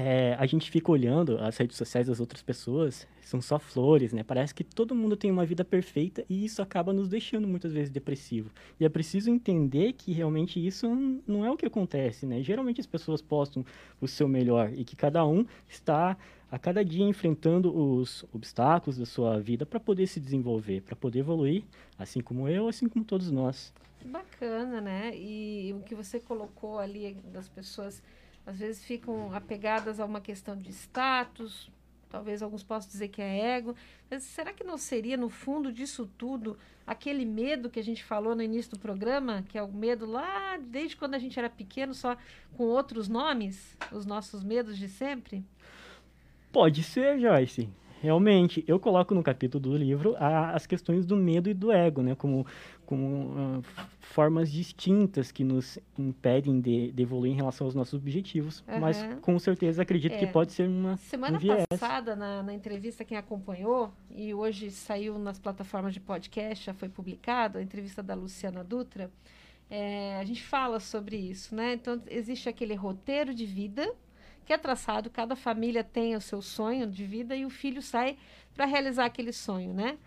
é, 0.00 0.36
a 0.38 0.46
gente 0.46 0.70
fica 0.70 0.92
olhando 0.92 1.38
as 1.38 1.56
redes 1.56 1.76
sociais 1.76 2.06
das 2.06 2.20
outras 2.20 2.40
pessoas, 2.40 3.06
são 3.20 3.42
só 3.42 3.58
flores, 3.58 4.12
né? 4.12 4.22
Parece 4.22 4.54
que 4.54 4.62
todo 4.62 4.94
mundo 4.94 5.16
tem 5.16 5.28
uma 5.30 5.44
vida 5.44 5.64
perfeita 5.64 6.24
e 6.28 6.44
isso 6.44 6.62
acaba 6.62 6.92
nos 6.92 7.08
deixando 7.08 7.48
muitas 7.48 7.72
vezes 7.72 7.90
depressivo. 7.90 8.50
E 8.78 8.84
é 8.84 8.88
preciso 8.88 9.28
entender 9.28 9.94
que 9.94 10.12
realmente 10.12 10.64
isso 10.64 10.88
não 11.26 11.44
é 11.44 11.50
o 11.50 11.56
que 11.56 11.66
acontece, 11.66 12.26
né? 12.26 12.40
Geralmente 12.42 12.80
as 12.80 12.86
pessoas 12.86 13.20
postam 13.20 13.64
o 14.00 14.06
seu 14.06 14.28
melhor 14.28 14.72
e 14.72 14.84
que 14.84 14.94
cada 14.94 15.26
um 15.26 15.44
está 15.68 16.16
a 16.50 16.58
cada 16.58 16.84
dia 16.84 17.04
enfrentando 17.04 17.76
os 17.76 18.24
obstáculos 18.32 18.98
da 18.98 19.04
sua 19.04 19.40
vida 19.40 19.66
para 19.66 19.80
poder 19.80 20.06
se 20.06 20.20
desenvolver, 20.20 20.82
para 20.82 20.94
poder 20.94 21.18
evoluir, 21.18 21.64
assim 21.98 22.20
como 22.20 22.48
eu, 22.48 22.68
assim 22.68 22.88
como 22.88 23.04
todos 23.04 23.32
nós. 23.32 23.74
Que 23.98 24.06
bacana, 24.06 24.80
né? 24.80 25.12
E 25.16 25.74
o 25.76 25.82
que 25.82 25.94
você 25.94 26.20
colocou 26.20 26.78
ali 26.78 27.16
das 27.32 27.48
pessoas 27.48 28.00
às 28.48 28.58
vezes 28.58 28.82
ficam 28.82 29.34
apegadas 29.34 30.00
a 30.00 30.06
uma 30.06 30.22
questão 30.22 30.56
de 30.56 30.70
status, 30.70 31.70
talvez 32.08 32.42
alguns 32.42 32.62
possam 32.62 32.90
dizer 32.90 33.08
que 33.08 33.20
é 33.20 33.56
ego. 33.56 33.76
Mas 34.10 34.22
será 34.22 34.54
que 34.54 34.64
não 34.64 34.78
seria, 34.78 35.18
no 35.18 35.28
fundo 35.28 35.70
disso 35.70 36.08
tudo, 36.16 36.56
aquele 36.86 37.26
medo 37.26 37.68
que 37.68 37.78
a 37.78 37.84
gente 37.84 38.02
falou 38.02 38.34
no 38.34 38.42
início 38.42 38.70
do 38.70 38.78
programa, 38.78 39.44
que 39.50 39.58
é 39.58 39.62
o 39.62 39.70
medo 39.70 40.06
lá 40.06 40.56
desde 40.56 40.96
quando 40.96 41.14
a 41.14 41.18
gente 41.18 41.38
era 41.38 41.50
pequeno, 41.50 41.92
só 41.92 42.16
com 42.56 42.64
outros 42.64 43.06
nomes, 43.06 43.76
os 43.92 44.06
nossos 44.06 44.42
medos 44.42 44.78
de 44.78 44.88
sempre? 44.88 45.44
Pode 46.50 46.82
ser, 46.82 47.20
Joyce. 47.20 47.68
Realmente, 48.00 48.64
eu 48.66 48.78
coloco 48.78 49.14
no 49.14 49.22
capítulo 49.22 49.60
do 49.60 49.76
livro 49.76 50.14
a- 50.18 50.52
as 50.52 50.66
questões 50.66 51.04
do 51.04 51.16
medo 51.16 51.50
e 51.50 51.54
do 51.54 51.72
ego, 51.72 52.00
né? 52.02 52.14
Como, 52.14 52.46
como 52.86 53.58
f- 53.60 53.82
formas 54.00 54.50
distintas 54.52 55.32
que 55.32 55.42
nos 55.42 55.78
impedem 55.98 56.60
de, 56.60 56.92
de 56.92 57.02
evoluir 57.02 57.32
em 57.32 57.36
relação 57.36 57.66
aos 57.66 57.74
nossos 57.74 57.94
objetivos. 57.94 58.62
Mas, 58.80 59.02
Aham. 59.02 59.18
com 59.20 59.38
certeza, 59.38 59.82
acredito 59.82 60.16
que 60.16 60.24
É. 60.24 60.28
pode 60.28 60.52
ser 60.52 60.68
uma, 60.68 60.96
Semana 60.96 61.38
um 61.38 61.66
passada, 61.68 62.14
na, 62.14 62.42
na 62.42 62.54
entrevista, 62.54 63.04
quem 63.04 63.18
acompanhou, 63.18 63.92
e 64.14 64.32
hoje 64.32 64.70
saiu 64.70 65.18
nas 65.18 65.38
plataformas 65.38 65.92
de 65.92 66.00
podcast, 66.00 66.66
já 66.66 66.74
foi 66.74 66.88
publicado, 66.88 67.58
a 67.58 67.62
entrevista 67.62 68.02
da 68.02 68.14
Luciana 68.14 68.62
Dutra, 68.62 69.10
é, 69.70 70.16
a 70.18 70.24
gente 70.24 70.42
fala 70.42 70.80
sobre 70.80 71.16
isso, 71.16 71.54
né? 71.54 71.74
Então, 71.74 72.00
existe 72.08 72.48
aquele 72.48 72.74
roteiro 72.74 73.34
de 73.34 73.44
vida 73.44 73.92
que 74.48 74.52
é 74.54 74.56
traçado, 74.56 75.10
cada 75.10 75.36
família 75.36 75.84
tem 75.84 76.16
o 76.16 76.22
seu 76.22 76.40
sonho 76.40 76.86
de 76.86 77.04
vida 77.04 77.36
e 77.36 77.44
o 77.44 77.50
filho 77.50 77.82
sai 77.82 78.16
para 78.54 78.64
realizar 78.64 79.04
aquele 79.04 79.30
sonho, 79.30 79.74
né? 79.74 79.98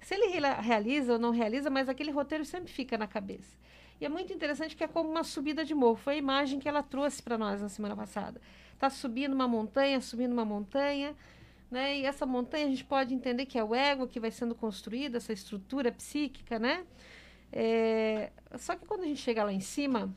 Se 0.00 0.14
ele 0.14 0.40
realiza 0.62 1.12
ou 1.12 1.18
não 1.18 1.30
realiza, 1.30 1.68
mas 1.68 1.86
aquele 1.86 2.10
roteiro 2.10 2.46
sempre 2.46 2.72
fica 2.72 2.96
na 2.96 3.06
cabeça. 3.06 3.58
E 4.00 4.06
é 4.06 4.08
muito 4.08 4.32
interessante 4.32 4.74
que 4.74 4.82
é 4.82 4.88
como 4.88 5.10
uma 5.10 5.22
subida 5.22 5.66
de 5.66 5.74
morro. 5.74 5.96
Foi 5.96 6.14
a 6.14 6.16
imagem 6.16 6.58
que 6.58 6.66
ela 6.66 6.82
trouxe 6.82 7.22
para 7.22 7.36
nós 7.36 7.60
na 7.60 7.68
semana 7.68 7.94
passada. 7.94 8.40
Está 8.72 8.88
subindo 8.88 9.34
uma 9.34 9.46
montanha, 9.46 10.00
subindo 10.00 10.32
uma 10.32 10.46
montanha, 10.46 11.14
né? 11.70 11.98
E 11.98 12.06
essa 12.06 12.24
montanha 12.24 12.64
a 12.64 12.70
gente 12.70 12.86
pode 12.86 13.12
entender 13.12 13.44
que 13.44 13.58
é 13.58 13.62
o 13.62 13.74
ego 13.74 14.08
que 14.08 14.18
vai 14.18 14.30
sendo 14.30 14.54
construído, 14.54 15.16
essa 15.16 15.34
estrutura 15.34 15.92
psíquica, 15.92 16.58
né? 16.58 16.86
É, 17.52 18.32
Só 18.56 18.76
que 18.76 18.86
quando 18.86 19.02
a 19.02 19.06
gente 19.06 19.20
chega 19.20 19.44
lá 19.44 19.52
em 19.52 19.60
cima, 19.60 20.10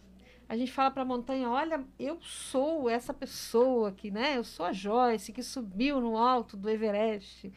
a 0.50 0.56
gente 0.56 0.72
fala 0.72 0.92
para 0.92 1.02
a 1.02 1.06
montanha: 1.06 1.50
olha, 1.50 1.84
eu 2.00 2.20
sou 2.22 2.90
essa 2.90 3.14
pessoa 3.14 3.92
que, 3.92 4.10
né? 4.10 4.38
Eu 4.38 4.44
sou 4.44 4.66
a 4.66 4.74
Joyce 4.74 5.34
que 5.34 5.44
subiu 5.44 6.00
no 6.00 6.18
alto 6.18 6.56
do 6.56 6.70
Everest. 6.70 7.52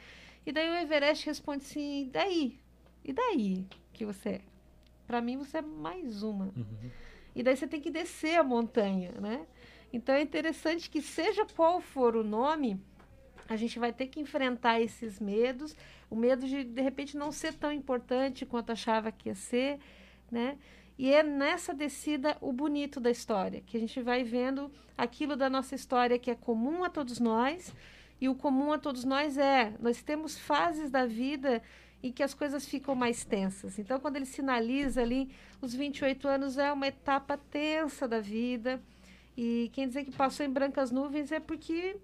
E 0.45 0.53
daí 0.53 0.69
o 0.69 0.75
Everest 0.75 1.27
responde 1.27 1.65
assim: 1.65 2.07
e 2.07 2.11
daí? 2.11 2.61
E 3.05 3.13
daí 3.13 3.67
que 3.93 4.05
você 4.05 4.29
é? 4.29 4.41
Para 5.07 5.21
mim, 5.21 5.37
você 5.37 5.59
é 5.59 5.63
mais 5.63 6.23
uma. 6.23 6.53
E 7.35 7.43
daí 7.43 7.57
você 7.57 7.67
tem 7.67 7.81
que 7.81 7.91
descer 7.91 8.39
a 8.39 8.45
montanha, 8.45 9.13
né? 9.21 9.47
Então 9.93 10.15
é 10.15 10.23
interessante 10.23 10.89
que 10.89 11.03
seja 11.03 11.45
qual 11.57 11.81
for 11.81 12.17
o 12.17 12.25
nome, 12.25 12.81
a 13.49 13.57
gente 13.57 13.79
vai 13.79 13.93
ter 13.93 14.07
que 14.07 14.21
enfrentar 14.21 14.81
esses 14.81 15.19
medos, 15.19 15.77
o 16.09 16.15
medo 16.15 16.47
de 16.47 16.63
de 16.63 16.81
repente 16.81 17.17
não 17.17 17.33
ser 17.33 17.55
tão 17.55 17.73
importante 17.73 18.47
quanto 18.47 18.71
achava 18.71 19.11
que 19.11 19.29
ia 19.29 19.35
ser, 19.35 19.79
né? 20.31 20.57
E 21.01 21.15
é 21.15 21.23
nessa 21.23 21.73
descida 21.73 22.37
o 22.43 22.53
bonito 22.53 23.01
da 23.01 23.11
história, 23.11 23.63
que 23.63 23.75
a 23.75 23.81
gente 23.81 24.03
vai 24.03 24.23
vendo 24.23 24.71
aquilo 24.99 25.35
da 25.35 25.49
nossa 25.49 25.75
história 25.75 26.19
que 26.19 26.31
é 26.31 26.35
comum 26.35 26.85
a 26.85 26.91
todos 26.91 27.19
nós, 27.19 27.75
e 28.21 28.29
o 28.29 28.35
comum 28.35 28.71
a 28.71 28.77
todos 28.79 29.03
nós 29.03 29.39
é, 29.39 29.73
nós 29.81 30.03
temos 30.03 30.39
fases 30.39 30.91
da 30.91 31.07
vida 31.07 31.63
em 32.03 32.13
que 32.13 32.23
as 32.23 32.35
coisas 32.35 32.69
ficam 32.69 32.95
mais 32.95 33.25
tensas. 33.25 33.79
Então, 33.79 33.99
quando 33.99 34.17
ele 34.17 34.27
sinaliza 34.27 35.01
ali, 35.01 35.31
os 35.63 35.75
28 35.75 36.29
anos 36.29 36.59
é 36.59 36.71
uma 36.71 36.89
etapa 36.89 37.39
tensa 37.51 38.07
da 38.07 38.21
vida, 38.21 38.79
e 39.35 39.71
quem 39.73 39.89
dizer 39.89 40.05
que 40.05 40.13
passou 40.13 40.45
em 40.45 40.51
brancas 40.51 40.91
nuvens 40.91 41.33
é 41.33 41.41
porque 41.41 41.97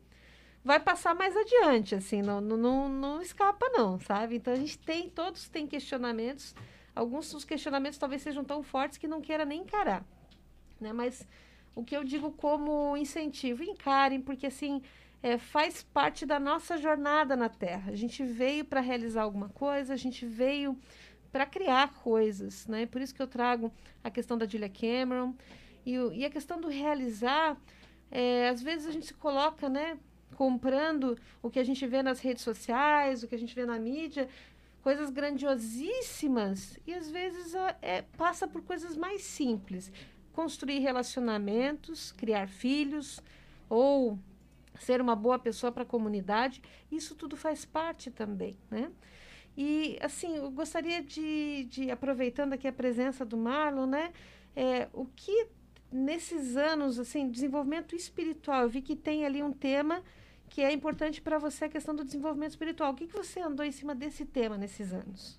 vai 0.64 0.80
passar 0.80 1.14
mais 1.14 1.36
adiante, 1.36 1.94
assim, 1.94 2.22
não, 2.22 2.40
não, 2.40 2.56
não, 2.56 2.88
não 2.88 3.20
escapa 3.20 3.68
não, 3.74 4.00
sabe? 4.00 4.36
Então, 4.36 4.54
a 4.54 4.56
gente 4.56 4.78
tem, 4.78 5.10
todos 5.10 5.50
têm 5.50 5.66
questionamentos, 5.66 6.54
alguns 6.96 7.44
questionamentos 7.44 7.98
talvez 7.98 8.22
sejam 8.22 8.42
tão 8.42 8.62
fortes 8.62 8.98
que 8.98 9.06
não 9.06 9.20
queira 9.20 9.44
nem 9.44 9.60
encarar, 9.60 10.02
né? 10.80 10.92
Mas 10.92 11.28
o 11.74 11.84
que 11.84 11.94
eu 11.94 12.02
digo 12.02 12.32
como 12.32 12.96
incentivo, 12.96 13.62
encarem, 13.62 14.20
porque 14.20 14.46
assim, 14.46 14.82
é, 15.22 15.36
faz 15.36 15.82
parte 15.82 16.24
da 16.24 16.40
nossa 16.40 16.78
jornada 16.78 17.36
na 17.36 17.50
Terra. 17.50 17.92
A 17.92 17.96
gente 17.96 18.24
veio 18.24 18.64
para 18.64 18.80
realizar 18.80 19.22
alguma 19.22 19.50
coisa, 19.50 19.92
a 19.92 19.96
gente 19.96 20.24
veio 20.24 20.76
para 21.30 21.44
criar 21.44 21.92
coisas, 21.92 22.66
né? 22.66 22.86
Por 22.86 23.02
isso 23.02 23.14
que 23.14 23.20
eu 23.20 23.26
trago 23.26 23.70
a 24.02 24.10
questão 24.10 24.38
da 24.38 24.46
Julia 24.46 24.70
Cameron 24.70 25.34
e, 25.84 25.92
e 26.14 26.24
a 26.24 26.30
questão 26.30 26.58
do 26.58 26.68
realizar. 26.68 27.56
é, 28.10 28.48
às 28.48 28.62
vezes 28.62 28.86
a 28.86 28.90
gente 28.90 29.06
se 29.06 29.14
coloca, 29.14 29.68
né? 29.68 29.98
Comprando 30.34 31.18
o 31.42 31.50
que 31.50 31.58
a 31.58 31.64
gente 31.64 31.86
vê 31.86 32.02
nas 32.02 32.20
redes 32.20 32.42
sociais, 32.42 33.22
o 33.22 33.28
que 33.28 33.34
a 33.34 33.38
gente 33.38 33.54
vê 33.54 33.66
na 33.66 33.78
mídia, 33.78 34.28
coisas 34.86 35.10
grandiosíssimas 35.10 36.78
e 36.86 36.94
às 36.94 37.10
vezes 37.10 37.52
é, 37.82 38.02
passa 38.16 38.46
por 38.46 38.62
coisas 38.62 38.96
mais 38.96 39.20
simples. 39.20 39.90
Construir 40.32 40.78
relacionamentos, 40.78 42.12
criar 42.12 42.46
filhos 42.46 43.20
ou 43.68 44.16
ser 44.78 45.00
uma 45.00 45.16
boa 45.16 45.40
pessoa 45.40 45.72
para 45.72 45.82
a 45.82 45.86
comunidade, 45.86 46.62
isso 46.88 47.16
tudo 47.16 47.36
faz 47.36 47.64
parte 47.64 48.12
também, 48.12 48.56
né? 48.70 48.92
E, 49.56 49.98
assim, 50.00 50.36
eu 50.36 50.52
gostaria 50.52 51.02
de, 51.02 51.64
de 51.64 51.90
aproveitando 51.90 52.52
aqui 52.52 52.68
a 52.68 52.72
presença 52.72 53.24
do 53.24 53.36
Marlon, 53.36 53.86
né? 53.86 54.12
É, 54.54 54.88
o 54.92 55.04
que 55.04 55.48
nesses 55.90 56.56
anos, 56.56 57.00
assim, 57.00 57.28
desenvolvimento 57.28 57.96
espiritual, 57.96 58.62
eu 58.62 58.68
vi 58.68 58.82
que 58.82 58.94
tem 58.94 59.26
ali 59.26 59.42
um 59.42 59.50
tema 59.52 60.00
que 60.48 60.62
é 60.62 60.72
importante 60.72 61.20
para 61.20 61.38
você, 61.38 61.66
a 61.66 61.68
questão 61.68 61.94
do 61.94 62.04
desenvolvimento 62.04 62.50
espiritual. 62.50 62.92
O 62.92 62.94
que, 62.94 63.06
que 63.06 63.16
você 63.16 63.40
andou 63.40 63.64
em 63.64 63.72
cima 63.72 63.94
desse 63.94 64.24
tema 64.24 64.56
nesses 64.56 64.92
anos? 64.92 65.38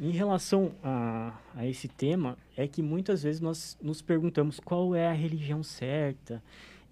Em 0.00 0.10
relação 0.10 0.74
a, 0.82 1.38
a 1.54 1.66
esse 1.66 1.86
tema, 1.86 2.36
é 2.56 2.66
que 2.66 2.82
muitas 2.82 3.22
vezes 3.22 3.40
nós 3.40 3.78
nos 3.80 4.02
perguntamos 4.02 4.58
qual 4.58 4.94
é 4.94 5.06
a 5.06 5.12
religião 5.12 5.62
certa, 5.62 6.42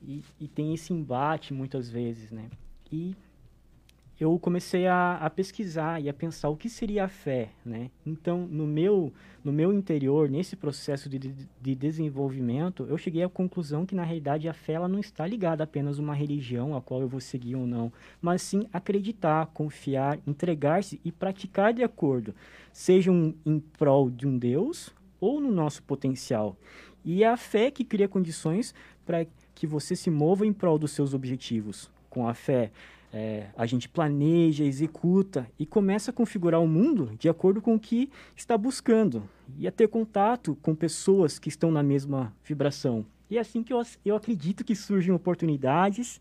e, 0.02 0.22
e 0.38 0.48
tem 0.48 0.72
esse 0.72 0.92
embate 0.92 1.52
muitas 1.52 1.90
vezes, 1.90 2.30
né? 2.30 2.48
E 2.90 3.14
eu 4.20 4.38
comecei 4.38 4.86
a, 4.86 5.14
a 5.14 5.30
pesquisar 5.30 5.98
e 5.98 6.06
a 6.06 6.12
pensar 6.12 6.50
o 6.50 6.56
que 6.56 6.68
seria 6.68 7.04
a 7.04 7.08
fé, 7.08 7.48
né? 7.64 7.90
Então, 8.04 8.46
no 8.46 8.66
meu, 8.66 9.10
no 9.42 9.50
meu 9.50 9.72
interior, 9.72 10.28
nesse 10.28 10.54
processo 10.54 11.08
de, 11.08 11.18
de, 11.18 11.48
de 11.58 11.74
desenvolvimento, 11.74 12.86
eu 12.90 12.98
cheguei 12.98 13.22
à 13.22 13.30
conclusão 13.30 13.86
que, 13.86 13.94
na 13.94 14.04
realidade, 14.04 14.46
a 14.46 14.52
fé 14.52 14.74
ela 14.74 14.86
não 14.86 15.00
está 15.00 15.26
ligada 15.26 15.64
apenas 15.64 15.98
a 15.98 16.02
uma 16.02 16.14
religião 16.14 16.76
a 16.76 16.82
qual 16.82 17.00
eu 17.00 17.08
vou 17.08 17.18
seguir 17.18 17.56
ou 17.56 17.66
não, 17.66 17.90
mas 18.20 18.42
sim 18.42 18.66
acreditar, 18.70 19.46
confiar, 19.46 20.18
entregar-se 20.26 21.00
e 21.02 21.10
praticar 21.10 21.72
de 21.72 21.82
acordo, 21.82 22.34
seja 22.74 23.10
um, 23.10 23.34
em 23.46 23.58
prol 23.58 24.10
de 24.10 24.28
um 24.28 24.36
Deus 24.36 24.94
ou 25.18 25.40
no 25.40 25.50
nosso 25.50 25.82
potencial. 25.82 26.58
E 27.02 27.24
é 27.24 27.28
a 27.28 27.38
fé 27.38 27.70
que 27.70 27.84
cria 27.84 28.06
condições 28.06 28.74
para 29.06 29.26
que 29.54 29.66
você 29.66 29.96
se 29.96 30.10
mova 30.10 30.46
em 30.46 30.52
prol 30.52 30.78
dos 30.78 30.90
seus 30.90 31.14
objetivos. 31.14 31.90
Com 32.10 32.28
a 32.28 32.34
fé, 32.34 32.70
é, 33.12 33.46
a 33.56 33.66
gente 33.66 33.88
planeja, 33.88 34.64
executa 34.64 35.46
e 35.58 35.66
começa 35.66 36.10
a 36.10 36.14
configurar 36.14 36.60
o 36.60 36.68
mundo 36.68 37.12
de 37.18 37.28
acordo 37.28 37.60
com 37.60 37.74
o 37.74 37.80
que 37.80 38.10
está 38.36 38.56
buscando 38.56 39.28
e 39.58 39.66
a 39.66 39.72
ter 39.72 39.88
contato 39.88 40.56
com 40.62 40.74
pessoas 40.74 41.38
que 41.38 41.48
estão 41.48 41.70
na 41.70 41.82
mesma 41.82 42.32
vibração. 42.44 43.04
E 43.28 43.36
é 43.36 43.40
assim 43.40 43.62
que 43.62 43.72
eu, 43.72 43.82
eu 44.04 44.16
acredito 44.16 44.64
que 44.64 44.74
surgem 44.74 45.12
oportunidades 45.12 46.20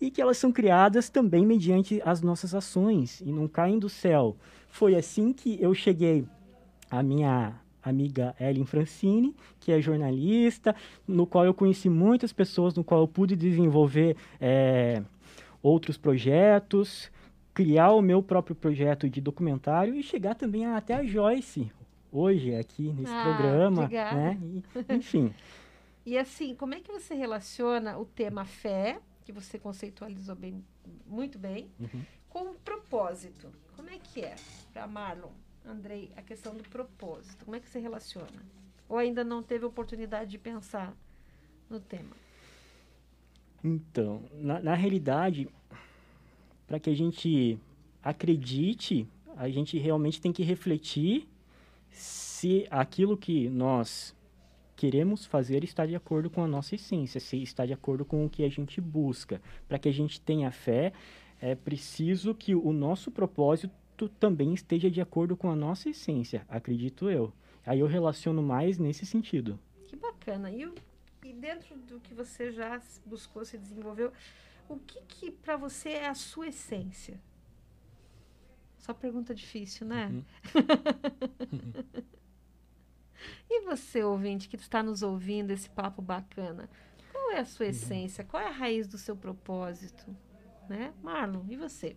e 0.00 0.10
que 0.10 0.20
elas 0.20 0.38
são 0.38 0.50
criadas 0.50 1.10
também 1.10 1.44
mediante 1.44 2.00
as 2.04 2.22
nossas 2.22 2.54
ações 2.54 3.20
e 3.20 3.32
não 3.32 3.46
caem 3.46 3.78
do 3.78 3.88
céu. 3.88 4.36
Foi 4.68 4.94
assim 4.94 5.32
que 5.32 5.58
eu 5.60 5.74
cheguei 5.74 6.24
à 6.90 7.02
minha 7.02 7.60
amiga 7.82 8.34
Ellen 8.38 8.66
Francine, 8.66 9.34
que 9.58 9.72
é 9.72 9.80
jornalista, 9.80 10.74
no 11.06 11.26
qual 11.26 11.44
eu 11.44 11.54
conheci 11.54 11.88
muitas 11.88 12.32
pessoas, 12.32 12.74
no 12.74 12.84
qual 12.84 13.00
eu 13.00 13.08
pude 13.08 13.34
desenvolver 13.36 14.16
é, 14.40 15.02
outros 15.62 15.96
projetos, 15.96 17.10
criar 17.54 17.92
o 17.92 18.00
meu 18.02 18.22
próprio 18.22 18.54
projeto 18.56 19.08
de 19.08 19.20
documentário 19.20 19.94
e 19.94 20.02
chegar 20.02 20.34
também 20.34 20.66
até 20.66 20.94
a 20.94 21.04
Joyce, 21.04 21.70
hoje, 22.12 22.54
aqui 22.54 22.92
nesse 22.92 23.12
Ah, 23.12 23.22
programa. 23.22 23.84
obrigada. 23.84 24.16
Né? 24.16 24.38
E, 24.88 24.94
enfim. 24.94 25.32
E 26.06 26.16
assim, 26.16 26.54
como 26.54 26.74
é 26.74 26.80
que 26.80 26.90
você 26.90 27.14
relaciona 27.14 27.98
o 27.98 28.06
tema 28.06 28.46
fé, 28.46 28.98
que 29.22 29.30
você 29.30 29.58
conceitualizou 29.58 30.34
bem, 30.34 30.64
muito 31.06 31.38
bem, 31.38 31.70
Uhum. 31.78 32.02
com 32.30 32.50
o 32.52 32.54
propósito? 32.54 33.52
Como 33.76 33.90
é 33.90 33.98
que 33.98 34.22
é 34.22 34.34
para 34.72 34.86
Marlon, 34.86 35.28
Andrei, 35.64 36.10
a 36.16 36.22
questão 36.22 36.56
do 36.56 36.64
propósito? 36.64 37.44
Como 37.44 37.54
é 37.54 37.60
que 37.60 37.68
você 37.68 37.78
relaciona? 37.78 38.42
Ou 38.88 38.96
ainda 38.96 39.22
não 39.22 39.42
teve 39.42 39.66
oportunidade 39.66 40.30
de 40.30 40.38
pensar 40.38 40.96
no 41.68 41.78
tema? 41.78 42.16
Então, 43.62 44.22
na, 44.32 44.60
na 44.60 44.74
realidade, 44.74 45.48
para 46.66 46.78
que 46.78 46.90
a 46.90 46.94
gente 46.94 47.58
acredite, 48.02 49.06
a 49.36 49.48
gente 49.48 49.78
realmente 49.78 50.20
tem 50.20 50.32
que 50.32 50.42
refletir 50.42 51.28
se 51.90 52.66
aquilo 52.70 53.16
que 53.16 53.48
nós 53.48 54.16
queremos 54.76 55.26
fazer 55.26 55.62
está 55.62 55.84
de 55.84 55.94
acordo 55.94 56.30
com 56.30 56.42
a 56.42 56.46
nossa 56.46 56.74
essência, 56.74 57.20
se 57.20 57.42
está 57.42 57.66
de 57.66 57.72
acordo 57.72 58.02
com 58.02 58.24
o 58.24 58.30
que 58.30 58.42
a 58.42 58.48
gente 58.48 58.80
busca. 58.80 59.42
Para 59.68 59.78
que 59.78 59.88
a 59.88 59.92
gente 59.92 60.20
tenha 60.20 60.50
fé, 60.50 60.92
é 61.38 61.54
preciso 61.54 62.34
que 62.34 62.54
o 62.54 62.72
nosso 62.72 63.10
propósito 63.10 64.08
também 64.18 64.54
esteja 64.54 64.90
de 64.90 65.00
acordo 65.00 65.36
com 65.36 65.50
a 65.50 65.56
nossa 65.56 65.90
essência, 65.90 66.46
acredito 66.48 67.10
eu. 67.10 67.30
Aí 67.66 67.80
eu 67.80 67.86
relaciono 67.86 68.42
mais 68.42 68.78
nesse 68.78 69.04
sentido. 69.04 69.58
Que 69.86 69.96
bacana. 69.96 70.50
E, 70.50 70.66
e 71.22 71.32
dentro 71.32 71.76
do 71.76 72.00
que 72.00 72.14
você 72.14 72.50
já 72.50 72.80
buscou, 73.04 73.44
se 73.44 73.58
desenvolveu, 73.58 74.12
o 74.68 74.78
que 74.78 75.00
que 75.02 75.30
para 75.30 75.56
você 75.56 75.90
é 75.90 76.08
a 76.08 76.14
sua 76.14 76.48
essência? 76.48 77.20
Só 78.78 78.94
pergunta 78.94 79.34
difícil, 79.34 79.86
né? 79.86 80.08
Uhum. 80.08 80.24
e 83.50 83.60
você, 83.62 84.02
ouvinte, 84.02 84.48
que 84.48 84.56
está 84.56 84.82
nos 84.82 85.02
ouvindo 85.02 85.50
esse 85.50 85.68
papo 85.68 86.00
bacana, 86.00 86.68
qual 87.12 87.32
é 87.32 87.40
a 87.40 87.44
sua 87.44 87.66
essência? 87.66 88.24
Qual 88.24 88.42
é 88.42 88.46
a 88.46 88.52
raiz 88.52 88.88
do 88.88 88.96
seu 88.96 89.14
propósito? 89.14 90.04
Né? 90.68 90.92
Marlon, 91.02 91.44
e 91.48 91.56
você? 91.56 91.96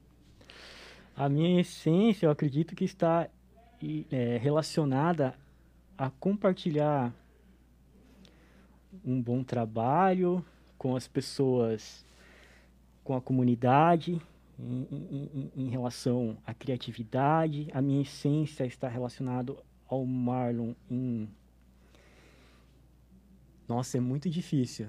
A 1.15 1.29
minha 1.29 1.61
essência, 1.61 2.25
eu 2.25 2.31
acredito 2.31 2.75
que 2.75 2.83
está 2.83 3.29
é, 4.11 4.37
relacionada 4.37 5.37
a 5.97 6.09
compartilhar 6.09 7.13
um 9.03 9.21
bom 9.21 9.43
trabalho 9.43 10.43
com 10.77 10.95
as 10.95 11.07
pessoas, 11.07 12.05
com 13.03 13.15
a 13.15 13.21
comunidade, 13.21 14.21
em, 14.59 14.87
em- 14.91 15.51
em- 15.55 15.69
relação 15.69 16.37
à 16.45 16.53
criatividade. 16.53 17.67
A 17.73 17.81
minha 17.81 18.01
essência 18.01 18.65
está 18.65 18.87
relacionada 18.87 19.55
ao 19.87 20.05
Marlon 20.05 20.73
em... 20.89 21.27
Nossa, 23.67 23.97
é 23.97 24.01
muito 24.01 24.29
difícil. 24.29 24.87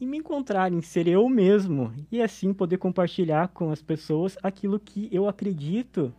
E 0.00 0.06
me 0.06 0.18
encontrar, 0.18 0.72
em 0.72 0.82
ser 0.82 1.06
eu 1.06 1.28
mesmo. 1.28 1.92
E 2.10 2.20
assim 2.20 2.52
poder 2.52 2.78
compartilhar 2.78 3.48
com 3.48 3.70
as 3.70 3.80
pessoas 3.80 4.36
aquilo 4.42 4.78
que 4.78 5.08
eu 5.12 5.28
acredito 5.28 6.12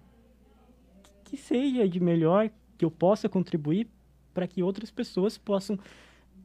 que 1.24 1.36
seja 1.38 1.88
de 1.88 2.00
melhor, 2.00 2.50
que 2.78 2.86
eu 2.86 2.92
possa 2.92 3.28
contribuir 3.28 3.88
para 4.36 4.46
que 4.46 4.62
outras 4.62 4.92
pessoas 4.92 5.38
possam 5.38 5.80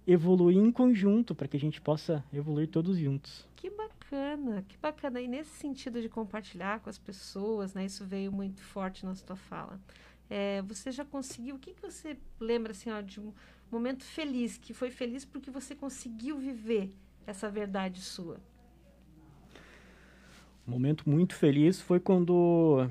evoluir 0.07 0.57
em 0.57 0.71
conjunto, 0.71 1.35
para 1.35 1.49
que 1.49 1.57
a 1.57 1.61
gente 1.61 1.81
possa 1.81 2.25
evoluir 2.33 2.69
todos 2.69 2.97
juntos. 2.97 3.47
Que 3.57 3.69
bacana, 3.69 4.65
que 4.67 4.79
bacana. 4.79 5.21
E 5.21 5.27
nesse 5.27 5.51
sentido 5.51 6.01
de 6.01 6.09
compartilhar 6.09 6.79
com 6.81 6.89
as 6.89 6.99
pessoas, 6.99 7.75
né? 7.75 7.85
Isso 7.85 8.05
veio 8.05 8.31
muito 8.31 8.63
forte 8.63 9.05
na 9.05 9.15
sua 9.17 9.35
fala. 9.35 9.79
É, 10.31 10.63
você 10.63 10.93
já 10.93 11.05
conseguiu, 11.05 11.57
o 11.57 11.59
que, 11.59 11.75
que 11.75 11.83
você 11.83 12.17
lembra 12.39 12.71
assim, 12.71 12.91
ó, 12.91 13.01
de 13.01 13.21
um 13.21 13.33
momento 13.71 14.05
feliz, 14.05 14.57
que 14.57 14.73
foi 14.73 14.91
feliz 14.91 15.25
porque 15.25 15.51
você 15.51 15.75
conseguiu 15.75 16.39
viver 16.39 16.95
essa 17.27 17.51
verdade 17.51 18.01
sua? 18.01 18.41
Um 20.67 20.71
momento 20.71 21.11
muito 21.11 21.35
feliz 21.35 21.81
foi 21.81 21.99
quando 21.99 22.89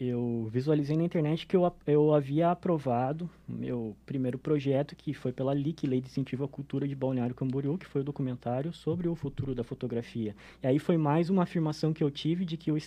eu 0.00 0.48
visualizei 0.52 0.96
na 0.96 1.02
internet 1.02 1.46
que 1.46 1.56
eu, 1.56 1.72
eu 1.86 2.14
havia 2.14 2.50
aprovado 2.50 3.28
meu 3.48 3.96
primeiro 4.06 4.38
projeto, 4.38 4.94
que 4.94 5.12
foi 5.12 5.32
pela 5.32 5.52
LIC, 5.52 5.86
Lei 5.86 6.00
de 6.00 6.06
Incentivo 6.06 6.44
à 6.44 6.48
Cultura 6.48 6.86
de 6.86 6.94
Balneário 6.94 7.34
Camboriú, 7.34 7.76
que 7.76 7.86
foi 7.86 8.02
o 8.02 8.04
documentário 8.04 8.72
sobre 8.72 9.08
o 9.08 9.14
futuro 9.16 9.54
da 9.54 9.64
fotografia. 9.64 10.36
E 10.62 10.66
aí 10.68 10.78
foi 10.78 10.96
mais 10.96 11.30
uma 11.30 11.42
afirmação 11.42 11.92
que 11.92 12.04
eu 12.04 12.10
tive 12.10 12.44
de 12.44 12.56
que 12.56 12.70
eu, 12.70 12.78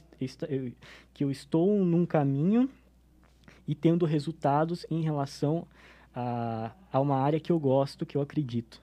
eu 0.49 0.71
que 1.13 1.23
eu 1.23 1.29
estou 1.29 1.83
num 1.83 2.05
caminho 2.05 2.69
e 3.67 3.75
tendo 3.75 4.05
resultados 4.05 4.85
em 4.89 5.01
relação 5.01 5.67
a, 6.15 6.71
a 6.91 6.99
uma 6.99 7.17
área 7.17 7.39
que 7.39 7.51
eu 7.51 7.59
gosto, 7.59 8.05
que 8.05 8.15
eu 8.15 8.21
acredito. 8.21 8.81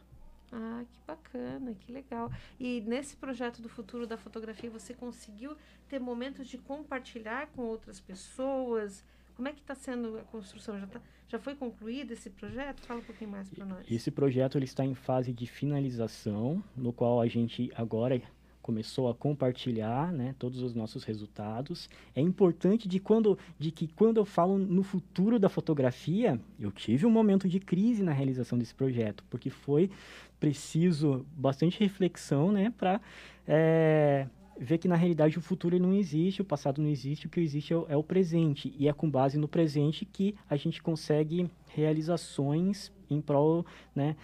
Ah, 0.52 0.84
que 0.90 0.98
bacana, 1.06 1.74
que 1.74 1.92
legal. 1.92 2.30
E 2.58 2.80
nesse 2.82 3.16
projeto 3.16 3.60
do 3.60 3.68
futuro 3.68 4.06
da 4.06 4.16
fotografia, 4.16 4.70
você 4.70 4.94
conseguiu 4.94 5.56
ter 5.88 5.98
momentos 5.98 6.48
de 6.48 6.58
compartilhar 6.58 7.48
com 7.48 7.62
outras 7.62 8.00
pessoas? 8.00 9.04
Como 9.36 9.46
é 9.46 9.52
que 9.52 9.60
está 9.60 9.74
sendo 9.74 10.18
a 10.18 10.22
construção? 10.22 10.80
Já, 10.80 10.86
tá, 10.86 11.00
já 11.28 11.38
foi 11.38 11.54
concluído 11.54 12.12
esse 12.12 12.30
projeto? 12.30 12.80
Fala 12.80 13.00
um 13.00 13.04
pouquinho 13.04 13.30
mais 13.30 13.48
para 13.48 13.64
nós. 13.64 13.86
Esse 13.88 14.10
projeto 14.10 14.58
ele 14.58 14.64
está 14.64 14.84
em 14.84 14.94
fase 14.94 15.32
de 15.32 15.46
finalização, 15.46 16.62
no 16.76 16.92
qual 16.92 17.20
a 17.20 17.28
gente 17.28 17.70
agora 17.76 18.20
começou 18.68 19.08
a 19.08 19.14
compartilhar 19.14 20.12
né, 20.12 20.34
todos 20.38 20.60
os 20.60 20.74
nossos 20.74 21.02
resultados. 21.02 21.88
É 22.14 22.20
importante 22.20 22.86
de, 22.86 23.00
quando, 23.00 23.38
de 23.58 23.70
que 23.70 23.88
quando 23.88 24.18
eu 24.18 24.26
falo 24.26 24.58
no 24.58 24.82
futuro 24.82 25.38
da 25.38 25.48
fotografia, 25.48 26.38
eu 26.60 26.70
tive 26.70 27.06
um 27.06 27.10
momento 27.10 27.48
de 27.48 27.58
crise 27.60 28.02
na 28.02 28.12
realização 28.12 28.58
desse 28.58 28.74
projeto, 28.74 29.24
porque 29.30 29.48
foi 29.48 29.90
preciso 30.38 31.24
bastante 31.34 31.80
reflexão 31.80 32.52
né, 32.52 32.70
para 32.76 33.00
é, 33.46 34.26
ver 34.60 34.76
que 34.76 34.86
na 34.86 34.96
realidade 34.96 35.38
o 35.38 35.40
futuro 35.40 35.78
não 35.78 35.94
existe, 35.94 36.42
o 36.42 36.44
passado 36.44 36.82
não 36.82 36.90
existe, 36.90 37.26
o 37.26 37.30
que 37.30 37.40
existe 37.40 37.72
é 37.72 37.76
o, 37.76 37.86
é 37.88 37.96
o 37.96 38.02
presente. 38.02 38.74
E 38.78 38.86
é 38.86 38.92
com 38.92 39.08
base 39.08 39.38
no 39.38 39.48
presente 39.48 40.04
que 40.04 40.34
a 40.46 40.56
gente 40.56 40.82
consegue 40.82 41.50
realizações 41.68 42.92
em 43.08 43.18
prol 43.18 43.64
né, 43.96 44.14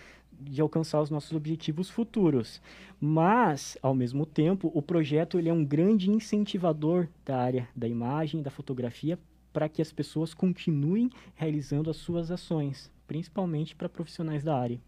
de 0.40 0.60
alcançar 0.60 1.00
os 1.00 1.10
nossos 1.10 1.32
objetivos 1.32 1.90
futuros. 1.90 2.60
Mas, 3.00 3.76
ao 3.82 3.94
mesmo 3.94 4.24
tempo, 4.24 4.70
o 4.74 4.82
projeto 4.82 5.38
ele 5.38 5.48
é 5.48 5.52
um 5.52 5.64
grande 5.64 6.10
incentivador 6.10 7.08
da 7.24 7.38
área 7.38 7.68
da 7.74 7.88
imagem, 7.88 8.42
da 8.42 8.50
fotografia, 8.50 9.18
para 9.52 9.68
que 9.68 9.80
as 9.80 9.92
pessoas 9.92 10.34
continuem 10.34 11.10
realizando 11.34 11.90
as 11.90 11.96
suas 11.96 12.30
ações, 12.30 12.90
principalmente 13.06 13.74
para 13.74 13.88
profissionais 13.88 14.42
da 14.42 14.58
área. 14.58 14.80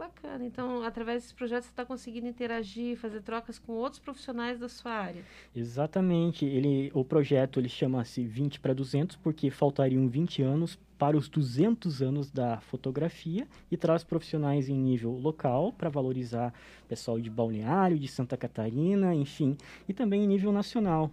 Bacana. 0.00 0.46
Então, 0.46 0.82
através 0.82 1.22
desse 1.22 1.34
projeto, 1.34 1.64
você 1.64 1.68
está 1.68 1.84
conseguindo 1.84 2.26
interagir, 2.26 2.96
fazer 2.96 3.20
trocas 3.20 3.58
com 3.58 3.72
outros 3.72 4.00
profissionais 4.00 4.58
da 4.58 4.66
sua 4.66 4.92
área. 4.92 5.22
Exatamente. 5.54 6.46
Ele, 6.46 6.90
o 6.94 7.04
projeto 7.04 7.60
ele 7.60 7.68
chama-se 7.68 8.24
20 8.24 8.60
para 8.60 8.72
200, 8.72 9.16
porque 9.16 9.50
faltariam 9.50 10.08
20 10.08 10.42
anos 10.42 10.78
para 10.96 11.18
os 11.18 11.28
200 11.28 12.00
anos 12.00 12.30
da 12.30 12.60
fotografia 12.60 13.46
e 13.70 13.76
traz 13.76 14.02
profissionais 14.02 14.70
em 14.70 14.74
nível 14.74 15.12
local 15.12 15.70
para 15.70 15.90
valorizar 15.90 16.54
pessoal 16.88 17.20
de 17.20 17.28
Balneário, 17.28 17.98
de 17.98 18.08
Santa 18.08 18.38
Catarina, 18.38 19.14
enfim, 19.14 19.54
e 19.86 19.92
também 19.92 20.24
em 20.24 20.26
nível 20.26 20.50
nacional 20.50 21.10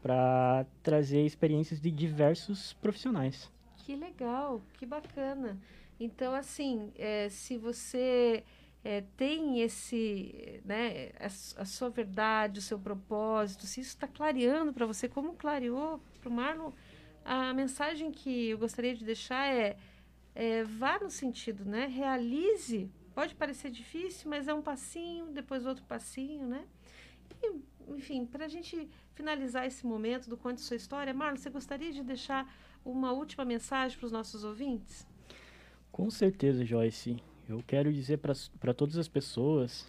para 0.00 0.64
trazer 0.80 1.26
experiências 1.26 1.80
de 1.80 1.90
diversos 1.90 2.72
profissionais. 2.74 3.50
Que 3.78 3.96
legal, 3.96 4.62
que 4.74 4.86
bacana. 4.86 5.58
Então, 6.04 6.34
assim, 6.34 6.92
é, 6.96 7.28
se 7.28 7.56
você 7.56 8.44
é, 8.84 9.02
tem 9.16 9.60
esse, 9.60 10.60
né, 10.64 11.10
a, 11.20 11.26
a, 11.26 11.64
sua 11.64 11.88
verdade, 11.90 12.58
o 12.58 12.62
seu 12.62 12.78
propósito, 12.78 13.66
se 13.66 13.80
isso 13.80 13.90
está 13.90 14.08
clareando 14.08 14.72
para 14.72 14.84
você, 14.84 15.08
como 15.08 15.34
clareou 15.34 16.00
para 16.20 16.28
o 16.28 16.32
Marlon, 16.32 16.72
a 17.24 17.54
mensagem 17.54 18.10
que 18.10 18.48
eu 18.50 18.58
gostaria 18.58 18.96
de 18.96 19.04
deixar 19.04 19.46
é, 19.46 19.76
é 20.34 20.64
vá 20.64 20.98
no 20.98 21.10
sentido, 21.10 21.64
né? 21.64 21.86
Realize. 21.86 22.90
Pode 23.14 23.34
parecer 23.36 23.70
difícil, 23.70 24.28
mas 24.28 24.48
é 24.48 24.54
um 24.54 24.62
passinho, 24.62 25.26
depois 25.26 25.64
outro 25.64 25.84
passinho, 25.84 26.48
né? 26.48 26.66
E, 27.40 27.60
enfim, 27.94 28.26
para 28.26 28.46
a 28.46 28.48
gente 28.48 28.88
finalizar 29.14 29.66
esse 29.66 29.86
momento 29.86 30.28
do 30.28 30.36
Conte 30.36 30.60
Sua 30.60 30.76
História, 30.76 31.14
Marlon, 31.14 31.36
você 31.36 31.50
gostaria 31.50 31.92
de 31.92 32.02
deixar 32.02 32.52
uma 32.84 33.12
última 33.12 33.44
mensagem 33.44 33.96
para 33.96 34.06
os 34.06 34.12
nossos 34.12 34.42
ouvintes? 34.42 35.06
Com 35.92 36.08
certeza, 36.08 36.64
Joyce. 36.64 37.16
Eu 37.46 37.62
quero 37.66 37.92
dizer 37.92 38.18
para 38.18 38.72
todas 38.72 38.96
as 38.96 39.08
pessoas 39.08 39.86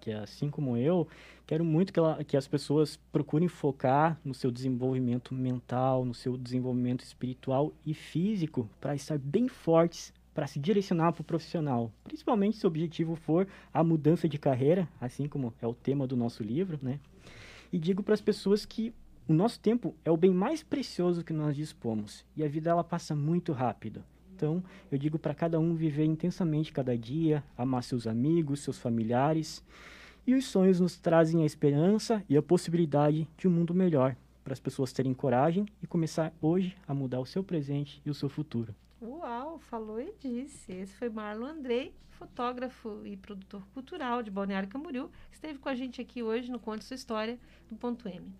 que, 0.00 0.10
assim 0.10 0.50
como 0.50 0.76
eu, 0.76 1.06
quero 1.46 1.64
muito 1.64 1.92
que, 1.92 1.98
ela, 2.00 2.24
que 2.24 2.36
as 2.36 2.48
pessoas 2.48 2.96
procurem 3.12 3.46
focar 3.46 4.18
no 4.24 4.34
seu 4.34 4.50
desenvolvimento 4.50 5.32
mental, 5.32 6.04
no 6.04 6.12
seu 6.12 6.36
desenvolvimento 6.36 7.04
espiritual 7.04 7.72
e 7.86 7.94
físico 7.94 8.68
para 8.80 8.96
estar 8.96 9.16
bem 9.16 9.46
fortes 9.46 10.12
para 10.34 10.48
se 10.48 10.58
direcionar 10.58 11.12
para 11.12 11.22
o 11.22 11.24
profissional, 11.24 11.92
principalmente 12.02 12.56
se 12.56 12.66
o 12.66 12.68
objetivo 12.68 13.14
for 13.14 13.46
a 13.72 13.84
mudança 13.84 14.28
de 14.28 14.36
carreira, 14.36 14.88
assim 15.00 15.28
como 15.28 15.54
é 15.62 15.66
o 15.68 15.72
tema 15.72 16.08
do 16.08 16.16
nosso 16.16 16.42
livro, 16.42 16.76
né? 16.82 16.98
E 17.72 17.78
digo 17.78 18.02
para 18.02 18.14
as 18.14 18.20
pessoas 18.20 18.66
que 18.66 18.92
o 19.28 19.32
nosso 19.32 19.60
tempo 19.60 19.94
é 20.04 20.10
o 20.10 20.16
bem 20.16 20.32
mais 20.34 20.64
precioso 20.64 21.24
que 21.24 21.32
nós 21.32 21.54
dispomos 21.54 22.26
e 22.36 22.42
a 22.42 22.48
vida 22.48 22.70
ela 22.70 22.82
passa 22.82 23.14
muito 23.14 23.52
rápido. 23.52 24.04
Então, 24.34 24.62
eu 24.90 24.98
digo 24.98 25.18
para 25.18 25.34
cada 25.34 25.60
um 25.60 25.74
viver 25.74 26.04
intensamente 26.04 26.72
cada 26.72 26.98
dia, 26.98 27.44
amar 27.56 27.84
seus 27.84 28.06
amigos, 28.06 28.60
seus 28.60 28.78
familiares 28.78 29.64
e 30.26 30.34
os 30.34 30.46
sonhos 30.46 30.80
nos 30.80 30.96
trazem 30.96 31.42
a 31.42 31.46
esperança 31.46 32.24
e 32.28 32.36
a 32.36 32.42
possibilidade 32.42 33.28
de 33.36 33.46
um 33.46 33.50
mundo 33.50 33.74
melhor, 33.74 34.16
para 34.42 34.52
as 34.52 34.60
pessoas 34.60 34.92
terem 34.92 35.14
coragem 35.14 35.66
e 35.82 35.86
começar 35.86 36.32
hoje 36.40 36.76
a 36.88 36.94
mudar 36.94 37.20
o 37.20 37.26
seu 37.26 37.44
presente 37.44 38.00
e 38.04 38.10
o 38.10 38.14
seu 38.14 38.28
futuro. 38.28 38.74
Uau, 39.00 39.58
falou 39.58 40.00
e 40.00 40.14
disse. 40.18 40.72
Esse 40.72 40.94
foi 40.96 41.10
Marlon 41.10 41.46
Andrei, 41.46 41.94
fotógrafo 42.08 43.02
e 43.04 43.16
produtor 43.16 43.62
cultural 43.74 44.22
de 44.22 44.30
Balneário 44.30 44.68
Camboriú, 44.68 45.10
que 45.28 45.36
esteve 45.36 45.58
com 45.58 45.68
a 45.68 45.74
gente 45.74 46.00
aqui 46.00 46.22
hoje 46.22 46.50
no 46.50 46.58
Conte 46.58 46.84
Sua 46.84 46.94
História, 46.94 47.38
do 47.68 47.76
Ponto 47.76 48.08
M. 48.08 48.32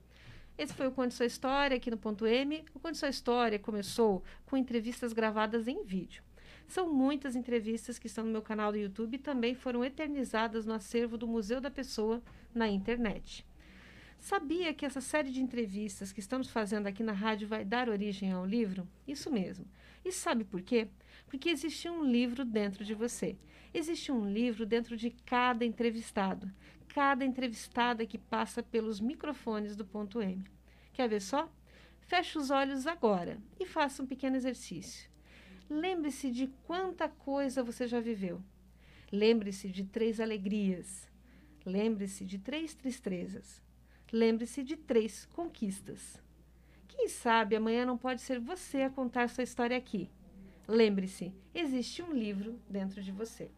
Esse 0.56 0.72
foi 0.72 0.86
o 0.86 0.92
Conte 0.92 1.14
Sua 1.14 1.26
História 1.26 1.76
aqui 1.76 1.90
no 1.90 1.96
Ponto 1.96 2.24
M. 2.24 2.64
O 2.72 2.78
Conte 2.78 2.96
Sua 2.96 3.08
História 3.08 3.58
começou 3.58 4.22
com 4.46 4.56
entrevistas 4.56 5.12
gravadas 5.12 5.66
em 5.66 5.82
vídeo. 5.82 6.22
São 6.68 6.92
muitas 6.92 7.34
entrevistas 7.34 7.98
que 7.98 8.06
estão 8.06 8.24
no 8.24 8.30
meu 8.30 8.40
canal 8.40 8.70
do 8.70 8.78
YouTube 8.78 9.16
e 9.16 9.18
também 9.18 9.56
foram 9.56 9.84
eternizadas 9.84 10.64
no 10.64 10.72
acervo 10.72 11.18
do 11.18 11.26
Museu 11.26 11.60
da 11.60 11.72
Pessoa 11.72 12.22
na 12.54 12.68
internet. 12.68 13.44
Sabia 14.20 14.72
que 14.72 14.86
essa 14.86 15.00
série 15.00 15.30
de 15.30 15.42
entrevistas 15.42 16.12
que 16.12 16.20
estamos 16.20 16.48
fazendo 16.48 16.86
aqui 16.86 17.02
na 17.02 17.12
rádio 17.12 17.48
vai 17.48 17.64
dar 17.64 17.88
origem 17.88 18.30
ao 18.30 18.46
livro? 18.46 18.88
Isso 19.08 19.32
mesmo. 19.32 19.66
E 20.04 20.12
sabe 20.12 20.44
por 20.44 20.62
quê? 20.62 20.86
Porque 21.26 21.50
existe 21.50 21.90
um 21.90 22.04
livro 22.04 22.44
dentro 22.44 22.84
de 22.84 22.94
você. 22.94 23.36
Existe 23.74 24.12
um 24.12 24.24
livro 24.24 24.64
dentro 24.64 24.96
de 24.96 25.10
cada 25.10 25.64
entrevistado. 25.64 26.48
Cada 26.94 27.24
entrevistada 27.24 28.06
que 28.06 28.16
passa 28.16 28.62
pelos 28.62 29.00
microfones 29.00 29.74
do 29.74 29.84
ponto 29.84 30.22
M. 30.22 30.44
Quer 30.92 31.08
ver 31.08 31.20
só? 31.20 31.52
Feche 32.02 32.38
os 32.38 32.52
olhos 32.52 32.86
agora 32.86 33.36
e 33.58 33.66
faça 33.66 34.00
um 34.00 34.06
pequeno 34.06 34.36
exercício. 34.36 35.10
Lembre-se 35.68 36.30
de 36.30 36.46
quanta 36.62 37.08
coisa 37.08 37.64
você 37.64 37.88
já 37.88 37.98
viveu. 37.98 38.40
Lembre-se 39.10 39.68
de 39.68 39.82
três 39.82 40.20
alegrias. 40.20 41.10
Lembre-se 41.66 42.24
de 42.24 42.38
três 42.38 42.74
tristezas. 42.74 43.60
Lembre-se 44.12 44.62
de 44.62 44.76
três 44.76 45.26
conquistas. 45.34 46.22
Quem 46.86 47.08
sabe 47.08 47.56
amanhã 47.56 47.84
não 47.84 47.98
pode 47.98 48.20
ser 48.20 48.38
você 48.38 48.82
a 48.82 48.90
contar 48.90 49.28
sua 49.28 49.42
história 49.42 49.76
aqui. 49.76 50.08
Lembre-se, 50.68 51.34
existe 51.52 52.04
um 52.04 52.12
livro 52.12 52.56
dentro 52.70 53.02
de 53.02 53.10
você. 53.10 53.50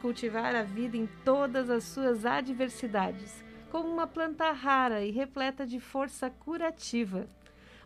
Cultivar 0.00 0.54
a 0.54 0.62
vida 0.62 0.96
em 0.96 1.06
todas 1.24 1.68
as 1.68 1.84
suas 1.84 2.24
adversidades, 2.24 3.44
como 3.70 3.88
uma 3.88 4.06
planta 4.06 4.50
rara 4.50 5.04
e 5.04 5.10
repleta 5.10 5.66
de 5.66 5.78
força 5.78 6.30
curativa. 6.30 7.28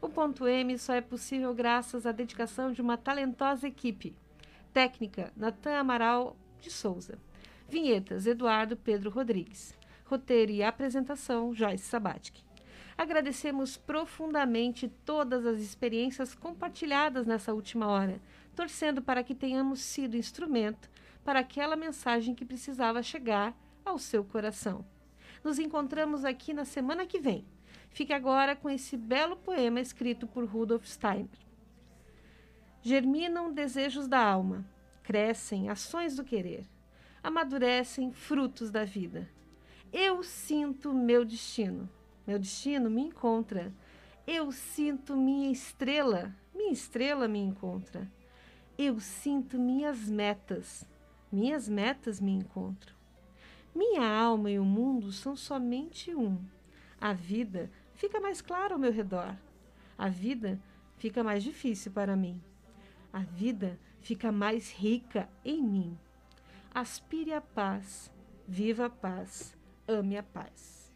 O 0.00 0.08
ponto 0.08 0.46
M 0.46 0.78
só 0.78 0.94
é 0.94 1.00
possível 1.00 1.52
graças 1.54 2.06
à 2.06 2.12
dedicação 2.12 2.72
de 2.72 2.80
uma 2.80 2.96
talentosa 2.96 3.66
equipe. 3.66 4.14
Técnica: 4.72 5.32
Natan 5.36 5.76
Amaral 5.76 6.36
de 6.60 6.70
Souza. 6.70 7.18
Vinhetas: 7.68 8.26
Eduardo 8.26 8.76
Pedro 8.76 9.10
Rodrigues. 9.10 9.76
Roteiro 10.04 10.52
e 10.52 10.62
apresentação, 10.62 11.54
Joyce 11.54 11.84
Sabatic. 11.84 12.42
Agradecemos 12.96 13.76
profundamente 13.76 14.88
todas 15.04 15.44
as 15.44 15.58
experiências 15.58 16.34
compartilhadas 16.34 17.26
nessa 17.26 17.52
última 17.52 17.88
hora, 17.88 18.20
torcendo 18.54 19.02
para 19.02 19.24
que 19.24 19.34
tenhamos 19.34 19.80
sido 19.80 20.16
instrumento 20.16 20.88
para 21.24 21.40
aquela 21.40 21.74
mensagem 21.74 22.34
que 22.34 22.44
precisava 22.44 23.02
chegar 23.02 23.56
ao 23.84 23.98
seu 23.98 24.22
coração. 24.24 24.84
Nos 25.42 25.58
encontramos 25.58 26.24
aqui 26.24 26.52
na 26.52 26.64
semana 26.64 27.06
que 27.06 27.18
vem. 27.18 27.44
Fique 27.90 28.12
agora 28.12 28.54
com 28.56 28.68
esse 28.68 28.96
belo 28.96 29.36
poema 29.36 29.80
escrito 29.80 30.26
por 30.26 30.44
Rudolf 30.44 30.84
Steiner. 30.86 31.28
Germinam 32.82 33.52
desejos 33.52 34.06
da 34.06 34.22
alma, 34.22 34.64
crescem 35.02 35.70
ações 35.70 36.16
do 36.16 36.24
querer, 36.24 36.66
amadurecem 37.22 38.12
frutos 38.12 38.70
da 38.70 38.84
vida. 38.84 39.28
Eu 39.92 40.22
sinto 40.22 40.92
meu 40.92 41.24
destino, 41.24 41.88
meu 42.26 42.38
destino 42.38 42.90
me 42.90 43.02
encontra. 43.02 43.72
Eu 44.26 44.50
sinto 44.50 45.16
minha 45.16 45.50
estrela, 45.50 46.34
minha 46.54 46.72
estrela 46.72 47.28
me 47.28 47.38
encontra. 47.38 48.10
Eu 48.76 48.98
sinto 48.98 49.58
minhas 49.58 50.08
metas, 50.08 50.84
minhas 51.34 51.68
metas 51.68 52.20
me 52.20 52.32
encontram. 52.32 52.94
Minha 53.74 54.06
alma 54.06 54.50
e 54.50 54.58
o 54.58 54.64
mundo 54.64 55.10
são 55.10 55.34
somente 55.34 56.14
um. 56.14 56.38
A 57.00 57.12
vida 57.12 57.70
fica 57.94 58.20
mais 58.20 58.40
clara 58.40 58.74
ao 58.74 58.78
meu 58.78 58.92
redor. 58.92 59.36
A 59.98 60.08
vida 60.08 60.60
fica 60.96 61.24
mais 61.24 61.42
difícil 61.42 61.90
para 61.92 62.16
mim. 62.16 62.40
A 63.12 63.20
vida 63.20 63.78
fica 64.00 64.30
mais 64.30 64.72
rica 64.72 65.28
em 65.44 65.62
mim. 65.62 65.98
Aspire 66.72 67.32
a 67.32 67.40
paz, 67.40 68.10
viva 68.46 68.86
a 68.86 68.90
paz, 68.90 69.56
ame 69.86 70.16
a 70.16 70.22
paz. 70.22 70.92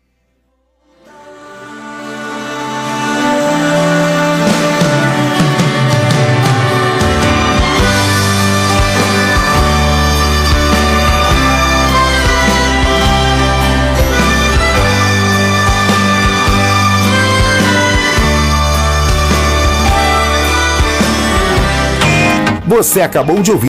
Você 22.79 23.01
acabou 23.01 23.43
de 23.43 23.51
ouvir 23.51 23.67